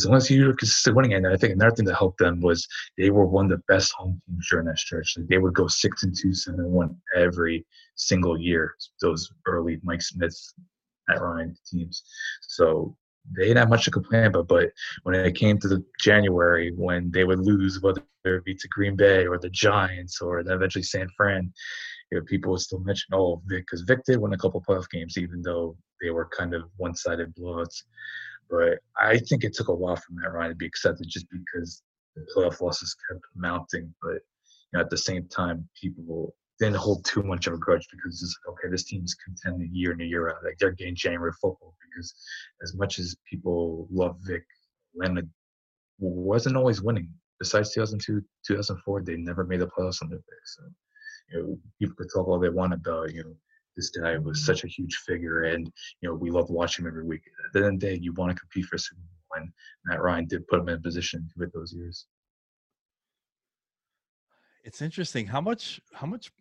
long 0.05 0.17
as 0.17 0.29
you 0.29 0.53
consistent 0.53 0.95
winning, 0.95 1.13
and 1.13 1.27
I 1.27 1.35
think 1.35 1.53
another 1.53 1.75
thing 1.75 1.85
that 1.85 1.95
helped 1.95 2.19
them 2.19 2.41
was 2.41 2.67
they 2.97 3.09
were 3.09 3.25
one 3.25 3.45
of 3.45 3.51
the 3.51 3.63
best 3.67 3.91
home 3.93 4.21
teams 4.27 4.47
during 4.49 4.67
that 4.67 4.77
stretch. 4.77 5.15
Like 5.17 5.27
they 5.27 5.39
would 5.39 5.53
go 5.55 5.67
six 5.67 6.03
and 6.03 6.15
two, 6.15 6.33
seven 6.33 6.59
and 6.61 6.71
one 6.71 6.95
every 7.15 7.65
single 7.95 8.39
year. 8.39 8.75
Those 9.01 9.31
early 9.47 9.79
Mike 9.83 10.01
Smiths, 10.01 10.53
Matt 11.07 11.21
Ryan 11.21 11.55
teams. 11.69 12.03
So 12.41 12.95
they 13.35 13.45
didn't 13.45 13.57
have 13.57 13.69
much 13.69 13.85
to 13.85 13.91
complain 13.91 14.25
about. 14.25 14.47
But 14.47 14.69
when 15.03 15.15
it 15.15 15.35
came 15.35 15.57
to 15.59 15.67
the 15.67 15.83
January, 15.99 16.71
when 16.75 17.11
they 17.11 17.23
would 17.23 17.39
lose, 17.39 17.81
whether 17.81 18.03
it 18.25 18.45
be 18.45 18.55
to 18.55 18.67
Green 18.67 18.95
Bay 18.95 19.25
or 19.25 19.37
the 19.37 19.49
Giants 19.49 20.21
or 20.21 20.43
then 20.43 20.55
eventually 20.55 20.83
San 20.83 21.07
Fran, 21.17 21.51
you 22.11 22.17
know, 22.17 22.25
people 22.25 22.51
would 22.51 22.61
still 22.61 22.79
mention, 22.79 23.13
oh, 23.13 23.41
Vick, 23.45 23.65
because 23.65 23.81
Vick 23.81 24.03
did 24.05 24.19
win 24.19 24.33
a 24.33 24.37
couple 24.37 24.63
playoff 24.67 24.89
games, 24.89 25.17
even 25.17 25.41
though 25.41 25.77
they 26.01 26.09
were 26.09 26.27
kind 26.27 26.53
of 26.53 26.63
one-sided 26.77 27.35
blowouts. 27.35 27.83
But 28.49 28.79
I 28.99 29.17
think 29.19 29.43
it 29.43 29.53
took 29.53 29.67
a 29.67 29.73
while 29.73 29.95
for 29.95 30.11
Matt 30.11 30.31
Ryan 30.31 30.51
to 30.51 30.55
be 30.55 30.65
accepted 30.65 31.07
just 31.07 31.27
because 31.29 31.83
the 32.15 32.25
playoff 32.35 32.61
losses 32.61 32.95
kept 33.09 33.23
mounting. 33.35 33.93
But 34.01 34.13
you 34.13 34.73
know, 34.73 34.81
at 34.81 34.89
the 34.89 34.97
same 34.97 35.27
time, 35.27 35.67
people 35.79 36.35
didn't 36.59 36.75
hold 36.75 37.05
too 37.05 37.23
much 37.23 37.47
of 37.47 37.53
a 37.53 37.57
grudge 37.57 37.87
because 37.91 38.21
it's 38.21 38.37
like, 38.45 38.53
okay, 38.53 38.69
this 38.69 38.83
team's 38.83 39.15
contending 39.15 39.69
year 39.73 39.93
in 39.93 40.01
and 40.01 40.09
year 40.09 40.29
out. 40.29 40.43
Like 40.43 40.57
they're 40.59 40.71
getting 40.71 40.95
January 40.95 41.31
football 41.33 41.75
because 41.81 42.13
as 42.61 42.75
much 42.75 42.99
as 42.99 43.15
people 43.29 43.87
love 43.91 44.17
Vick, 44.21 44.43
Atlanta 44.95 45.23
wasn't 45.99 46.57
always 46.57 46.81
winning. 46.81 47.09
Besides 47.39 47.73
2002, 47.73 48.21
2004, 48.45 49.03
they 49.03 49.15
never 49.15 49.45
made 49.45 49.61
the 49.61 49.67
playoffs 49.67 50.01
under 50.01 50.17
Vick. 50.17 50.45
So, 50.45 50.63
you 51.31 51.41
know, 51.41 51.59
people 51.79 51.95
could 51.95 52.09
talk 52.13 52.27
all 52.27 52.39
they 52.39 52.49
want 52.49 52.73
about, 52.73 53.13
you 53.13 53.23
know, 53.23 53.35
this 53.79 53.89
guy 53.91 54.17
was 54.17 54.45
such 54.45 54.65
a 54.65 54.67
huge 54.67 54.95
figure 54.97 55.43
and, 55.43 55.71
you 56.01 56.09
know, 56.09 56.15
we 56.15 56.29
loved 56.29 56.49
watching 56.49 56.83
him 56.83 56.89
every 56.89 57.05
week. 57.05 57.21
At 57.45 57.53
the 57.53 57.65
end 57.65 57.75
of 57.75 57.79
the 57.79 57.87
day, 57.87 57.99
you 58.01 58.11
want 58.13 58.29
to 58.29 58.39
compete 58.39 58.65
for 58.65 58.75
a 58.75 58.79
Super 58.79 58.99
Bowl. 58.99 59.41
And 59.41 59.51
Matt 59.85 60.01
Ryan 60.01 60.27
did 60.27 60.47
put 60.47 60.59
him 60.59 60.67
in 60.69 60.75
a 60.75 60.81
position 60.81 61.29
win 61.37 61.49
those 61.53 61.71
years. 61.71 62.07
It's 64.65 64.81
interesting 64.81 65.27
how 65.27 65.39
much 65.39 65.79
how 65.93 66.07
much 66.07 66.31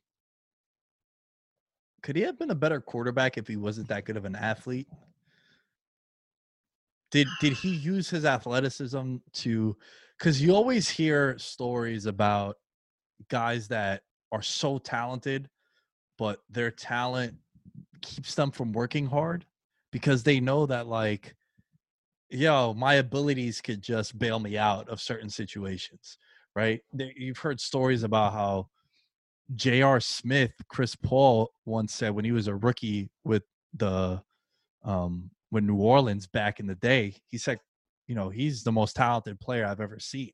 could 2.02 2.16
he 2.16 2.22
have 2.22 2.38
been 2.38 2.50
a 2.50 2.56
better 2.56 2.80
quarterback 2.80 3.38
if 3.38 3.46
he 3.46 3.56
wasn't 3.56 3.88
that 3.88 4.04
good 4.04 4.16
of 4.16 4.24
an 4.24 4.34
athlete? 4.34 4.88
Did 7.10 7.28
did 7.40 7.52
he 7.52 7.70
use 7.70 8.10
his 8.10 8.24
athleticism 8.24 9.16
to 9.34 9.76
cuz 10.18 10.42
you 10.42 10.54
always 10.54 10.88
hear 10.88 11.38
stories 11.38 12.06
about 12.06 12.56
guys 13.28 13.68
that 13.68 14.02
are 14.32 14.42
so 14.42 14.78
talented 14.78 15.48
but 16.18 16.40
their 16.50 16.70
talent 16.70 17.34
keeps 18.02 18.34
them 18.34 18.50
from 18.50 18.72
working 18.72 19.06
hard 19.06 19.44
because 19.92 20.22
they 20.22 20.40
know 20.40 20.66
that 20.66 20.86
like 20.86 21.34
yo 22.28 22.74
my 22.74 22.94
abilities 22.94 23.60
could 23.60 23.80
just 23.80 24.18
bail 24.18 24.38
me 24.38 24.58
out 24.58 24.88
of 24.88 25.00
certain 25.00 25.30
situations 25.30 26.18
right 26.54 26.82
you've 26.92 27.38
heard 27.38 27.58
stories 27.60 28.02
about 28.02 28.32
how 28.32 28.68
J.R. 29.54 30.00
Smith, 30.00 30.52
Chris 30.68 30.94
Paul 30.94 31.50
once 31.64 31.94
said 31.94 32.14
when 32.14 32.24
he 32.24 32.32
was 32.32 32.48
a 32.48 32.54
rookie 32.54 33.10
with 33.24 33.44
the 33.74 34.22
um 34.84 35.30
when 35.50 35.66
New 35.66 35.76
Orleans 35.76 36.26
back 36.26 36.60
in 36.60 36.66
the 36.66 36.74
day, 36.74 37.14
he 37.28 37.38
said, 37.38 37.58
you 38.06 38.14
know, 38.14 38.28
he's 38.28 38.62
the 38.62 38.72
most 38.72 38.94
talented 38.94 39.40
player 39.40 39.64
I've 39.64 39.80
ever 39.80 39.98
seen. 39.98 40.32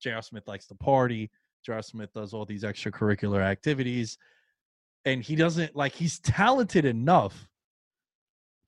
J.R. 0.00 0.22
Smith 0.22 0.46
likes 0.46 0.66
to 0.66 0.76
party. 0.76 1.30
J.R. 1.64 1.82
Smith 1.82 2.12
does 2.12 2.32
all 2.32 2.44
these 2.44 2.62
extracurricular 2.62 3.40
activities, 3.40 4.18
and 5.04 5.22
he 5.22 5.34
doesn't 5.34 5.74
like 5.74 5.92
he's 5.92 6.18
talented 6.20 6.84
enough, 6.84 7.48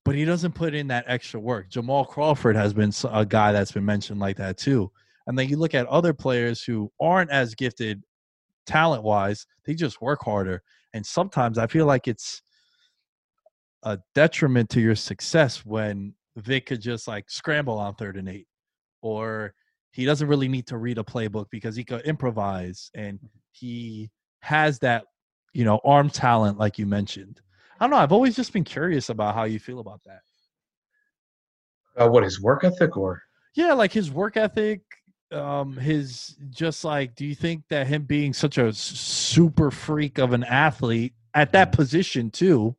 but 0.03 0.15
he 0.15 0.25
doesn't 0.25 0.53
put 0.53 0.73
in 0.73 0.87
that 0.87 1.05
extra 1.07 1.39
work. 1.39 1.69
Jamal 1.69 2.05
Crawford 2.05 2.55
has 2.55 2.73
been 2.73 2.91
a 3.11 3.25
guy 3.25 3.51
that's 3.51 3.71
been 3.71 3.85
mentioned 3.85 4.19
like 4.19 4.37
that 4.37 4.57
too. 4.57 4.91
And 5.27 5.37
then 5.37 5.49
you 5.49 5.57
look 5.57 5.73
at 5.73 5.87
other 5.87 6.13
players 6.13 6.63
who 6.63 6.91
aren't 6.99 7.31
as 7.31 7.55
gifted 7.55 8.03
talent 8.65 9.03
wise, 9.03 9.47
they 9.65 9.73
just 9.73 10.01
work 10.01 10.23
harder. 10.23 10.61
And 10.93 11.05
sometimes 11.05 11.57
I 11.57 11.67
feel 11.67 11.85
like 11.85 12.07
it's 12.07 12.41
a 13.83 13.99
detriment 14.13 14.69
to 14.71 14.81
your 14.81 14.95
success 14.95 15.65
when 15.65 16.13
Vick 16.37 16.67
could 16.67 16.81
just 16.81 17.07
like 17.07 17.29
scramble 17.29 17.77
on 17.77 17.95
third 17.95 18.17
and 18.17 18.29
eight, 18.29 18.47
or 19.01 19.53
he 19.91 20.05
doesn't 20.05 20.27
really 20.27 20.47
need 20.47 20.67
to 20.67 20.77
read 20.77 20.97
a 20.97 21.03
playbook 21.03 21.45
because 21.49 21.75
he 21.75 21.83
could 21.83 22.01
improvise 22.01 22.91
and 22.93 23.17
mm-hmm. 23.17 23.27
he 23.51 24.11
has 24.41 24.79
that, 24.79 25.05
you 25.55 25.63
know, 25.63 25.79
arm 25.85 26.09
talent 26.09 26.59
like 26.59 26.77
you 26.77 26.85
mentioned. 26.85 27.39
I 27.79 27.85
don't 27.85 27.91
know. 27.91 27.97
I've 27.97 28.11
always 28.11 28.35
just 28.35 28.51
been 28.51 28.65
curious 28.65 29.09
about 29.09 29.35
how 29.35 29.45
you 29.45 29.57
feel 29.57 29.79
about 29.79 30.01
that. 30.05 30.19
Uh, 31.97 32.09
what 32.09 32.23
his 32.23 32.41
work 32.41 32.65
ethic 32.65 32.97
or 32.97 33.23
Yeah, 33.53 33.71
like 33.71 33.93
his 33.93 34.11
work 34.11 34.35
ethic, 34.35 34.81
um, 35.31 35.77
his 35.77 36.35
just 36.49 36.83
like, 36.83 37.15
do 37.15 37.25
you 37.25 37.33
think 37.33 37.63
that 37.69 37.87
him 37.87 38.03
being 38.03 38.33
such 38.33 38.57
a 38.57 38.73
super 38.73 39.71
freak 39.71 40.17
of 40.17 40.33
an 40.33 40.43
athlete 40.43 41.13
at 41.33 41.53
that 41.53 41.71
position 41.71 42.31
too, 42.31 42.75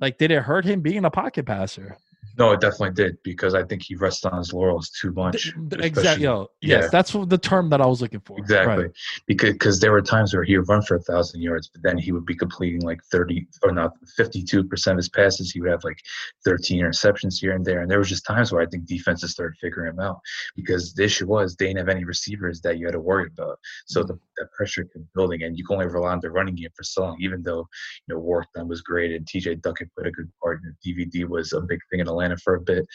like, 0.00 0.18
did 0.18 0.32
it 0.32 0.42
hurt 0.42 0.64
him 0.64 0.80
being 0.80 1.04
a 1.04 1.10
pocket 1.10 1.46
passer? 1.46 1.96
No, 2.36 2.52
it 2.52 2.60
definitely 2.60 2.94
did 2.94 3.16
because 3.22 3.54
I 3.54 3.62
think 3.64 3.82
he 3.82 3.94
rested 3.94 4.28
on 4.32 4.38
his 4.38 4.52
laurels 4.52 4.90
too 4.90 5.12
much. 5.12 5.52
Exactly. 5.72 6.24
Yo, 6.24 6.48
yes, 6.60 6.84
yeah. 6.84 6.88
that's 6.88 7.12
the 7.12 7.38
term 7.38 7.70
that 7.70 7.80
I 7.80 7.86
was 7.86 8.02
looking 8.02 8.20
for. 8.20 8.38
Exactly, 8.38 8.84
Right. 8.84 8.92
because 9.26 9.52
because 9.52 9.80
there 9.80 9.92
were 9.92 10.02
times 10.02 10.34
where 10.34 10.44
he 10.44 10.56
would 10.56 10.68
run 10.68 10.82
for 10.82 10.96
a 10.96 11.02
thousand 11.02 11.42
yards, 11.42 11.68
but 11.68 11.82
then 11.82 11.96
he 11.96 12.12
would 12.12 12.26
be 12.26 12.34
completing 12.34 12.82
like 12.82 13.00
thirty 13.10 13.46
or 13.62 13.72
not 13.72 13.92
fifty 14.16 14.42
two 14.42 14.64
percent 14.64 14.94
of 14.94 14.98
his 14.98 15.08
passes. 15.08 15.52
He 15.52 15.60
would 15.60 15.70
have 15.70 15.84
like 15.84 15.98
thirteen 16.44 16.82
interceptions 16.82 17.38
here 17.40 17.52
and 17.52 17.64
there, 17.64 17.80
and 17.80 17.90
there 17.90 17.98
was 17.98 18.08
just 18.08 18.26
times 18.26 18.52
where 18.52 18.62
I 18.62 18.66
think 18.66 18.86
defenses 18.86 19.32
started 19.32 19.56
figuring 19.60 19.92
him 19.92 20.00
out 20.00 20.20
because 20.56 20.94
the 20.94 21.04
issue 21.04 21.26
was 21.26 21.56
they 21.56 21.66
didn't 21.66 21.78
have 21.78 21.88
any 21.88 22.04
receivers 22.04 22.60
that 22.62 22.78
you 22.78 22.86
had 22.86 22.92
to 22.92 23.00
worry 23.00 23.28
about. 23.32 23.58
So 23.86 24.02
the 24.02 24.14
mm-hmm. 24.14 24.22
that 24.36 24.52
pressure 24.52 24.84
kept 24.84 25.04
building, 25.14 25.42
and 25.42 25.56
you 25.56 25.64
can 25.64 25.74
only 25.74 25.86
rely 25.86 26.12
on 26.12 26.20
the 26.20 26.30
running 26.30 26.56
game 26.56 26.70
for 26.76 26.82
so 26.82 27.02
long. 27.02 27.16
Even 27.20 27.42
though 27.42 27.66
you 28.06 28.14
know 28.14 28.20
Warrick 28.20 28.48
Dunn 28.54 28.68
was 28.68 28.82
great, 28.82 29.12
and 29.12 29.26
T.J. 29.26 29.56
Duckett 29.56 29.94
played 29.94 30.08
a 30.08 30.12
good 30.12 30.30
part, 30.42 30.60
and 30.62 30.74
DVD 30.84 31.28
was 31.28 31.52
a 31.52 31.60
big 31.60 31.80
thing 31.90 32.00
in 32.00 32.06
Atlanta 32.14 32.36
for 32.36 32.54
a 32.54 32.60
bit, 32.60 32.86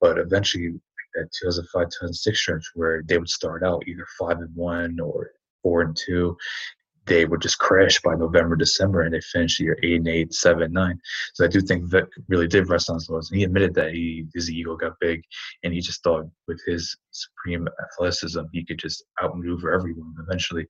but 0.00 0.18
eventually 0.18 0.72
that 1.14 1.28
2005 1.42 1.86
2006 1.88 2.40
stretch 2.40 2.64
where 2.74 3.02
they 3.02 3.18
would 3.18 3.28
start 3.28 3.62
out 3.62 3.86
either 3.86 4.06
five 4.18 4.38
and 4.38 4.54
one 4.54 4.98
or 5.00 5.30
four 5.62 5.82
and 5.82 5.96
two 5.96 6.36
they 7.06 7.24
would 7.24 7.42
just 7.42 7.58
crash 7.58 8.00
by 8.00 8.14
november 8.14 8.54
december 8.54 9.02
and 9.02 9.12
they 9.12 9.20
finished 9.20 9.58
year 9.58 9.76
eight 9.82 9.96
and 9.96 10.08
eight 10.08 10.32
seven 10.32 10.72
nine. 10.72 10.98
So 11.34 11.44
i 11.44 11.48
do 11.48 11.60
think 11.60 11.84
vick 11.84 12.06
really 12.28 12.46
did 12.46 12.68
rest 12.68 12.90
on 12.90 12.96
his 12.96 13.08
laurels. 13.08 13.30
And 13.30 13.38
he 13.38 13.44
admitted 13.44 13.74
that 13.74 13.92
he 13.92 14.26
his 14.34 14.50
ego 14.50 14.76
got 14.76 14.92
big 15.00 15.22
and 15.62 15.72
he 15.74 15.80
just 15.80 16.02
thought 16.02 16.26
with 16.46 16.60
his 16.66 16.96
supreme 17.10 17.68
athleticism 17.82 18.42
he 18.52 18.64
could 18.64 18.78
just 18.78 19.04
outmaneuver 19.22 19.72
everyone. 19.72 20.14
Eventually 20.20 20.66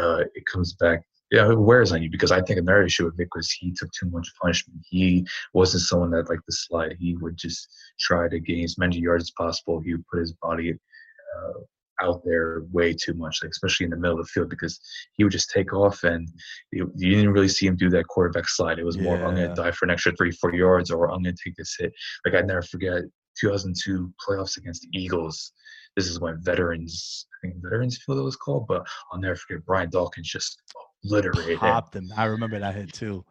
uh, 0.00 0.24
it 0.34 0.44
comes 0.46 0.74
back 0.74 1.02
yeah, 1.32 1.50
it 1.50 1.58
wears 1.58 1.92
on 1.92 2.02
you 2.02 2.10
because 2.10 2.30
I 2.30 2.42
think 2.42 2.58
another 2.58 2.82
issue 2.82 3.06
with 3.06 3.16
Vick 3.16 3.34
was 3.34 3.50
he 3.50 3.72
took 3.72 3.90
too 3.92 4.08
much 4.10 4.28
punishment. 4.40 4.80
He 4.88 5.26
wasn't 5.54 5.82
someone 5.82 6.10
that 6.10 6.28
liked 6.28 6.44
the 6.46 6.52
slide. 6.52 6.96
He 7.00 7.16
would 7.16 7.38
just 7.38 7.68
try 7.98 8.28
to 8.28 8.38
gain 8.38 8.64
as 8.64 8.76
many 8.76 8.98
yards 8.98 9.24
as 9.24 9.30
possible. 9.30 9.80
He 9.80 9.94
would 9.94 10.06
put 10.08 10.20
his 10.20 10.34
body 10.34 10.74
uh, 10.74 11.60
out 12.02 12.20
there 12.26 12.64
way 12.70 12.92
too 12.92 13.14
much, 13.14 13.38
like 13.42 13.50
especially 13.50 13.84
in 13.84 13.90
the 13.90 13.96
middle 13.96 14.20
of 14.20 14.26
the 14.26 14.30
field, 14.30 14.50
because 14.50 14.78
he 15.14 15.24
would 15.24 15.32
just 15.32 15.50
take 15.50 15.72
off 15.72 16.04
and 16.04 16.28
you, 16.70 16.92
you 16.96 17.14
didn't 17.14 17.32
really 17.32 17.48
see 17.48 17.66
him 17.66 17.76
do 17.76 17.88
that 17.88 18.08
quarterback 18.08 18.46
slide. 18.46 18.78
It 18.78 18.84
was 18.84 18.98
more 18.98 19.16
I'm 19.16 19.34
going 19.34 19.48
to 19.48 19.54
die 19.54 19.70
for 19.70 19.86
an 19.86 19.90
extra 19.90 20.12
three, 20.12 20.32
four 20.32 20.54
yards, 20.54 20.90
or 20.90 21.10
I'm 21.10 21.22
going 21.22 21.34
to 21.34 21.42
take 21.42 21.56
this 21.56 21.76
hit. 21.78 21.94
Like 22.26 22.34
I 22.34 22.42
never 22.42 22.60
forget 22.60 23.04
2002 23.40 24.12
playoffs 24.28 24.58
against 24.58 24.82
the 24.82 24.98
Eagles. 24.98 25.52
This 25.96 26.08
is 26.08 26.20
when 26.20 26.42
veterans, 26.42 27.26
I 27.42 27.46
think 27.46 27.62
Veterans 27.62 27.98
Field 28.04 28.18
it 28.18 28.22
was 28.22 28.36
called, 28.36 28.66
but 28.66 28.86
I'll 29.10 29.20
never 29.20 29.36
forget 29.36 29.64
Brian 29.64 29.88
Dawkins 29.90 30.28
just 30.28 30.60
obliterated. 31.04 31.58
Popped 31.58 31.96
him. 31.96 32.12
I 32.16 32.24
remember 32.24 32.58
that 32.58 32.74
hit 32.74 32.92
too. 32.92 33.24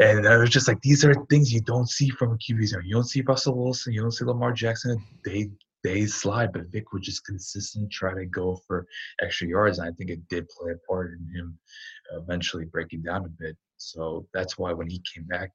And 0.00 0.26
I 0.26 0.36
was 0.36 0.50
just 0.50 0.68
like, 0.68 0.80
these 0.82 1.04
are 1.04 1.14
things 1.30 1.52
you 1.52 1.60
don't 1.60 1.88
see 1.88 2.10
from 2.10 2.32
a 2.32 2.36
QB 2.36 2.66
zone. 2.66 2.82
You 2.84 2.94
don't 2.94 3.04
see 3.04 3.22
Russell 3.22 3.56
Wilson, 3.56 3.92
you 3.92 4.00
don't 4.00 4.12
see 4.12 4.24
Lamar 4.24 4.52
Jackson. 4.52 5.02
They 5.24 5.50
they 5.84 6.06
slide, 6.06 6.52
but 6.52 6.70
Vick 6.72 6.92
would 6.92 7.02
just 7.02 7.24
consistently 7.24 7.88
try 7.88 8.12
to 8.14 8.26
go 8.26 8.60
for 8.66 8.86
extra 9.22 9.46
yards. 9.46 9.78
And 9.78 9.88
I 9.88 9.92
think 9.92 10.10
it 10.10 10.26
did 10.28 10.48
play 10.48 10.72
a 10.72 10.92
part 10.92 11.12
in 11.12 11.36
him 11.36 11.58
eventually 12.12 12.64
breaking 12.64 13.02
down 13.02 13.24
a 13.24 13.28
bit. 13.28 13.56
So 13.76 14.26
that's 14.34 14.58
why 14.58 14.72
when 14.72 14.88
he 14.88 15.00
came 15.14 15.24
back, 15.24 15.52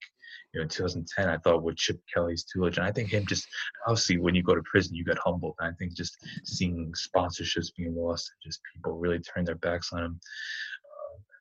you 0.54 0.60
know, 0.60 0.64
in 0.64 0.70
2010, 0.70 1.28
I 1.28 1.38
thought 1.40 1.64
with 1.64 1.76
Chip 1.76 2.00
Kelly's 2.14 2.46
tutelage, 2.46 2.78
and 2.78 2.88
I 2.88 2.92
think 2.92 3.10
him 3.10 3.26
just 3.26 3.46
obviously 3.86 4.18
when 4.18 4.34
you 4.34 4.44
go 4.44 4.56
to 4.56 4.62
prison, 4.64 4.96
you 4.96 5.04
get 5.04 5.18
humbled. 5.18 5.56
And 5.60 5.74
I 5.74 5.76
think 5.78 5.94
just 5.94 6.18
seeing 6.46 6.94
sponsorships 6.94 7.76
being 7.78 7.96
lost, 7.96 8.32
and 8.32 8.50
just 8.52 8.62
people 8.74 8.98
really 8.98 9.20
turn 9.20 9.44
their 9.44 9.56
backs 9.56 9.92
on 9.92 10.04
him, 10.04 10.20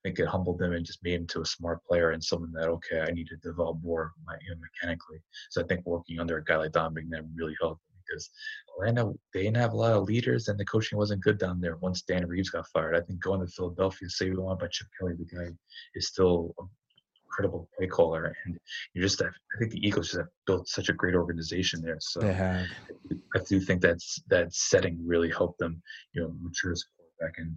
think 0.02 0.18
it 0.18 0.26
humbled 0.26 0.60
him 0.60 0.72
and 0.72 0.84
just 0.84 1.02
made 1.02 1.14
him 1.14 1.26
to 1.28 1.40
a 1.40 1.46
smart 1.46 1.84
player 1.84 2.10
and 2.10 2.22
someone 2.22 2.52
that 2.52 2.68
okay, 2.68 3.00
I 3.00 3.10
need 3.12 3.28
to 3.28 3.36
develop 3.36 3.78
more 3.82 4.12
my, 4.26 4.34
you 4.42 4.50
know, 4.50 4.60
mechanically. 4.60 5.18
So 5.50 5.62
I 5.62 5.64
think 5.64 5.86
working 5.86 6.18
under 6.18 6.38
a 6.38 6.44
guy 6.44 6.56
like 6.56 6.72
Don 6.72 6.94
McNabb 6.94 7.28
really 7.34 7.56
helped 7.60 7.82
because 8.06 8.30
Atlanta 8.74 9.12
they 9.32 9.42
didn't 9.42 9.56
have 9.56 9.72
a 9.72 9.76
lot 9.76 9.92
of 9.92 10.04
leaders 10.04 10.48
and 10.48 10.58
the 10.58 10.64
coaching 10.64 10.98
wasn't 10.98 11.22
good 11.22 11.38
down 11.38 11.60
there. 11.60 11.76
Once 11.76 12.02
Dan 12.02 12.26
Reeves 12.26 12.50
got 12.50 12.66
fired, 12.68 12.96
I 12.96 13.00
think 13.00 13.20
going 13.20 13.40
to 13.40 13.46
Philadelphia, 13.46 14.08
say 14.08 14.30
we 14.30 14.36
want 14.36 14.60
by 14.60 14.68
Chip 14.68 14.88
Kelly, 14.98 15.14
the 15.18 15.24
guy 15.24 15.50
is 15.94 16.08
still 16.08 16.54
a 16.58 16.64
credible 17.30 17.68
play 17.76 17.86
caller, 17.86 18.36
and 18.44 18.58
you 18.94 19.02
just 19.02 19.22
I 19.22 19.28
think 19.58 19.70
the 19.70 19.86
Eagles 19.86 20.08
just 20.08 20.18
have 20.18 20.28
built 20.46 20.68
such 20.68 20.88
a 20.88 20.92
great 20.92 21.14
organization 21.14 21.80
there. 21.80 21.98
So. 22.00 22.20
I 23.34 23.38
do 23.48 23.60
think 23.60 23.80
that's 23.80 24.22
that 24.28 24.52
setting 24.52 24.98
really 25.04 25.30
helped 25.30 25.58
them, 25.58 25.82
you 26.12 26.22
know, 26.22 26.34
mature 26.40 26.72
as 26.72 26.82
a 26.82 26.88
quarterback 26.96 27.38
and 27.38 27.56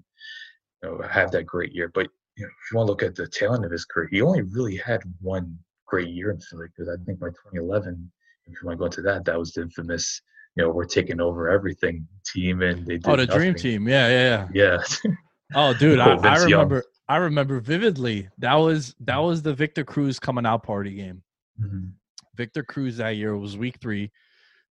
you 0.83 0.89
know, 0.89 1.07
have 1.07 1.31
that 1.31 1.45
great 1.45 1.73
year. 1.73 1.91
But 1.93 2.07
you 2.37 2.43
know, 2.45 2.49
if 2.49 2.71
you 2.71 2.77
want 2.77 2.87
to 2.87 2.91
look 2.91 3.03
at 3.03 3.15
the 3.15 3.27
tail 3.27 3.53
end 3.53 3.65
of 3.65 3.71
his 3.71 3.85
career, 3.85 4.07
he 4.11 4.21
only 4.21 4.41
really 4.41 4.75
had 4.75 5.01
one 5.21 5.57
great 5.85 6.09
year 6.09 6.31
in 6.31 6.39
Philly 6.39 6.67
because 6.67 6.89
I 6.89 7.01
think 7.05 7.19
by 7.19 7.27
2011, 7.27 8.11
if 8.47 8.53
you 8.53 8.67
want 8.67 8.75
to 8.77 8.79
go 8.79 8.85
into 8.85 9.01
that, 9.03 9.25
that 9.25 9.39
was 9.39 9.53
the 9.53 9.61
infamous, 9.61 10.21
you 10.55 10.63
know, 10.63 10.69
we're 10.69 10.85
taking 10.85 11.21
over 11.21 11.49
everything 11.49 12.07
team, 12.25 12.61
and 12.61 12.85
they 12.85 12.97
did 12.97 13.07
Oh, 13.07 13.15
the 13.15 13.25
dream 13.25 13.55
team. 13.55 13.87
Yeah, 13.87 14.07
yeah, 14.09 14.47
yeah. 14.53 14.77
Yeah, 15.07 15.11
Oh, 15.53 15.73
dude, 15.73 15.99
I, 16.01 16.13
Oh, 16.13 16.19
I 16.19 16.21
Vince 16.21 16.49
Young. 16.49 16.51
remember. 16.51 16.83
I 17.07 17.17
remember 17.17 17.59
vividly. 17.59 18.29
That 18.39 18.55
was 18.55 18.95
that 19.01 19.17
was 19.17 19.43
the 19.43 19.53
Victor 19.53 19.83
Cruz 19.83 20.19
coming 20.19 20.45
out 20.45 20.63
party 20.63 20.95
game. 20.95 21.21
Mhm. 21.61 21.91
Victor 22.35 22.63
Cruz 22.63 22.97
that 22.97 23.11
year 23.15 23.37
was 23.37 23.55
week 23.55 23.77
three. 23.79 24.11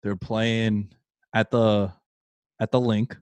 They're 0.03 0.17
playing 0.17 0.93
at 1.33 1.53
the 1.53 1.93
at 2.61 2.73
the 2.73 2.81
Linc, 2.81 3.17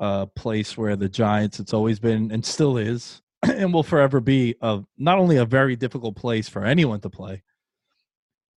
a 0.00 0.26
place 0.26 0.78
where 0.78 0.96
the 0.96 1.10
Giants. 1.10 1.60
It's 1.60 1.74
always 1.74 1.98
been 2.00 2.32
and 2.32 2.44
still 2.44 2.78
is, 2.78 3.20
and 3.48 3.72
will 3.72 3.82
forever 3.82 4.20
be 4.20 4.54
a 4.60 4.82
not 4.96 5.18
only 5.18 5.36
a 5.36 5.44
very 5.44 5.76
difficult 5.76 6.16
place 6.16 6.48
for 6.48 6.64
anyone 6.64 7.00
to 7.00 7.10
play. 7.10 7.42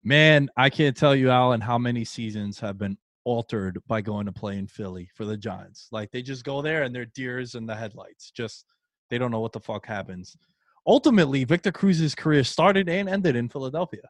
Man, 0.04 0.48
I 0.56 0.68
can't 0.68 0.96
tell 0.96 1.14
you, 1.14 1.30
Allen, 1.30 1.60
how 1.60 1.78
many 1.78 2.04
seasons 2.04 2.58
have 2.58 2.76
been 2.76 2.98
altered 3.24 3.78
by 3.86 4.00
going 4.00 4.26
to 4.26 4.32
play 4.32 4.58
in 4.58 4.66
Philly 4.66 5.08
for 5.14 5.24
the 5.24 5.36
Giants. 5.36 5.88
Like 5.92 6.10
they 6.10 6.22
just 6.22 6.44
go 6.44 6.62
there 6.62 6.82
and 6.82 6.94
they're 6.94 7.06
deers 7.06 7.54
in 7.54 7.66
the 7.66 7.74
headlights. 7.74 8.30
Just 8.30 8.66
they 9.10 9.18
don't 9.18 9.30
know 9.30 9.40
what 9.40 9.52
the 9.52 9.60
fuck 9.60 9.86
happens. 9.86 10.36
Ultimately, 10.86 11.44
Victor 11.44 11.70
Cruz's 11.70 12.14
career 12.14 12.42
started 12.42 12.88
and 12.88 13.08
ended 13.08 13.36
in 13.36 13.48
Philadelphia. 13.48 14.02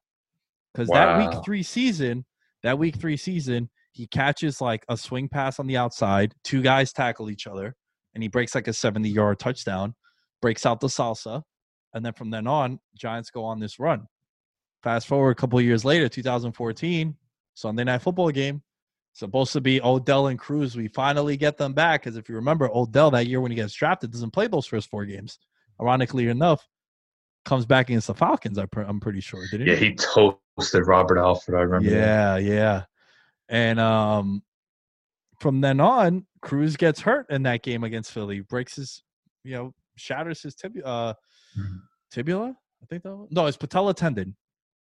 Because 0.73 0.89
that 0.89 1.19
week 1.19 1.45
three 1.45 1.63
season, 1.63 2.25
that 2.63 2.79
week 2.79 2.97
three 2.97 3.19
season, 3.19 3.69
he 3.93 4.07
catches 4.07 4.61
like 4.61 4.87
a 4.89 4.97
swing 4.97 5.29
pass 5.29 5.59
on 5.59 5.67
the 5.67 5.77
outside, 5.77 6.35
two 6.45 6.63
guys 6.63 6.95
tackle 6.95 7.29
each 7.29 7.47
other, 7.47 7.77
and 8.15 8.23
he 8.23 8.29
breaks 8.29 8.55
like 8.55 8.69
a 8.69 8.73
70 8.73 9.11
yard 9.11 9.39
touchdown, 9.39 9.95
breaks 10.43 10.67
out 10.67 10.81
the 10.81 10.89
salsa, 10.89 11.43
and 11.95 12.05
then 12.05 12.13
from 12.13 12.29
then 12.29 12.47
on, 12.47 12.79
Giants 12.95 13.31
go 13.31 13.45
on 13.45 13.59
this 13.59 13.79
run. 13.79 14.07
Fast 14.83 15.07
forward 15.07 15.31
a 15.31 15.35
couple 15.35 15.59
of 15.59 15.65
years 15.65 15.85
later, 15.85 16.09
2014, 16.09 17.17
Sunday 17.55 17.85
night 17.85 18.03
football 18.03 18.31
game. 18.31 18.63
Supposed 19.15 19.53
to 19.53 19.61
be 19.61 19.81
Odell 19.83 20.27
and 20.29 20.39
Cruz. 20.39 20.75
We 20.75 20.89
finally 20.89 21.37
get 21.37 21.59
them 21.59 21.75
back 21.75 22.03
because 22.03 22.17
if 22.17 22.29
you 22.29 22.35
remember, 22.35 22.71
Odell 22.75 23.11
that 23.11 23.27
year 23.27 23.41
when 23.41 23.51
he 23.51 23.57
gets 23.57 23.75
drafted 23.75 24.11
doesn't 24.11 24.31
play 24.31 24.47
those 24.47 24.67
first 24.67 24.89
four 24.91 25.05
games. 25.05 25.39
Ironically 25.81 26.29
enough, 26.29 26.67
comes 27.45 27.67
back 27.67 27.89
against 27.89 28.07
the 28.07 28.15
Falcons. 28.15 28.59
I 28.59 28.67
I'm 28.77 29.01
pretty 29.01 29.21
sure. 29.21 29.43
Didn't 29.51 29.67
yeah, 29.67 29.75
he 29.75 29.95
toasted 29.95 30.87
Robert 30.87 31.19
Alford. 31.19 31.57
I 31.57 31.61
remember. 31.61 31.91
that. 31.91 32.43
yeah, 32.43 32.53
yeah. 32.53 32.85
And 33.49 33.79
um 33.79 34.43
from 35.41 35.61
then 35.61 35.81
on, 35.81 36.25
Cruz 36.41 36.77
gets 36.77 37.01
hurt 37.01 37.27
in 37.29 37.43
that 37.43 37.63
game 37.63 37.85
against 37.85 38.13
Philly, 38.13 38.41
breaks 38.41 38.77
his, 38.77 39.03
you 39.45 39.55
know, 39.55 39.75
shatters 39.97 40.43
his 40.43 40.55
tibia 40.55 40.85
uh 40.85 41.15
Mhm. 41.59 41.79
tibula. 42.13 42.55
I 42.83 42.87
think 42.87 43.03
that 43.05 43.15
was, 43.15 43.29
no, 43.31 43.47
it's 43.47 43.57
patella 43.57 43.95
tendon. 43.95 44.37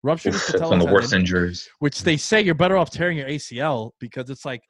Ruptured 0.03 0.33
his 0.33 0.41
Oof, 0.43 0.51
patella 0.53 0.69
one 0.71 0.81
of 0.81 0.87
the 0.87 0.93
worst 0.93 1.13
injuries. 1.13 1.67
which 1.79 2.03
they 2.03 2.15
say 2.17 2.41
you're 2.41 2.55
better 2.55 2.77
off 2.77 2.89
tearing 2.89 3.17
your 3.17 3.27
ACL 3.27 3.91
because 3.99 4.29
it's 4.29 4.45
like 4.45 4.61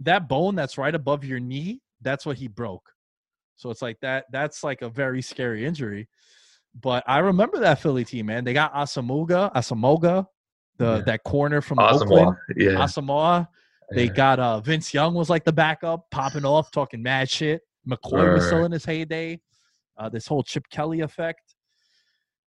that 0.00 0.28
bone 0.28 0.54
that's 0.54 0.76
right 0.76 0.94
above 0.94 1.24
your 1.24 1.40
knee 1.40 1.80
that's 2.02 2.26
what 2.26 2.36
he 2.36 2.48
broke. 2.48 2.90
So 3.56 3.70
it's 3.70 3.80
like 3.80 3.98
that. 4.02 4.26
That's 4.30 4.62
like 4.62 4.82
a 4.82 4.90
very 4.90 5.22
scary 5.22 5.64
injury. 5.64 6.08
But 6.78 7.02
I 7.06 7.18
remember 7.20 7.60
that 7.60 7.80
Philly 7.80 8.04
team, 8.04 8.26
man. 8.26 8.44
They 8.44 8.52
got 8.52 8.74
Asomugha, 8.74 9.52
Asomugha, 9.54 10.26
the 10.76 10.96
Yeah. 10.96 11.02
that 11.06 11.22
corner 11.24 11.60
from 11.62 11.78
Asomugha, 11.78 12.02
Oakland, 12.02 12.36
yeah. 12.56 12.70
Asomugha. 12.72 13.48
They 13.92 14.06
yeah. 14.06 14.12
got 14.12 14.38
uh 14.40 14.60
Vince 14.60 14.92
Young 14.92 15.14
was 15.14 15.30
like 15.30 15.44
the 15.44 15.52
backup, 15.52 16.10
popping 16.10 16.44
off, 16.44 16.70
talking 16.72 17.00
mad 17.02 17.30
shit. 17.30 17.62
McCoy 17.88 18.34
was 18.34 18.46
still 18.46 18.64
in 18.64 18.72
his 18.72 18.84
heyday. 18.84 19.40
Uh, 19.96 20.08
this 20.08 20.26
whole 20.26 20.42
Chip 20.42 20.68
Kelly 20.70 21.00
effect, 21.00 21.54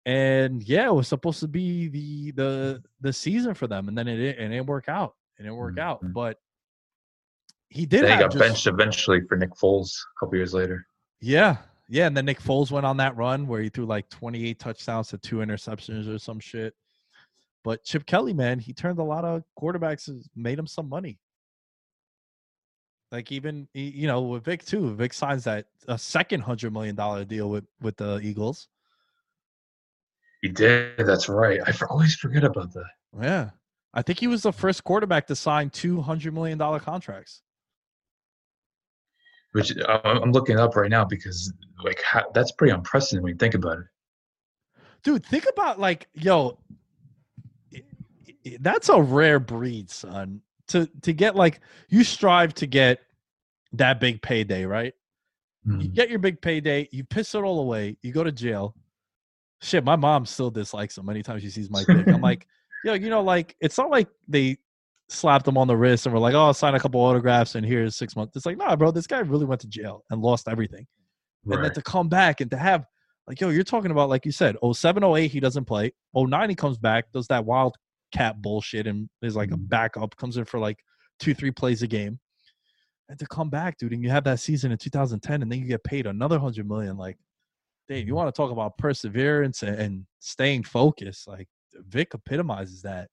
and 0.06 0.62
yeah, 0.62 0.86
it 0.88 0.94
was 0.94 1.08
supposed 1.08 1.40
to 1.40 1.48
be 1.48 1.88
the 1.88 2.30
the 2.32 2.82
the 3.00 3.12
season 3.12 3.54
for 3.54 3.66
them, 3.66 3.88
and 3.88 3.96
then 3.96 4.06
it 4.06 4.16
didn't- 4.16 4.44
it 4.44 4.48
didn't 4.50 4.66
work 4.66 4.88
out. 4.88 5.14
It 5.38 5.42
didn't 5.42 5.56
work 5.56 5.78
out, 5.78 6.02
Mhm. 6.04 6.12
but 6.12 6.38
he 7.70 7.86
did. 7.86 8.04
Then 8.04 8.12
he 8.18 8.22
got 8.22 8.30
just- 8.32 8.38
benched 8.38 8.66
eventually 8.66 9.20
for 9.28 9.36
Nick 9.36 9.50
Foles 9.52 9.88
a 9.88 10.20
couple 10.20 10.36
years 10.36 10.54
later. 10.54 10.86
Yeah, 11.20 11.56
yeah, 11.88 12.06
and 12.06 12.16
then 12.16 12.26
Nick 12.26 12.38
Foles 12.40 12.70
went 12.70 12.86
on 12.86 12.98
that 12.98 13.16
run 13.16 13.46
where 13.48 13.62
he 13.62 13.68
threw 13.68 13.86
like 13.86 14.08
28 14.10 14.58
touchdowns 14.60 15.08
to 15.08 15.18
two 15.18 15.36
interceptions 15.36 16.06
or 16.06 16.18
some 16.18 16.38
shit. 16.38 16.74
But 17.64 17.82
Chip 17.82 18.04
Kelly, 18.06 18.34
man, 18.34 18.58
he 18.58 18.74
turned 18.74 18.98
a 18.98 19.02
lot 19.02 19.24
of 19.24 19.42
quarterbacks, 19.58 20.08
made 20.36 20.58
him 20.58 20.66
some 20.66 20.88
money. 20.88 21.18
Like 23.14 23.30
even 23.30 23.68
you 23.74 24.08
know 24.08 24.22
with 24.22 24.44
Vick 24.44 24.64
too. 24.64 24.92
Vick 24.96 25.12
signs 25.12 25.44
that 25.44 25.66
a 25.86 25.96
second 25.96 26.40
hundred 26.40 26.72
million 26.72 26.96
dollar 26.96 27.24
deal 27.24 27.48
with 27.48 27.64
with 27.80 27.96
the 27.96 28.18
Eagles. 28.18 28.66
He 30.42 30.48
did. 30.48 30.98
That's 30.98 31.28
right. 31.28 31.60
I 31.64 31.72
always 31.88 32.16
forget 32.16 32.42
about 32.42 32.72
that. 32.72 32.90
Yeah, 33.22 33.50
I 33.94 34.02
think 34.02 34.18
he 34.18 34.26
was 34.26 34.42
the 34.42 34.52
first 34.52 34.82
quarterback 34.82 35.28
to 35.28 35.36
sign 35.36 35.70
two 35.70 36.00
hundred 36.00 36.34
million 36.34 36.58
dollar 36.58 36.80
contracts. 36.80 37.42
Which 39.52 39.72
I'm 39.88 40.32
looking 40.32 40.58
up 40.58 40.74
right 40.74 40.90
now 40.90 41.04
because 41.04 41.52
like 41.84 42.02
how, 42.02 42.24
that's 42.34 42.50
pretty 42.50 42.72
unprecedented 42.72 43.22
when 43.22 43.34
you 43.34 43.38
think 43.38 43.54
about 43.54 43.78
it. 43.78 43.84
dude 45.04 45.24
think 45.24 45.46
about 45.48 45.78
like 45.78 46.08
yo 46.14 46.58
that's 48.58 48.88
a 48.88 49.00
rare 49.00 49.38
breed 49.38 49.88
son 49.88 50.42
to 50.68 50.86
to 51.02 51.12
get 51.12 51.36
like 51.36 51.60
you 51.88 52.04
strive 52.04 52.54
to 52.54 52.66
get 52.66 53.00
that 53.72 54.00
big 54.00 54.22
payday 54.22 54.64
right? 54.64 54.92
You 55.66 55.88
Mm. 55.88 55.94
get 55.94 56.10
your 56.10 56.18
big 56.18 56.40
payday 56.42 56.88
you 56.92 57.04
piss 57.04 57.34
it 57.34 57.38
all 57.42 57.60
away 57.60 57.96
you 58.02 58.12
go 58.12 58.22
to 58.24 58.32
jail. 58.32 58.74
Shit 59.62 59.84
my 59.84 59.96
mom 59.96 60.26
still 60.26 60.50
dislikes 60.50 60.98
him 60.98 61.08
anytime 61.08 61.38
she 61.40 61.48
sees 61.50 61.70
Mike 61.70 61.86
Vick. 61.86 62.06
I'm 62.08 62.20
like 62.32 62.46
yo 62.82 62.92
you 62.94 63.08
know 63.08 63.22
like 63.22 63.56
it's 63.60 63.78
not 63.78 63.90
like 63.90 64.08
they 64.28 64.58
slapped 65.08 65.46
him 65.46 65.56
on 65.58 65.66
the 65.68 65.76
wrist 65.76 66.06
and 66.06 66.12
were 66.12 66.18
like 66.18 66.34
oh 66.34 66.52
sign 66.52 66.74
a 66.74 66.80
couple 66.80 67.00
autographs 67.00 67.54
and 67.54 67.64
here's 67.64 67.94
six 67.96 68.16
months 68.16 68.34
it's 68.36 68.46
like 68.46 68.56
nah 68.56 68.74
bro 68.74 68.90
this 68.90 69.06
guy 69.06 69.18
really 69.20 69.44
went 69.44 69.60
to 69.60 69.66
jail 69.68 70.04
and 70.10 70.20
lost 70.20 70.48
everything. 70.48 70.86
And 71.46 71.64
then 71.64 71.72
to 71.74 71.82
come 71.82 72.08
back 72.08 72.40
and 72.40 72.50
to 72.50 72.56
have 72.56 72.84
like 73.26 73.40
yo 73.40 73.48
you're 73.50 73.64
talking 73.64 73.90
about 73.90 74.08
like 74.10 74.24
you 74.26 74.32
said 74.32 74.56
07 74.72 75.02
08 75.02 75.30
he 75.30 75.40
doesn't 75.40 75.64
play. 75.64 75.92
09 76.14 76.48
he 76.50 76.54
comes 76.54 76.76
back 76.78 77.10
does 77.12 77.26
that 77.28 77.44
wild 77.44 77.76
cat 78.14 78.40
bullshit 78.40 78.86
and 78.86 79.08
is 79.22 79.36
like 79.36 79.50
a 79.50 79.56
Mhm. 79.56 79.68
backup 79.68 80.16
comes 80.16 80.36
in 80.36 80.44
for 80.44 80.58
like 80.60 80.78
two 81.18 81.34
three 81.34 81.50
plays 81.50 81.82
a 81.82 81.86
game 81.86 82.18
and 83.08 83.18
to 83.18 83.26
come 83.26 83.50
back 83.50 83.76
dude 83.76 83.92
and 83.92 84.02
you 84.02 84.08
have 84.10 84.24
that 84.24 84.40
season 84.40 84.72
in 84.72 84.78
2010 84.78 85.42
and 85.42 85.50
then 85.50 85.58
you 85.58 85.66
get 85.66 85.84
paid 85.84 86.06
another 86.06 86.36
100 86.36 86.66
million 86.66 86.96
like 86.96 87.18
Dave, 87.86 88.06
you 88.06 88.14
Mhm. 88.14 88.16
want 88.16 88.34
to 88.34 88.36
talk 88.40 88.50
about 88.50 88.78
perseverance 88.78 89.62
and, 89.62 89.76
and 89.76 90.06
staying 90.20 90.62
focused 90.62 91.28
like 91.28 91.48
vick 91.74 92.14
epitomizes 92.14 92.80
that 92.82 93.10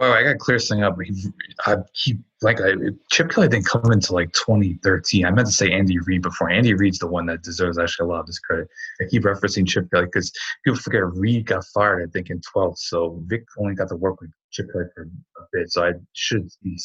Well, 0.00 0.14
I 0.14 0.22
got 0.22 0.32
to 0.32 0.38
clear 0.38 0.58
something 0.58 0.82
up. 0.82 0.96
He, 1.04 1.28
I 1.66 1.76
keep 1.92 2.18
like 2.40 2.58
I, 2.58 2.72
Chip 3.12 3.30
Kelly 3.30 3.48
didn't 3.48 3.66
come 3.66 3.92
into 3.92 4.14
like 4.14 4.32
2013. 4.32 5.26
I 5.26 5.30
meant 5.30 5.46
to 5.46 5.52
say 5.52 5.70
Andy 5.70 5.98
Reid 5.98 6.22
before. 6.22 6.48
Andy 6.48 6.72
Reid's 6.72 6.98
the 6.98 7.06
one 7.06 7.26
that 7.26 7.42
deserves 7.42 7.78
actually 7.78 8.06
a 8.06 8.08
lot 8.08 8.20
of 8.20 8.26
this 8.26 8.38
credit. 8.38 8.66
I 9.00 9.04
keep 9.10 9.24
referencing 9.24 9.68
Chip 9.68 9.90
Kelly 9.92 10.06
because 10.06 10.32
people 10.64 10.78
forget 10.78 11.04
Reid 11.04 11.46
got 11.46 11.66
fired. 11.66 12.08
I 12.08 12.10
think 12.10 12.30
in 12.30 12.40
12. 12.40 12.78
So 12.78 13.22
Vick 13.26 13.44
only 13.58 13.74
got 13.74 13.90
to 13.90 13.96
work 13.96 14.22
with 14.22 14.30
Chip 14.50 14.72
Kelly 14.72 14.86
for 14.94 15.02
a 15.02 15.42
bit. 15.52 15.70
So 15.70 15.84
I 15.84 15.92
should 16.14 16.48
be 16.62 16.80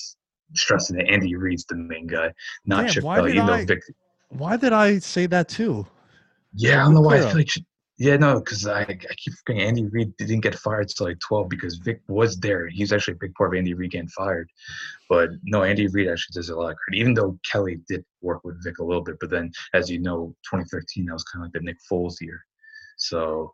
stressing 0.53 0.97
that 0.97 1.07
Andy 1.07 1.36
Reid's 1.36 1.63
the 1.66 1.78
main 1.78 2.07
guy, 2.07 2.34
not 2.66 2.82
Damn, 2.82 2.89
Chip 2.89 3.03
Kelly. 3.03 3.32
Even 3.32 3.49
I- 3.49 3.59
though 3.61 3.66
Vick, 3.66 3.84
why 4.30 4.57
did 4.57 4.74
i 4.74 4.97
say 4.97 5.28
that 5.28 5.47
too 5.47 5.86
yeah, 6.55 6.82
I 6.82 6.84
don't 6.86 6.93
know 6.93 7.01
why. 7.01 7.18
I 7.18 7.22
feel 7.22 7.36
like, 7.36 7.49
yeah, 7.97 8.17
no, 8.17 8.39
because 8.39 8.67
I, 8.67 8.81
I 8.81 9.13
keep 9.15 9.33
forgetting 9.35 9.67
Andy 9.67 9.85
Reid 9.85 10.17
didn't 10.17 10.41
get 10.41 10.55
fired 10.55 10.89
till 10.89 11.07
like 11.07 11.19
12 11.19 11.47
because 11.47 11.75
Vick 11.77 12.01
was 12.09 12.37
there. 12.37 12.67
He's 12.67 12.91
actually 12.91 13.13
a 13.13 13.21
big 13.21 13.33
part 13.35 13.53
of 13.53 13.57
Andy 13.57 13.73
Reid 13.73 13.91
getting 13.91 14.09
fired. 14.09 14.49
But 15.09 15.29
no, 15.43 15.63
Andy 15.63 15.87
Reid 15.87 16.09
actually 16.09 16.33
does 16.33 16.49
a 16.49 16.55
lot 16.55 16.71
of 16.71 16.77
credit, 16.77 16.99
even 16.99 17.13
though 17.13 17.39
Kelly 17.49 17.79
did 17.87 18.03
work 18.21 18.43
with 18.43 18.61
Vick 18.63 18.79
a 18.79 18.83
little 18.83 19.03
bit. 19.03 19.15
But 19.21 19.29
then, 19.29 19.49
as 19.73 19.89
you 19.89 19.99
know, 19.99 20.35
2013, 20.51 21.05
that 21.05 21.13
was 21.13 21.23
kind 21.23 21.43
of 21.43 21.45
like 21.47 21.53
the 21.53 21.61
Nick 21.61 21.77
Foles 21.89 22.19
year. 22.19 22.43
So, 22.97 23.53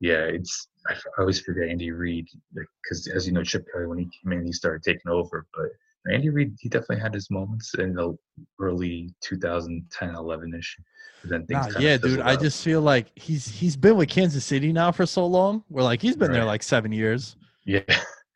yeah, 0.00 0.24
it's, 0.24 0.68
I 0.88 0.94
always 1.18 1.40
forget 1.40 1.68
Andy 1.68 1.90
Reid 1.90 2.28
because, 2.54 3.08
as 3.08 3.26
you 3.26 3.34
know, 3.34 3.44
Chip 3.44 3.66
Kelly, 3.72 3.86
when 3.86 3.98
he 3.98 4.08
came 4.22 4.32
in, 4.32 4.46
he 4.46 4.52
started 4.52 4.82
taking 4.82 5.10
over. 5.10 5.46
But 5.54 5.68
Andy 6.10 6.30
Reid, 6.30 6.56
he 6.60 6.68
definitely 6.68 7.00
had 7.00 7.14
his 7.14 7.30
moments 7.30 7.74
in 7.74 7.94
the 7.94 8.16
early 8.60 9.14
2010, 9.22 10.14
11 10.14 10.54
ish. 10.54 10.76
Then 11.24 11.46
things 11.46 11.74
Nah, 11.74 11.78
yeah, 11.80 11.96
dude. 11.96 12.20
I 12.20 12.34
just 12.34 12.64
feel 12.64 12.80
like 12.80 13.12
he's 13.14 13.46
he's 13.46 13.76
been 13.76 13.96
with 13.96 14.08
Kansas 14.08 14.44
City 14.44 14.72
now 14.72 14.90
for 14.90 15.06
so 15.06 15.24
long. 15.24 15.62
We're 15.68 15.84
like 15.84 16.02
he's 16.02 16.16
been 16.16 16.32
there 16.32 16.44
like 16.44 16.64
seven 16.64 16.90
years, 16.90 17.36
yeah, 17.64 17.80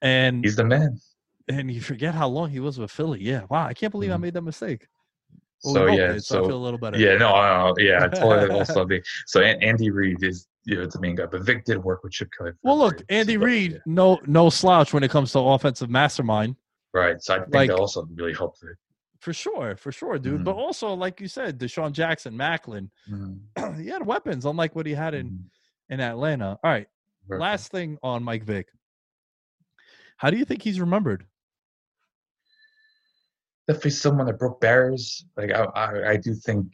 and 0.02 0.44
he's 0.44 0.54
the 0.54 0.62
man. 0.64 1.00
and 1.48 1.68
you 1.68 1.80
forget 1.80 2.14
how 2.14 2.28
long 2.28 2.48
he 2.50 2.60
was 2.60 2.78
with 2.78 2.92
Philly. 2.92 3.20
Yeah, 3.20 3.42
wow, 3.50 3.66
I 3.66 3.74
can't 3.74 3.90
believe 3.90 4.12
I 4.12 4.16
Mhm. 4.16 4.20
made 4.20 4.34
that 4.34 4.42
mistake. 4.42 4.86
Well, 5.64 5.74
So 5.74 5.86
yeah, 5.86 6.12
did, 6.12 6.24
so, 6.24 6.44
I 6.44 6.46
feel 6.46 6.56
a 6.58 6.62
little 6.64 6.78
better. 6.78 6.96
yeah, 6.96 7.16
no, 7.16 7.30
I- 7.30 7.70
I- 7.70 7.72
yeah, 7.78 8.04
I 8.04 8.08
totally 8.08 8.50
also 8.56 8.84
be 8.86 9.02
so 9.26 9.40
Andy 9.40 9.90
Reid 9.90 10.22
is 10.22 10.46
you 10.64 10.76
know 10.76 10.86
the 10.86 11.00
main 11.00 11.16
guy, 11.16 11.26
but 11.26 11.42
Vick 11.42 11.64
did 11.64 11.82
work 11.82 12.04
with 12.04 12.12
Chip 12.12 12.28
Kelly. 12.38 12.52
Well, 12.62 12.78
look, 12.78 12.98
period, 12.98 13.06
so- 13.10 13.16
Andy 13.16 13.36
Reid, 13.36 13.72
yeah, 13.72 13.78
no 13.86 14.20
no 14.26 14.48
slouch 14.48 14.92
when 14.92 15.02
it 15.02 15.10
comes 15.10 15.32
to 15.32 15.40
offensive 15.40 15.90
mastermind. 15.90 16.54
Right? 16.96 17.20
So 17.22 17.34
I 17.34 17.38
think 17.40 17.54
like- 17.54 17.68
that 17.70 17.76
also 17.78 18.06
really 18.14 18.32
helped 18.34 18.60
Vick. 18.62 18.76
For 19.20 19.32
sure, 19.32 19.76
for 19.76 19.90
sure, 19.92 20.18
dude. 20.18 20.44
But 20.44 20.54
also, 20.56 20.92
like 20.94 21.20
you 21.20 21.26
said, 21.28 21.58
DeSean 21.58 21.92
Jackson, 21.92 22.34
Maclin, 22.36 22.90
Mhm, 23.10 23.40
he 23.82 23.88
had 23.88 24.04
weapons, 24.06 24.44
unlike 24.44 24.74
what 24.76 24.86
he 24.86 24.92
had 24.94 25.14
in 25.14 25.30
mhm. 25.30 25.44
in 25.90 26.00
Atlanta. 26.00 26.58
All 26.62 26.70
right, 26.70 26.86
Right. 27.26 27.40
last 27.40 27.70
thing 27.72 27.98
on 28.02 28.22
Mike 28.22 28.44
Vick. 28.44 28.68
How 30.18 30.30
do 30.30 30.36
you 30.36 30.44
think 30.44 30.62
he's 30.62 30.80
remembered? 30.80 31.26
definitely 33.66 33.90
someone 33.90 34.26
that 34.26 34.38
broke 34.38 34.60
barriers. 34.60 35.24
Like 35.36 35.50
I, 35.50 35.64
I, 35.64 36.10
I 36.12 36.16
do 36.16 36.34
think 36.34 36.68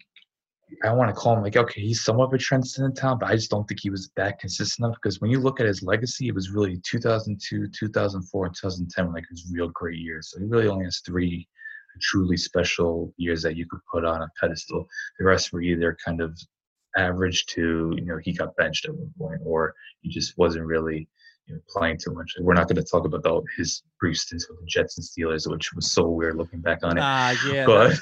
I 0.85 0.93
want 0.93 1.09
to 1.09 1.15
call 1.15 1.37
him 1.37 1.43
like 1.43 1.57
okay, 1.57 1.81
he's 1.81 2.05
somewhat 2.05 2.27
of 2.27 2.35
a 2.35 2.39
transcendent 2.39 2.97
talent, 2.97 3.21
but 3.21 3.31
I 3.31 3.35
just 3.35 3.51
don't 3.51 3.67
think 3.67 3.81
he 3.81 3.91
was 3.91 4.11
that 4.17 4.39
consistent 4.39 4.87
enough. 4.87 4.99
Because 5.03 5.21
when 5.21 5.31
you 5.31 5.41
look 5.41 5.61
at 5.61 5.67
his 5.67 5.83
legacy, 5.83 6.29
it 6.29 6.35
was 6.35 6.51
really 6.51 6.81
2002, 6.85 7.69
2004, 7.69 8.49
2010, 8.49 9.13
like 9.13 9.25
his 9.31 9.51
real 9.53 9.69
great 9.69 9.99
years. 9.99 10.31
So 10.31 10.41
he 10.41 10.47
really 10.47 10.69
only 10.69 10.85
has 10.85 11.01
three 11.05 11.49
truly 12.01 12.37
special 12.37 13.13
years 13.17 13.43
that 13.43 13.57
you 13.57 13.67
could 13.67 13.81
put 13.91 14.05
on 14.05 14.23
a 14.23 14.29
pedestal. 14.41 14.87
The 15.19 15.25
rest 15.25 15.53
were 15.53 15.63
either 15.63 15.97
kind 16.05 16.21
of 16.21 16.39
average 16.97 17.47
to 17.47 17.93
you 17.97 18.05
know 18.05 18.19
he 18.23 18.33
got 18.33 18.57
benched 18.57 18.87
at 18.87 18.95
one 18.95 19.13
point, 19.19 19.41
or 19.45 19.75
he 20.01 20.11
just 20.11 20.37
wasn't 20.39 20.67
really 20.67 21.09
you 21.47 21.55
know, 21.55 21.61
playing 21.69 21.99
too 21.99 22.13
much. 22.15 22.33
We're 22.41 22.55
not 22.55 22.69
going 22.69 22.77
to 22.77 22.85
talk 22.89 23.05
about 23.05 23.23
the, 23.23 23.43
his 23.57 23.83
brief 24.01 24.17
stints 24.19 24.49
with 24.49 24.61
the 24.61 24.67
Jets 24.67 24.97
and 24.99 25.05
Steelers, 25.07 25.51
which 25.51 25.73
was 25.75 25.91
so 25.93 26.09
weird 26.09 26.37
looking 26.37 26.61
back 26.61 26.81
on 26.83 26.97
it. 26.97 27.01
Ah, 27.03 27.35
yeah. 27.51 27.67
but 27.67 27.99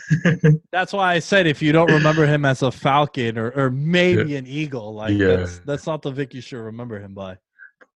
That's 0.72 0.92
why 0.92 1.14
I 1.14 1.18
said 1.18 1.46
if 1.46 1.62
you 1.62 1.72
don't 1.72 1.90
remember 1.90 2.26
him 2.26 2.44
as 2.44 2.62
a 2.62 2.70
Falcon 2.70 3.38
or, 3.38 3.50
or 3.52 3.70
maybe 3.70 4.36
an 4.36 4.46
Eagle, 4.46 4.94
like 4.94 5.12
Yeah. 5.16 5.36
that's 5.36 5.58
that's 5.60 5.86
not 5.86 6.02
the 6.02 6.10
Vick 6.10 6.34
you 6.34 6.40
should 6.40 6.60
remember 6.60 6.98
him 7.00 7.14
by. 7.14 7.36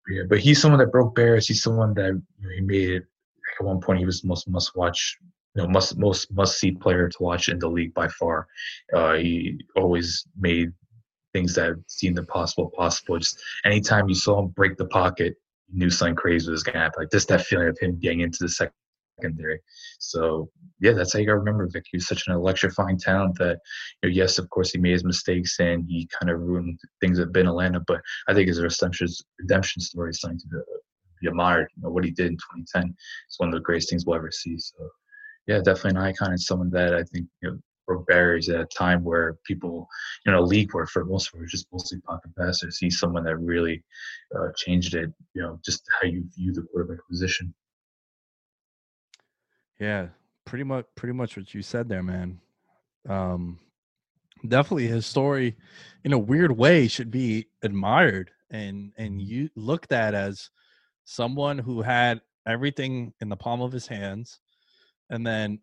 yeah, 0.09 0.22
but 0.28 0.38
he's 0.41 0.61
someone 0.61 0.80
that 0.80 0.93
broke 0.93 1.14
barriers. 1.14 1.49
He's 1.49 1.62
someone 1.62 1.95
that 1.95 2.12
you 2.38 2.49
know, 2.49 2.55
he 2.55 2.61
made 2.61 2.91
it. 2.91 3.05
At 3.59 3.66
one 3.66 3.80
point, 3.80 3.99
he 3.99 4.07
was 4.07 4.20
the 4.22 4.28
most 4.28 4.49
must 4.49 4.76
watch, 4.76 5.18
you 5.55 5.62
know, 5.62 5.68
must 5.68 5.99
most 5.99 6.32
must 6.32 6.59
see 6.59 6.70
player 6.72 7.09
to 7.09 7.16
watch 7.22 7.49
in 7.49 7.59
the 7.59 7.68
league 7.68 7.93
by 7.95 8.09
far. 8.09 8.47
Uh, 8.95 9.14
he 9.14 9.59
always 9.76 10.24
made 10.38 10.72
things 11.33 11.55
that 11.55 11.74
seemed 11.87 12.18
impossible 12.18 12.70
possible. 12.76 13.18
Just 13.18 13.41
anytime 13.64 14.09
you 14.09 14.14
saw 14.14 14.41
him 14.41 14.49
break 14.49 14.76
the 14.76 14.87
pocket, 14.87 15.35
you 15.68 15.78
knew 15.78 15.91
something 15.91 16.14
crazy 16.14 16.51
was 16.51 16.62
gonna 16.62 16.78
happen. 16.78 17.03
Like 17.03 17.11
just 17.11 17.28
that 17.28 17.43
feeling 17.43 17.68
of 17.68 17.78
him 17.78 17.99
getting 17.99 18.20
into 18.20 18.39
the 18.41 18.70
secondary. 19.20 19.61
So 19.99 20.51
yeah, 20.81 20.93
that's 20.93 21.12
how 21.12 21.18
you 21.18 21.26
gotta 21.26 21.39
remember 21.39 21.68
Vick. 21.70 21.85
He 21.91 21.97
was 21.97 22.07
such 22.07 22.26
an 22.26 22.35
electrifying 22.35 22.99
talent 22.99 23.39
that 23.39 23.59
you 24.03 24.09
know, 24.09 24.14
yes, 24.14 24.39
of 24.39 24.49
course 24.51 24.70
he 24.72 24.78
made 24.78 24.93
his 24.93 25.05
mistakes 25.05 25.59
and 25.61 25.85
he 25.87 26.09
kind 26.18 26.31
of 26.31 26.41
ruined 26.41 26.78
things 27.01 27.18
at 27.18 27.33
Ben 27.33 27.47
Atlanta, 27.47 27.81
but 27.87 28.01
I 28.28 28.35
think 28.35 28.49
his 28.49 28.61
redemption 28.61 29.09
redemption 29.39 29.83
story 29.83 30.11
is 30.11 30.20
something 30.20 30.41
to 30.41 30.47
be, 31.20 31.28
admired. 31.28 31.68
You 31.76 31.83
know, 31.83 31.91
what 31.91 32.05
he 32.05 32.11
did 32.11 32.28
in 32.28 32.37
2010 32.37 32.85
is 32.85 33.35
one 33.37 33.51
of 33.51 33.55
the 33.55 33.61
greatest 33.61 33.91
things 33.91 34.07
we'll 34.07 34.16
ever 34.16 34.31
see. 34.31 34.57
So 34.59 34.89
yeah, 35.47 35.59
definitely 35.59 35.91
an 36.01 36.07
icon 36.07 36.31
and 36.31 36.41
someone 36.41 36.70
that 36.70 36.95
I 36.95 37.03
think 37.03 37.26
you 37.43 37.51
know 37.51 37.59
broke 37.91 38.07
barriers 38.07 38.49
at 38.49 38.61
a 38.61 38.66
time 38.66 39.03
where 39.03 39.36
people, 39.45 39.88
you 40.24 40.30
know, 40.30 40.41
league 40.41 40.72
where 40.72 40.86
for 40.86 41.05
most 41.05 41.34
were 41.34 41.45
just 41.45 41.66
mostly 41.72 42.01
pocket 42.03 42.30
passers. 42.38 42.78
He's 42.78 43.01
someone 43.01 43.24
that 43.24 43.36
really 43.36 43.82
uh, 44.36 44.49
changed 44.57 44.95
it. 44.95 45.12
You 45.34 45.43
know, 45.43 45.61
just 45.64 45.82
how 46.01 46.07
you 46.07 46.24
view 46.36 46.53
the 46.53 46.62
quarterback 46.62 47.01
position. 47.11 47.53
Yeah, 49.80 50.09
pretty 50.45 50.64
much 50.64 50.86
pretty 50.95 51.14
much 51.14 51.36
what 51.36 51.53
you 51.53 51.62
said 51.62 51.88
there, 51.88 52.03
man. 52.05 52.38
Um, 53.09 53.59
definitely 54.47 54.86
his 54.86 55.05
story, 55.05 55.57
in 56.05 56.12
a 56.12 56.18
weird 56.18 56.57
way, 56.57 56.86
should 56.86 57.11
be 57.11 57.49
admired 57.62 58.30
and 58.51 58.93
and 58.99 59.20
you 59.20 59.51
looked 59.57 59.91
at 59.91 60.14
as 60.14 60.51
someone 61.05 61.59
who 61.59 61.82
had 61.82 62.20
everything 62.47 63.12
in 63.20 63.28
the 63.28 63.36
palm 63.36 63.61
of 63.61 63.72
his 63.72 63.88
hands, 63.88 64.38
and 65.09 65.26
then 65.26 65.59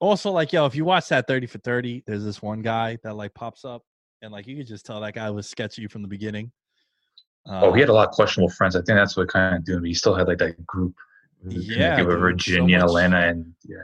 also 0.00 0.30
like 0.30 0.52
yo, 0.52 0.66
if 0.66 0.74
you 0.74 0.84
watch 0.84 1.08
that 1.08 1.26
thirty 1.26 1.46
for 1.46 1.58
thirty, 1.58 2.02
there's 2.06 2.24
this 2.24 2.42
one 2.42 2.62
guy 2.62 2.98
that 3.02 3.14
like 3.14 3.34
pops 3.34 3.64
up, 3.64 3.82
and 4.22 4.32
like 4.32 4.46
you 4.46 4.56
could 4.56 4.66
just 4.66 4.86
tell 4.86 5.00
that 5.00 5.14
guy 5.14 5.30
was 5.30 5.48
sketchy 5.48 5.86
from 5.86 6.02
the 6.02 6.08
beginning. 6.08 6.52
oh, 7.46 7.72
he 7.72 7.80
had 7.80 7.90
Uh, 7.90 7.92
a 7.92 7.94
lot 7.94 8.08
of 8.08 8.14
questionable 8.14 8.50
friends. 8.50 8.76
I 8.76 8.80
think 8.80 8.96
that's 8.98 9.16
what 9.16 9.28
kind 9.28 9.56
of 9.56 9.64
doing. 9.64 9.84
He 9.84 9.94
still 9.94 10.14
had 10.14 10.28
like 10.28 10.38
that 10.38 10.64
group. 10.66 10.94
Yeah, 11.46 11.96
with 11.98 12.06
dude, 12.08 12.14
so 12.16 12.18
Virginia, 12.20 12.78
much- 12.78 12.86
Atlanta, 12.88 13.18
and 13.28 13.54
yeah. 13.64 13.76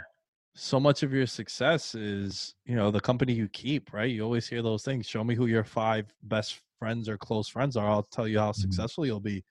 so 0.55 0.81
much 0.81 1.03
of 1.03 1.13
your 1.13 1.27
success 1.27 1.95
is 1.95 2.55
you 2.67 2.75
know 2.75 2.91
the 2.91 3.01
company 3.01 3.33
you 3.33 3.49
keep 3.49 3.93
right 3.93 4.11
you 4.11 4.23
always 4.23 4.47
hear 4.49 4.63
those 4.63 4.83
things 4.83 5.07
show 5.07 5.23
me 5.25 5.35
who 5.35 5.47
your 5.47 5.65
five 5.65 6.13
best 6.25 6.61
friends 6.79 7.09
or 7.09 7.17
close 7.17 7.49
friends 7.49 7.77
are 7.77 7.89
i'll 7.89 8.03
tell 8.03 8.27
you 8.29 8.39
how 8.39 8.53
successful 8.53 9.07
you'll 9.07 9.21
be 9.21 9.43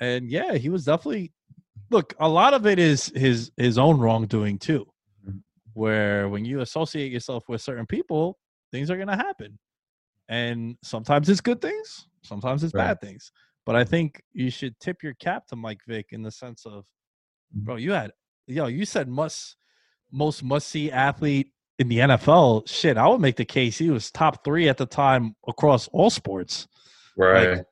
and 0.00 0.30
yeah 0.30 0.54
he 0.54 0.68
was 0.70 0.84
definitely 0.84 1.32
look 1.90 2.14
a 2.20 2.28
lot 2.28 2.54
of 2.54 2.66
it 2.66 2.78
is 2.78 3.06
his 3.14 3.50
his 3.56 3.76
own 3.78 3.98
wrongdoing 3.98 4.58
too. 4.58 4.86
Where 5.74 6.28
when 6.28 6.44
you 6.44 6.60
associate 6.60 7.10
yourself 7.12 7.44
with 7.48 7.60
certain 7.60 7.86
people 7.86 8.38
things 8.70 8.90
are 8.90 8.96
going 8.96 9.08
to 9.08 9.16
happen 9.16 9.58
and 10.28 10.76
sometimes 10.82 11.28
it's 11.28 11.40
good 11.40 11.60
things 11.60 12.06
sometimes 12.22 12.62
it's 12.64 12.72
Right. 12.74 12.86
bad 12.88 13.00
things 13.00 13.32
but 13.66 13.74
i 13.76 13.84
think 13.84 14.22
you 14.32 14.50
should 14.50 14.78
tip 14.80 15.02
your 15.02 15.14
cap 15.14 15.46
to 15.48 15.56
mike 15.56 15.80
vick 15.86 16.06
in 16.12 16.22
the 16.22 16.30
sense 16.30 16.64
of 16.66 16.84
Mhm. 17.56 17.64
bro 17.64 17.76
you 17.76 17.92
had 17.92 18.12
yo 18.46 18.66
you 18.66 18.84
said 18.84 19.08
must 19.08 19.56
most 20.10 20.42
must 20.42 20.68
see 20.68 20.90
athlete 20.90 21.52
in 21.78 21.88
the 21.88 21.98
nfl 21.98 22.66
shit 22.68 22.96
i 22.96 23.06
would 23.08 23.20
make 23.20 23.36
the 23.36 23.44
case 23.44 23.78
he 23.78 23.90
was 23.90 24.10
top 24.10 24.44
three 24.44 24.68
at 24.68 24.76
the 24.76 24.86
time 24.86 25.34
across 25.48 25.88
all 25.88 26.10
sports 26.10 26.68
Right. 27.16 27.62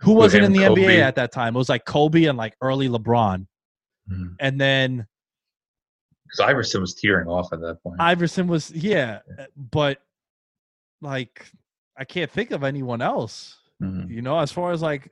who 0.00 0.12
wasn't 0.12 0.44
in 0.44 0.52
the 0.52 0.64
Kobe. 0.64 0.82
nba 0.82 1.00
at 1.00 1.14
that 1.16 1.32
time 1.32 1.54
it 1.54 1.58
was 1.58 1.68
like 1.68 1.84
kobe 1.84 2.24
and 2.24 2.36
like 2.38 2.54
early 2.60 2.88
lebron 2.88 3.46
Because 4.08 4.36
and 4.40 4.60
then 4.60 5.06
Iverson 6.42 6.80
was 6.80 6.94
tearing 6.94 7.28
off 7.28 7.52
at 7.52 7.60
that 7.60 7.82
point. 7.82 8.00
iverson 8.00 8.46
was 8.46 8.70
yeah 8.74 9.20
uh, 9.38 9.44
but 9.70 10.02
like 11.00 11.46
i 11.96 12.04
can't 12.04 12.30
think 12.30 12.50
of 12.50 12.62
anyone 12.64 13.00
else 13.02 13.56
Mhm. 13.82 14.08
you 14.10 14.22
know 14.22 14.38
as 14.38 14.50
far 14.50 14.72
as 14.72 14.80
like 14.80 15.10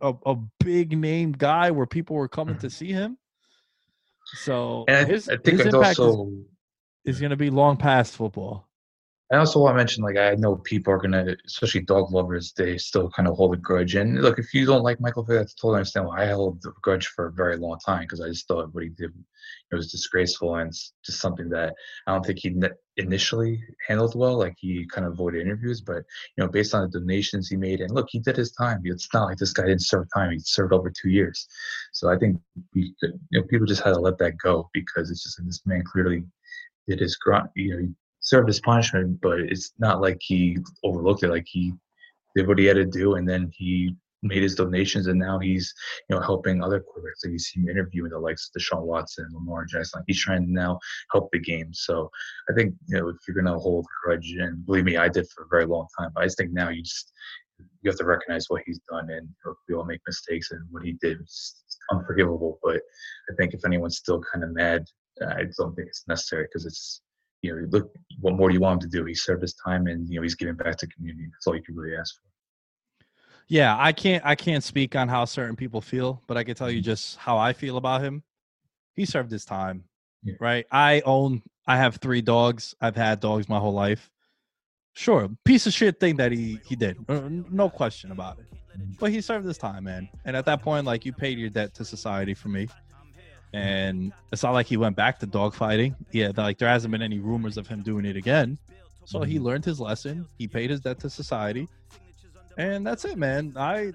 a, 0.00 0.14
a 0.24 0.36
big 0.60 0.96
name 0.98 1.32
guy 1.32 1.70
where 1.70 1.86
people 1.86 2.16
were 2.16 2.28
coming 2.28 2.56
to 2.58 2.70
see 2.70 2.90
him 2.92 3.18
so 4.42 4.84
Mm-hmm. 4.88 4.94
And 5.02 5.08
his, 5.10 5.28
I 5.28 5.36
think 5.36 5.58
his 5.58 5.74
impact 5.74 5.98
also. 5.98 6.30
is, 7.04 7.16
is 7.16 7.20
going 7.20 7.30
to 7.30 7.36
be 7.36 7.50
long 7.50 7.76
past 7.76 8.16
football 8.16 8.68
I 9.32 9.38
also 9.38 9.58
want 9.58 9.72
to 9.74 9.76
mention, 9.76 10.04
like, 10.04 10.16
I 10.16 10.36
know 10.36 10.56
people 10.56 10.92
are 10.92 10.98
gonna, 10.98 11.34
especially 11.46 11.80
dog 11.80 12.12
lovers, 12.12 12.52
they 12.56 12.78
still 12.78 13.10
kind 13.10 13.28
of 13.28 13.36
hold 13.36 13.54
a 13.54 13.56
grudge. 13.56 13.96
And 13.96 14.22
look, 14.22 14.38
if 14.38 14.54
you 14.54 14.66
don't 14.66 14.84
like 14.84 15.00
Michael 15.00 15.24
Vick, 15.24 15.38
that's 15.38 15.54
totally 15.54 15.78
understandable. 15.78 16.14
I 16.14 16.26
held 16.26 16.64
a 16.64 16.70
grudge 16.80 17.08
for 17.08 17.26
a 17.26 17.32
very 17.32 17.56
long 17.56 17.78
time 17.84 18.02
because 18.02 18.20
I 18.20 18.28
just 18.28 18.46
thought 18.46 18.72
what 18.72 18.84
he 18.84 18.90
did 18.90 19.12
it 19.72 19.74
was 19.74 19.90
disgraceful 19.90 20.54
and 20.54 20.72
just 21.04 21.20
something 21.20 21.48
that 21.48 21.74
I 22.06 22.12
don't 22.12 22.24
think 22.24 22.38
he 22.38 22.54
initially 22.96 23.62
handled 23.86 24.14
well. 24.14 24.38
Like 24.38 24.54
he 24.58 24.86
kind 24.86 25.06
of 25.06 25.14
avoided 25.14 25.42
interviews, 25.42 25.80
but 25.80 26.04
you 26.36 26.44
know, 26.44 26.48
based 26.48 26.74
on 26.74 26.82
the 26.82 27.00
donations 27.00 27.48
he 27.48 27.56
made, 27.56 27.80
and 27.80 27.90
look, 27.92 28.06
he 28.10 28.20
did 28.20 28.36
his 28.36 28.52
time. 28.52 28.82
It's 28.84 29.12
not 29.12 29.24
like 29.24 29.38
this 29.38 29.52
guy 29.52 29.66
didn't 29.66 29.82
serve 29.82 30.06
time; 30.14 30.30
he 30.32 30.38
served 30.38 30.72
over 30.72 30.90
two 30.90 31.10
years. 31.10 31.48
So 31.92 32.08
I 32.10 32.16
think 32.16 32.40
we, 32.74 32.94
you 33.02 33.18
know, 33.32 33.42
people 33.42 33.66
just 33.66 33.82
had 33.82 33.94
to 33.94 34.00
let 34.00 34.18
that 34.18 34.38
go 34.38 34.70
because 34.72 35.10
it's 35.10 35.24
just 35.24 35.44
this 35.44 35.66
man 35.66 35.82
clearly 35.84 36.22
did 36.86 37.00
his 37.00 37.16
grind. 37.16 37.48
You 37.56 37.76
know, 37.76 37.88
served 38.26 38.48
his 38.48 38.60
punishment, 38.60 39.20
but 39.22 39.38
it's 39.38 39.72
not 39.78 40.00
like 40.00 40.18
he 40.20 40.58
overlooked 40.84 41.22
it. 41.22 41.30
Like 41.30 41.46
he 41.46 41.72
did 42.34 42.48
what 42.48 42.58
he 42.58 42.64
had 42.66 42.76
to 42.76 42.84
do, 42.84 43.14
and 43.14 43.26
then 43.28 43.50
he 43.54 43.94
made 44.22 44.42
his 44.42 44.56
donations, 44.56 45.06
and 45.06 45.18
now 45.18 45.38
he's 45.38 45.72
you 46.08 46.16
know 46.16 46.22
helping 46.22 46.60
other 46.60 46.80
quarterbacks. 46.80 47.24
Like 47.24 47.32
you 47.32 47.38
see 47.38 47.60
him 47.60 47.68
interviewing 47.68 48.10
the 48.10 48.18
likes 48.18 48.50
of 48.50 48.60
Deshaun 48.60 48.82
Watson, 48.82 49.28
Lamar 49.32 49.64
Jackson. 49.64 50.02
He's 50.08 50.20
trying 50.20 50.44
to 50.44 50.52
now 50.52 50.78
help 51.12 51.30
the 51.32 51.38
game. 51.38 51.72
So 51.72 52.10
I 52.50 52.54
think 52.54 52.74
you 52.88 52.98
know 52.98 53.08
if 53.08 53.16
you're 53.26 53.40
gonna 53.40 53.58
hold 53.58 53.84
a 53.84 53.94
grudge, 54.04 54.34
and 54.38 54.66
believe 54.66 54.84
me, 54.84 54.96
I 54.96 55.08
did 55.08 55.28
for 55.30 55.44
a 55.44 55.48
very 55.48 55.66
long 55.66 55.86
time. 55.96 56.10
But 56.12 56.22
I 56.22 56.26
just 56.26 56.36
think 56.36 56.52
now 56.52 56.70
you 56.70 56.82
just 56.82 57.12
you 57.82 57.90
have 57.90 57.98
to 57.98 58.04
recognize 58.04 58.46
what 58.48 58.62
he's 58.66 58.80
done, 58.90 59.08
and 59.08 59.28
you 59.28 59.34
know, 59.44 59.54
we 59.68 59.74
all 59.76 59.84
make 59.84 60.00
mistakes, 60.04 60.50
and 60.50 60.60
what 60.72 60.84
he 60.84 60.94
did 61.00 61.20
was 61.20 61.62
unforgivable. 61.92 62.58
But 62.64 62.82
I 63.30 63.34
think 63.36 63.54
if 63.54 63.64
anyone's 63.64 63.98
still 63.98 64.20
kind 64.32 64.42
of 64.42 64.50
mad, 64.50 64.84
I 65.22 65.44
don't 65.56 65.76
think 65.76 65.86
it's 65.86 66.08
necessary 66.08 66.46
because 66.46 66.66
it's 66.66 67.02
you 67.42 67.54
know, 67.54 67.66
look, 67.70 67.92
what 68.20 68.34
more 68.34 68.48
do 68.48 68.54
you 68.54 68.60
want 68.60 68.82
him 68.82 68.90
to 68.90 68.96
do? 68.98 69.04
He 69.04 69.14
served 69.14 69.42
his 69.42 69.54
time, 69.54 69.86
and 69.86 70.08
you 70.08 70.16
know, 70.16 70.22
he's 70.22 70.34
giving 70.34 70.54
back 70.56 70.76
to 70.78 70.86
community. 70.88 71.28
That's 71.32 71.46
all 71.46 71.56
you 71.56 71.62
can 71.62 71.76
really 71.76 71.96
ask 71.96 72.14
for. 72.16 72.22
Yeah, 73.48 73.76
I 73.78 73.92
can't 73.92 74.24
I 74.24 74.34
can't 74.34 74.64
speak 74.64 74.96
on 74.96 75.08
how 75.08 75.24
certain 75.24 75.54
people 75.56 75.80
feel, 75.80 76.22
but 76.26 76.36
I 76.36 76.42
can 76.44 76.54
tell 76.56 76.70
you 76.70 76.80
Mhm. 76.80 76.84
just 76.84 77.16
how 77.18 77.38
I 77.38 77.52
feel 77.52 77.76
about 77.76 78.00
him. 78.02 78.22
He 78.94 79.04
served 79.04 79.30
his 79.30 79.44
time. 79.44 79.84
Yeah. 80.24 80.34
Right? 80.40 80.66
I 80.72 81.02
own 81.04 81.42
I 81.68 81.76
have 81.76 81.96
3 81.96 82.22
dogs. 82.22 82.74
I've 82.80 82.96
had 82.96 83.20
dogs 83.20 83.48
my 83.48 83.58
whole 83.58 83.72
life. 83.72 84.10
Sure, 84.94 85.28
piece 85.44 85.66
of 85.66 85.72
shit 85.74 86.00
thing 86.00 86.16
that 86.16 86.32
he 86.32 86.58
he 86.66 86.74
did. 86.74 86.96
uh, 87.08 87.28
No 87.28 87.68
question 87.70 88.10
about 88.10 88.38
it. 88.40 88.46
But 88.98 89.10
he 89.10 89.20
served 89.20 89.46
his 89.46 89.58
time, 89.58 89.84
man. 89.84 90.08
And 90.24 90.36
at 90.36 90.44
that 90.46 90.60
point 90.62 90.84
like 90.86 91.04
you 91.06 91.12
paid 91.12 91.38
your 91.38 91.48
debt 91.50 91.72
to 91.74 91.84
society 91.84 92.34
for 92.34 92.48
me. 92.48 92.68
And 93.56 94.12
it's 94.32 94.42
not 94.42 94.52
like 94.52 94.66
he 94.66 94.76
went 94.76 94.96
back 94.96 95.18
to 95.20 95.26
dogfighting. 95.26 95.94
Yeah, 96.12 96.30
like 96.36 96.58
there 96.58 96.68
hasn't 96.68 96.92
been 96.92 97.00
any 97.00 97.18
rumors 97.18 97.56
of 97.56 97.66
him 97.66 97.80
doing 97.82 98.04
it 98.04 98.14
again. 98.14 98.58
So 99.06 99.22
he 99.22 99.36
mm-hmm. 99.36 99.44
learned 99.44 99.64
his 99.64 99.80
lesson. 99.80 100.26
He 100.36 100.46
paid 100.46 100.68
his 100.68 100.80
debt 100.80 100.98
to 101.00 101.08
society. 101.08 101.66
And 102.58 102.86
that's 102.86 103.06
it, 103.06 103.16
man. 103.16 103.54
I 103.56 103.92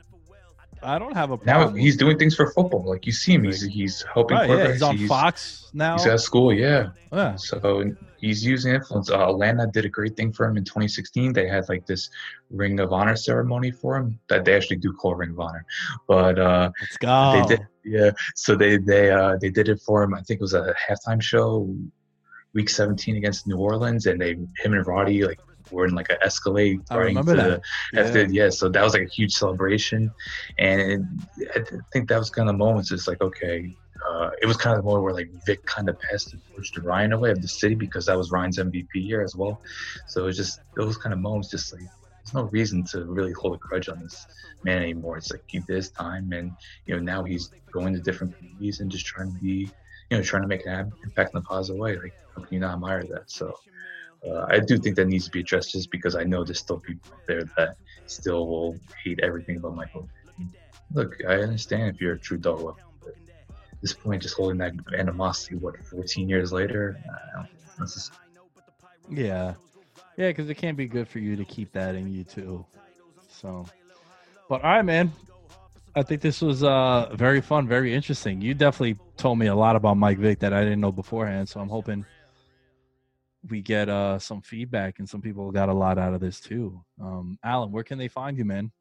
I 0.83 0.99
don't 0.99 1.13
have 1.13 1.31
a 1.31 1.39
Now 1.45 1.69
he's 1.69 1.97
doing 1.97 2.17
things 2.17 2.35
for 2.35 2.51
football. 2.51 2.83
Like 2.83 3.05
you 3.05 3.11
see 3.11 3.33
him, 3.33 3.43
he's 3.43 3.61
he's 3.61 4.03
helping 4.13 4.37
right, 4.37 4.49
yeah, 4.49 4.71
he's 4.71 4.81
on 4.81 4.97
Fox 5.07 5.69
now. 5.73 5.97
He's 5.97 6.07
at 6.07 6.19
school, 6.19 6.53
yeah. 6.53 6.89
Yeah. 7.11 7.35
So 7.35 7.83
he's 8.17 8.43
using 8.45 8.73
influence. 8.73 9.09
Uh, 9.09 9.29
Atlanta 9.29 9.67
did 9.67 9.85
a 9.85 9.89
great 9.89 10.15
thing 10.15 10.31
for 10.33 10.47
him 10.47 10.57
in 10.57 10.63
2016. 10.63 11.33
They 11.33 11.47
had 11.47 11.67
like 11.69 11.85
this 11.85 12.09
Ring 12.49 12.79
of 12.79 12.93
Honor 12.93 13.15
ceremony 13.15 13.71
for 13.71 13.97
him 13.97 14.19
that 14.29 14.45
they 14.45 14.55
actually 14.55 14.77
do 14.77 14.93
call 14.93 15.15
Ring 15.15 15.31
of 15.31 15.39
Honor, 15.39 15.65
but 16.07 16.39
uh, 16.39 16.71
Let's 16.81 16.97
go. 16.97 17.41
they 17.47 17.55
did, 17.55 17.67
yeah. 17.83 18.11
So 18.35 18.55
they 18.55 18.77
they 18.77 19.11
uh, 19.11 19.37
they 19.39 19.49
did 19.49 19.69
it 19.69 19.81
for 19.85 20.03
him. 20.03 20.13
I 20.13 20.21
think 20.21 20.39
it 20.39 20.43
was 20.43 20.53
a 20.53 20.73
halftime 20.89 21.21
show, 21.21 21.73
week 22.53 22.69
17 22.69 23.17
against 23.17 23.47
New 23.47 23.57
Orleans, 23.57 24.07
and 24.07 24.19
they 24.19 24.31
him 24.31 24.73
and 24.73 24.85
Roddy 24.87 25.25
like 25.25 25.39
were 25.71 25.85
in 25.85 25.95
like 25.95 26.09
an 26.09 26.17
Escalade. 26.21 26.81
I 26.89 26.97
remember 26.97 27.35
to 27.35 27.61
that. 27.93 28.05
after 28.05 28.23
yeah. 28.25 28.49
so 28.49 28.69
that 28.69 28.83
was 28.83 28.93
like 28.93 29.03
a 29.03 29.09
huge 29.09 29.33
celebration 29.33 30.11
and 30.57 31.05
i 31.55 31.59
think 31.91 32.09
that 32.09 32.19
was 32.19 32.29
kind 32.29 32.49
of 32.49 32.55
moments 32.55 32.91
it's 32.91 33.07
like 33.07 33.21
okay 33.21 33.75
uh, 34.09 34.31
it 34.41 34.45
was 34.45 34.57
kind 34.57 34.75
of 34.75 34.83
the 34.83 34.87
moment 34.87 35.03
where 35.03 35.13
like 35.13 35.29
Vick 35.45 35.65
kind 35.65 35.89
of 35.89 35.99
passed 35.99 36.31
the 36.31 36.37
torch 36.51 36.71
to 36.73 36.81
Ryan 36.81 37.13
away 37.13 37.31
of 37.31 37.41
the 37.41 37.47
city 37.47 37.75
because 37.75 38.05
that 38.07 38.17
was 38.17 38.31
Ryan's 38.31 38.57
MVP 38.57 38.87
year 38.95 39.23
as 39.23 39.35
well. 39.35 39.61
So 40.07 40.23
it 40.23 40.25
was 40.25 40.37
just 40.37 40.59
those 40.75 40.97
kind 40.97 41.13
of 41.13 41.19
moments, 41.19 41.49
just 41.49 41.71
like 41.73 41.83
there's 41.83 42.33
no 42.33 42.43
reason 42.43 42.83
to 42.85 43.05
really 43.05 43.31
hold 43.33 43.55
a 43.55 43.57
grudge 43.57 43.89
on 43.89 43.99
this 43.99 44.25
man 44.63 44.81
anymore. 44.81 45.17
It's 45.17 45.31
like 45.31 45.43
he 45.47 45.59
did 45.59 45.75
his 45.75 45.89
time, 45.89 46.31
and 46.33 46.51
you 46.85 46.95
know 46.95 47.01
now 47.01 47.23
he's 47.23 47.51
going 47.71 47.93
to 47.93 47.99
different 47.99 48.37
communities 48.37 48.79
and 48.79 48.91
just 48.91 49.05
trying 49.05 49.33
to 49.33 49.39
be, 49.39 49.69
you 50.09 50.17
know, 50.17 50.23
trying 50.23 50.41
to 50.41 50.47
make 50.47 50.65
an 50.65 50.91
impact 51.03 51.33
in 51.33 51.37
a 51.37 51.41
positive 51.41 51.79
way. 51.79 51.97
Like 51.97 52.13
how 52.35 52.43
can 52.43 52.53
you 52.53 52.59
not 52.59 52.73
admire 52.73 53.03
that? 53.03 53.29
So 53.29 53.55
uh, 54.27 54.45
I 54.47 54.59
do 54.59 54.77
think 54.77 54.95
that 54.97 55.07
needs 55.07 55.25
to 55.25 55.31
be 55.31 55.39
addressed 55.39 55.71
just 55.71 55.91
because 55.91 56.15
I 56.15 56.23
know 56.23 56.43
there's 56.43 56.59
still 56.59 56.79
people 56.79 57.11
there 57.27 57.43
that 57.57 57.75
still 58.05 58.47
will 58.47 58.79
hate 59.03 59.19
everything 59.23 59.57
about 59.57 59.75
Michael. 59.75 60.07
Look, 60.93 61.15
I 61.27 61.35
understand 61.35 61.95
if 61.95 62.01
you're 62.01 62.13
a 62.15 62.19
true 62.19 62.37
dog 62.37 62.59
lover, 62.61 62.77
at 63.07 63.81
this 63.81 63.93
point, 63.93 64.21
just 64.21 64.35
holding 64.35 64.57
that 64.59 64.73
animosity, 64.97 65.55
what, 65.55 65.75
14 65.85 66.27
years 66.27 66.51
later? 66.51 66.99
Just, 67.79 68.11
Yeah. 69.09 69.53
Yeah, 70.17 70.27
because 70.27 70.49
it 70.49 70.55
can't 70.55 70.77
be 70.77 70.87
good 70.87 71.07
for 71.07 71.19
you 71.19 71.35
to 71.35 71.45
keep 71.45 71.71
that 71.71 71.95
in 71.95 72.13
you 72.13 72.23
too. 72.23 72.65
So 73.29 73.65
but 74.51 74.65
all 74.65 74.69
right, 74.69 74.83
man. 74.83 75.13
I 75.95 76.03
think 76.03 76.19
this 76.21 76.41
was 76.41 76.61
uh 76.61 77.09
very 77.13 77.39
fun, 77.39 77.69
very 77.69 77.93
interesting. 77.93 78.41
You 78.41 78.53
definitely 78.53 78.97
told 79.15 79.39
me 79.39 79.47
a 79.47 79.55
lot 79.55 79.77
about 79.77 79.95
Mike 79.95 80.17
Vick 80.17 80.39
that 80.39 80.51
I 80.51 80.61
didn't 80.61 80.81
know 80.81 80.91
beforehand, 80.91 81.47
so 81.47 81.61
I'm 81.61 81.69
hoping 81.69 82.05
we 83.49 83.61
get 83.61 83.89
uh 83.89 84.19
some 84.19 84.41
feedback 84.41 84.99
and 84.99 85.09
some 85.09 85.21
people 85.21 85.51
got 85.51 85.69
a 85.69 85.73
lot 85.73 85.97
out 85.97 86.13
of 86.13 86.21
this 86.21 86.39
too. 86.39 86.83
Um 87.01 87.37
Allen, 87.43 87.71
where 87.71 87.83
can 87.83 87.97
they 87.97 88.07
find 88.07 88.37
you, 88.37 88.45
man? 88.45 88.71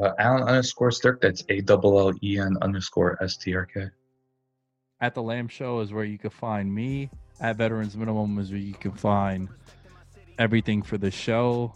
uh, 0.00 0.12
Allen 0.18 0.42
underscore 0.42 0.90
Stirk, 0.90 1.20
that's 1.20 1.44
A 1.48 1.60
double 1.60 1.98
L 1.98 2.12
E 2.22 2.38
N 2.38 2.56
underscore 2.62 3.22
S 3.22 3.36
T 3.36 3.54
R 3.54 3.66
K. 3.66 3.86
At 5.00 5.14
the 5.14 5.22
Lamb 5.22 5.48
Show 5.48 5.80
is 5.80 5.92
where 5.92 6.04
you 6.04 6.18
can 6.18 6.30
find 6.30 6.72
me. 6.72 7.10
At 7.40 7.56
Veterans 7.56 7.96
Minimum 7.96 8.38
is 8.38 8.50
where 8.50 8.58
you 8.60 8.74
can 8.74 8.92
find 8.92 9.48
everything 10.38 10.82
for 10.82 10.98
the 10.98 11.10
show. 11.10 11.72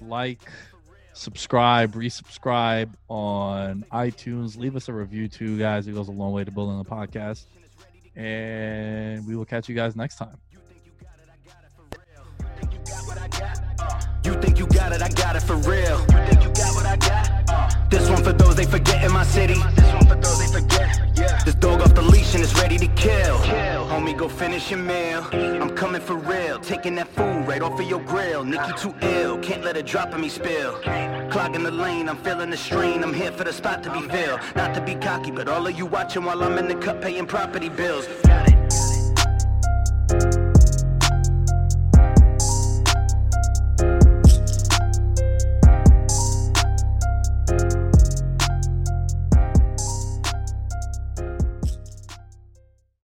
Like, 0.00 0.42
subscribe, 1.12 1.94
resubscribe 1.94 2.92
on 3.08 3.84
iTunes. 3.92 4.56
Leave 4.56 4.74
us 4.74 4.88
a 4.88 4.92
review 4.92 5.28
too, 5.28 5.58
guys. 5.58 5.86
It 5.86 5.92
goes 5.94 6.08
a 6.08 6.12
long 6.12 6.32
way 6.32 6.42
to 6.44 6.50
building 6.50 6.76
the 6.78 6.84
podcast. 6.84 7.46
And 8.16 9.26
we 9.26 9.36
will 9.36 9.44
catch 9.44 9.68
you 9.68 9.74
guys 9.76 9.94
next 9.94 10.16
time. 10.16 10.36
You 14.62 14.66
got 14.66 14.92
it, 14.92 15.02
I 15.02 15.08
got 15.08 15.36
it 15.36 15.42
for 15.42 15.56
real. 15.56 15.98
You 16.00 16.26
think 16.26 16.42
you 16.42 16.50
got 16.50 16.74
what 16.74 16.86
I 16.86 16.96
got? 16.96 17.30
Uh, 17.48 17.70
this 17.90 18.08
one 18.08 18.22
for 18.22 18.32
those 18.32 18.54
they 18.54 18.64
forget 18.64 19.04
in 19.04 19.12
my 19.12 19.24
city. 19.24 19.60
This 19.74 19.92
one 19.92 20.06
for 20.06 20.14
those 20.14 20.38
they 20.38 20.60
forget. 20.60 21.00
Yeah. 21.14 21.42
This 21.44 21.54
dog 21.56 21.80
off 21.80 21.94
the 21.94 22.02
leash 22.02 22.34
and 22.34 22.42
it's 22.42 22.54
ready 22.54 22.78
to 22.78 22.86
kill. 22.88 23.38
kill. 23.42 23.86
Homie, 23.86 24.16
go 24.16 24.28
finish 24.28 24.70
your 24.70 24.80
meal. 24.80 25.26
I'm 25.32 25.74
coming 25.76 26.00
for 26.00 26.16
real, 26.16 26.58
taking 26.60 26.94
that 26.96 27.08
food 27.08 27.46
right 27.46 27.60
off 27.60 27.78
of 27.78 27.86
your 27.86 28.00
grill. 28.00 28.44
Nikki 28.44 28.72
too 28.78 28.94
ill, 29.02 29.38
can't 29.38 29.64
let 29.64 29.76
it 29.76 29.86
drop 29.86 30.14
on 30.14 30.20
me 30.20 30.28
spill. 30.28 30.74
Clogging 31.30 31.64
the 31.64 31.70
lane, 31.70 32.08
I'm 32.08 32.16
feeling 32.18 32.50
the 32.50 32.56
strain. 32.56 33.02
I'm 33.02 33.14
here 33.14 33.32
for 33.32 33.44
the 33.44 33.52
spot 33.52 33.82
to 33.84 33.92
be 33.92 34.00
filled. 34.08 34.40
Not 34.56 34.74
to 34.74 34.80
be 34.80 34.94
cocky, 34.94 35.30
but 35.30 35.48
all 35.48 35.66
of 35.66 35.76
you 35.76 35.86
watching 35.86 36.24
while 36.24 36.42
I'm 36.42 36.56
in 36.58 36.68
the 36.68 36.76
cut 36.76 37.00
paying 37.00 37.26
property 37.26 37.68
bills. 37.68 38.06
Got 38.24 38.48
it. 38.48 40.41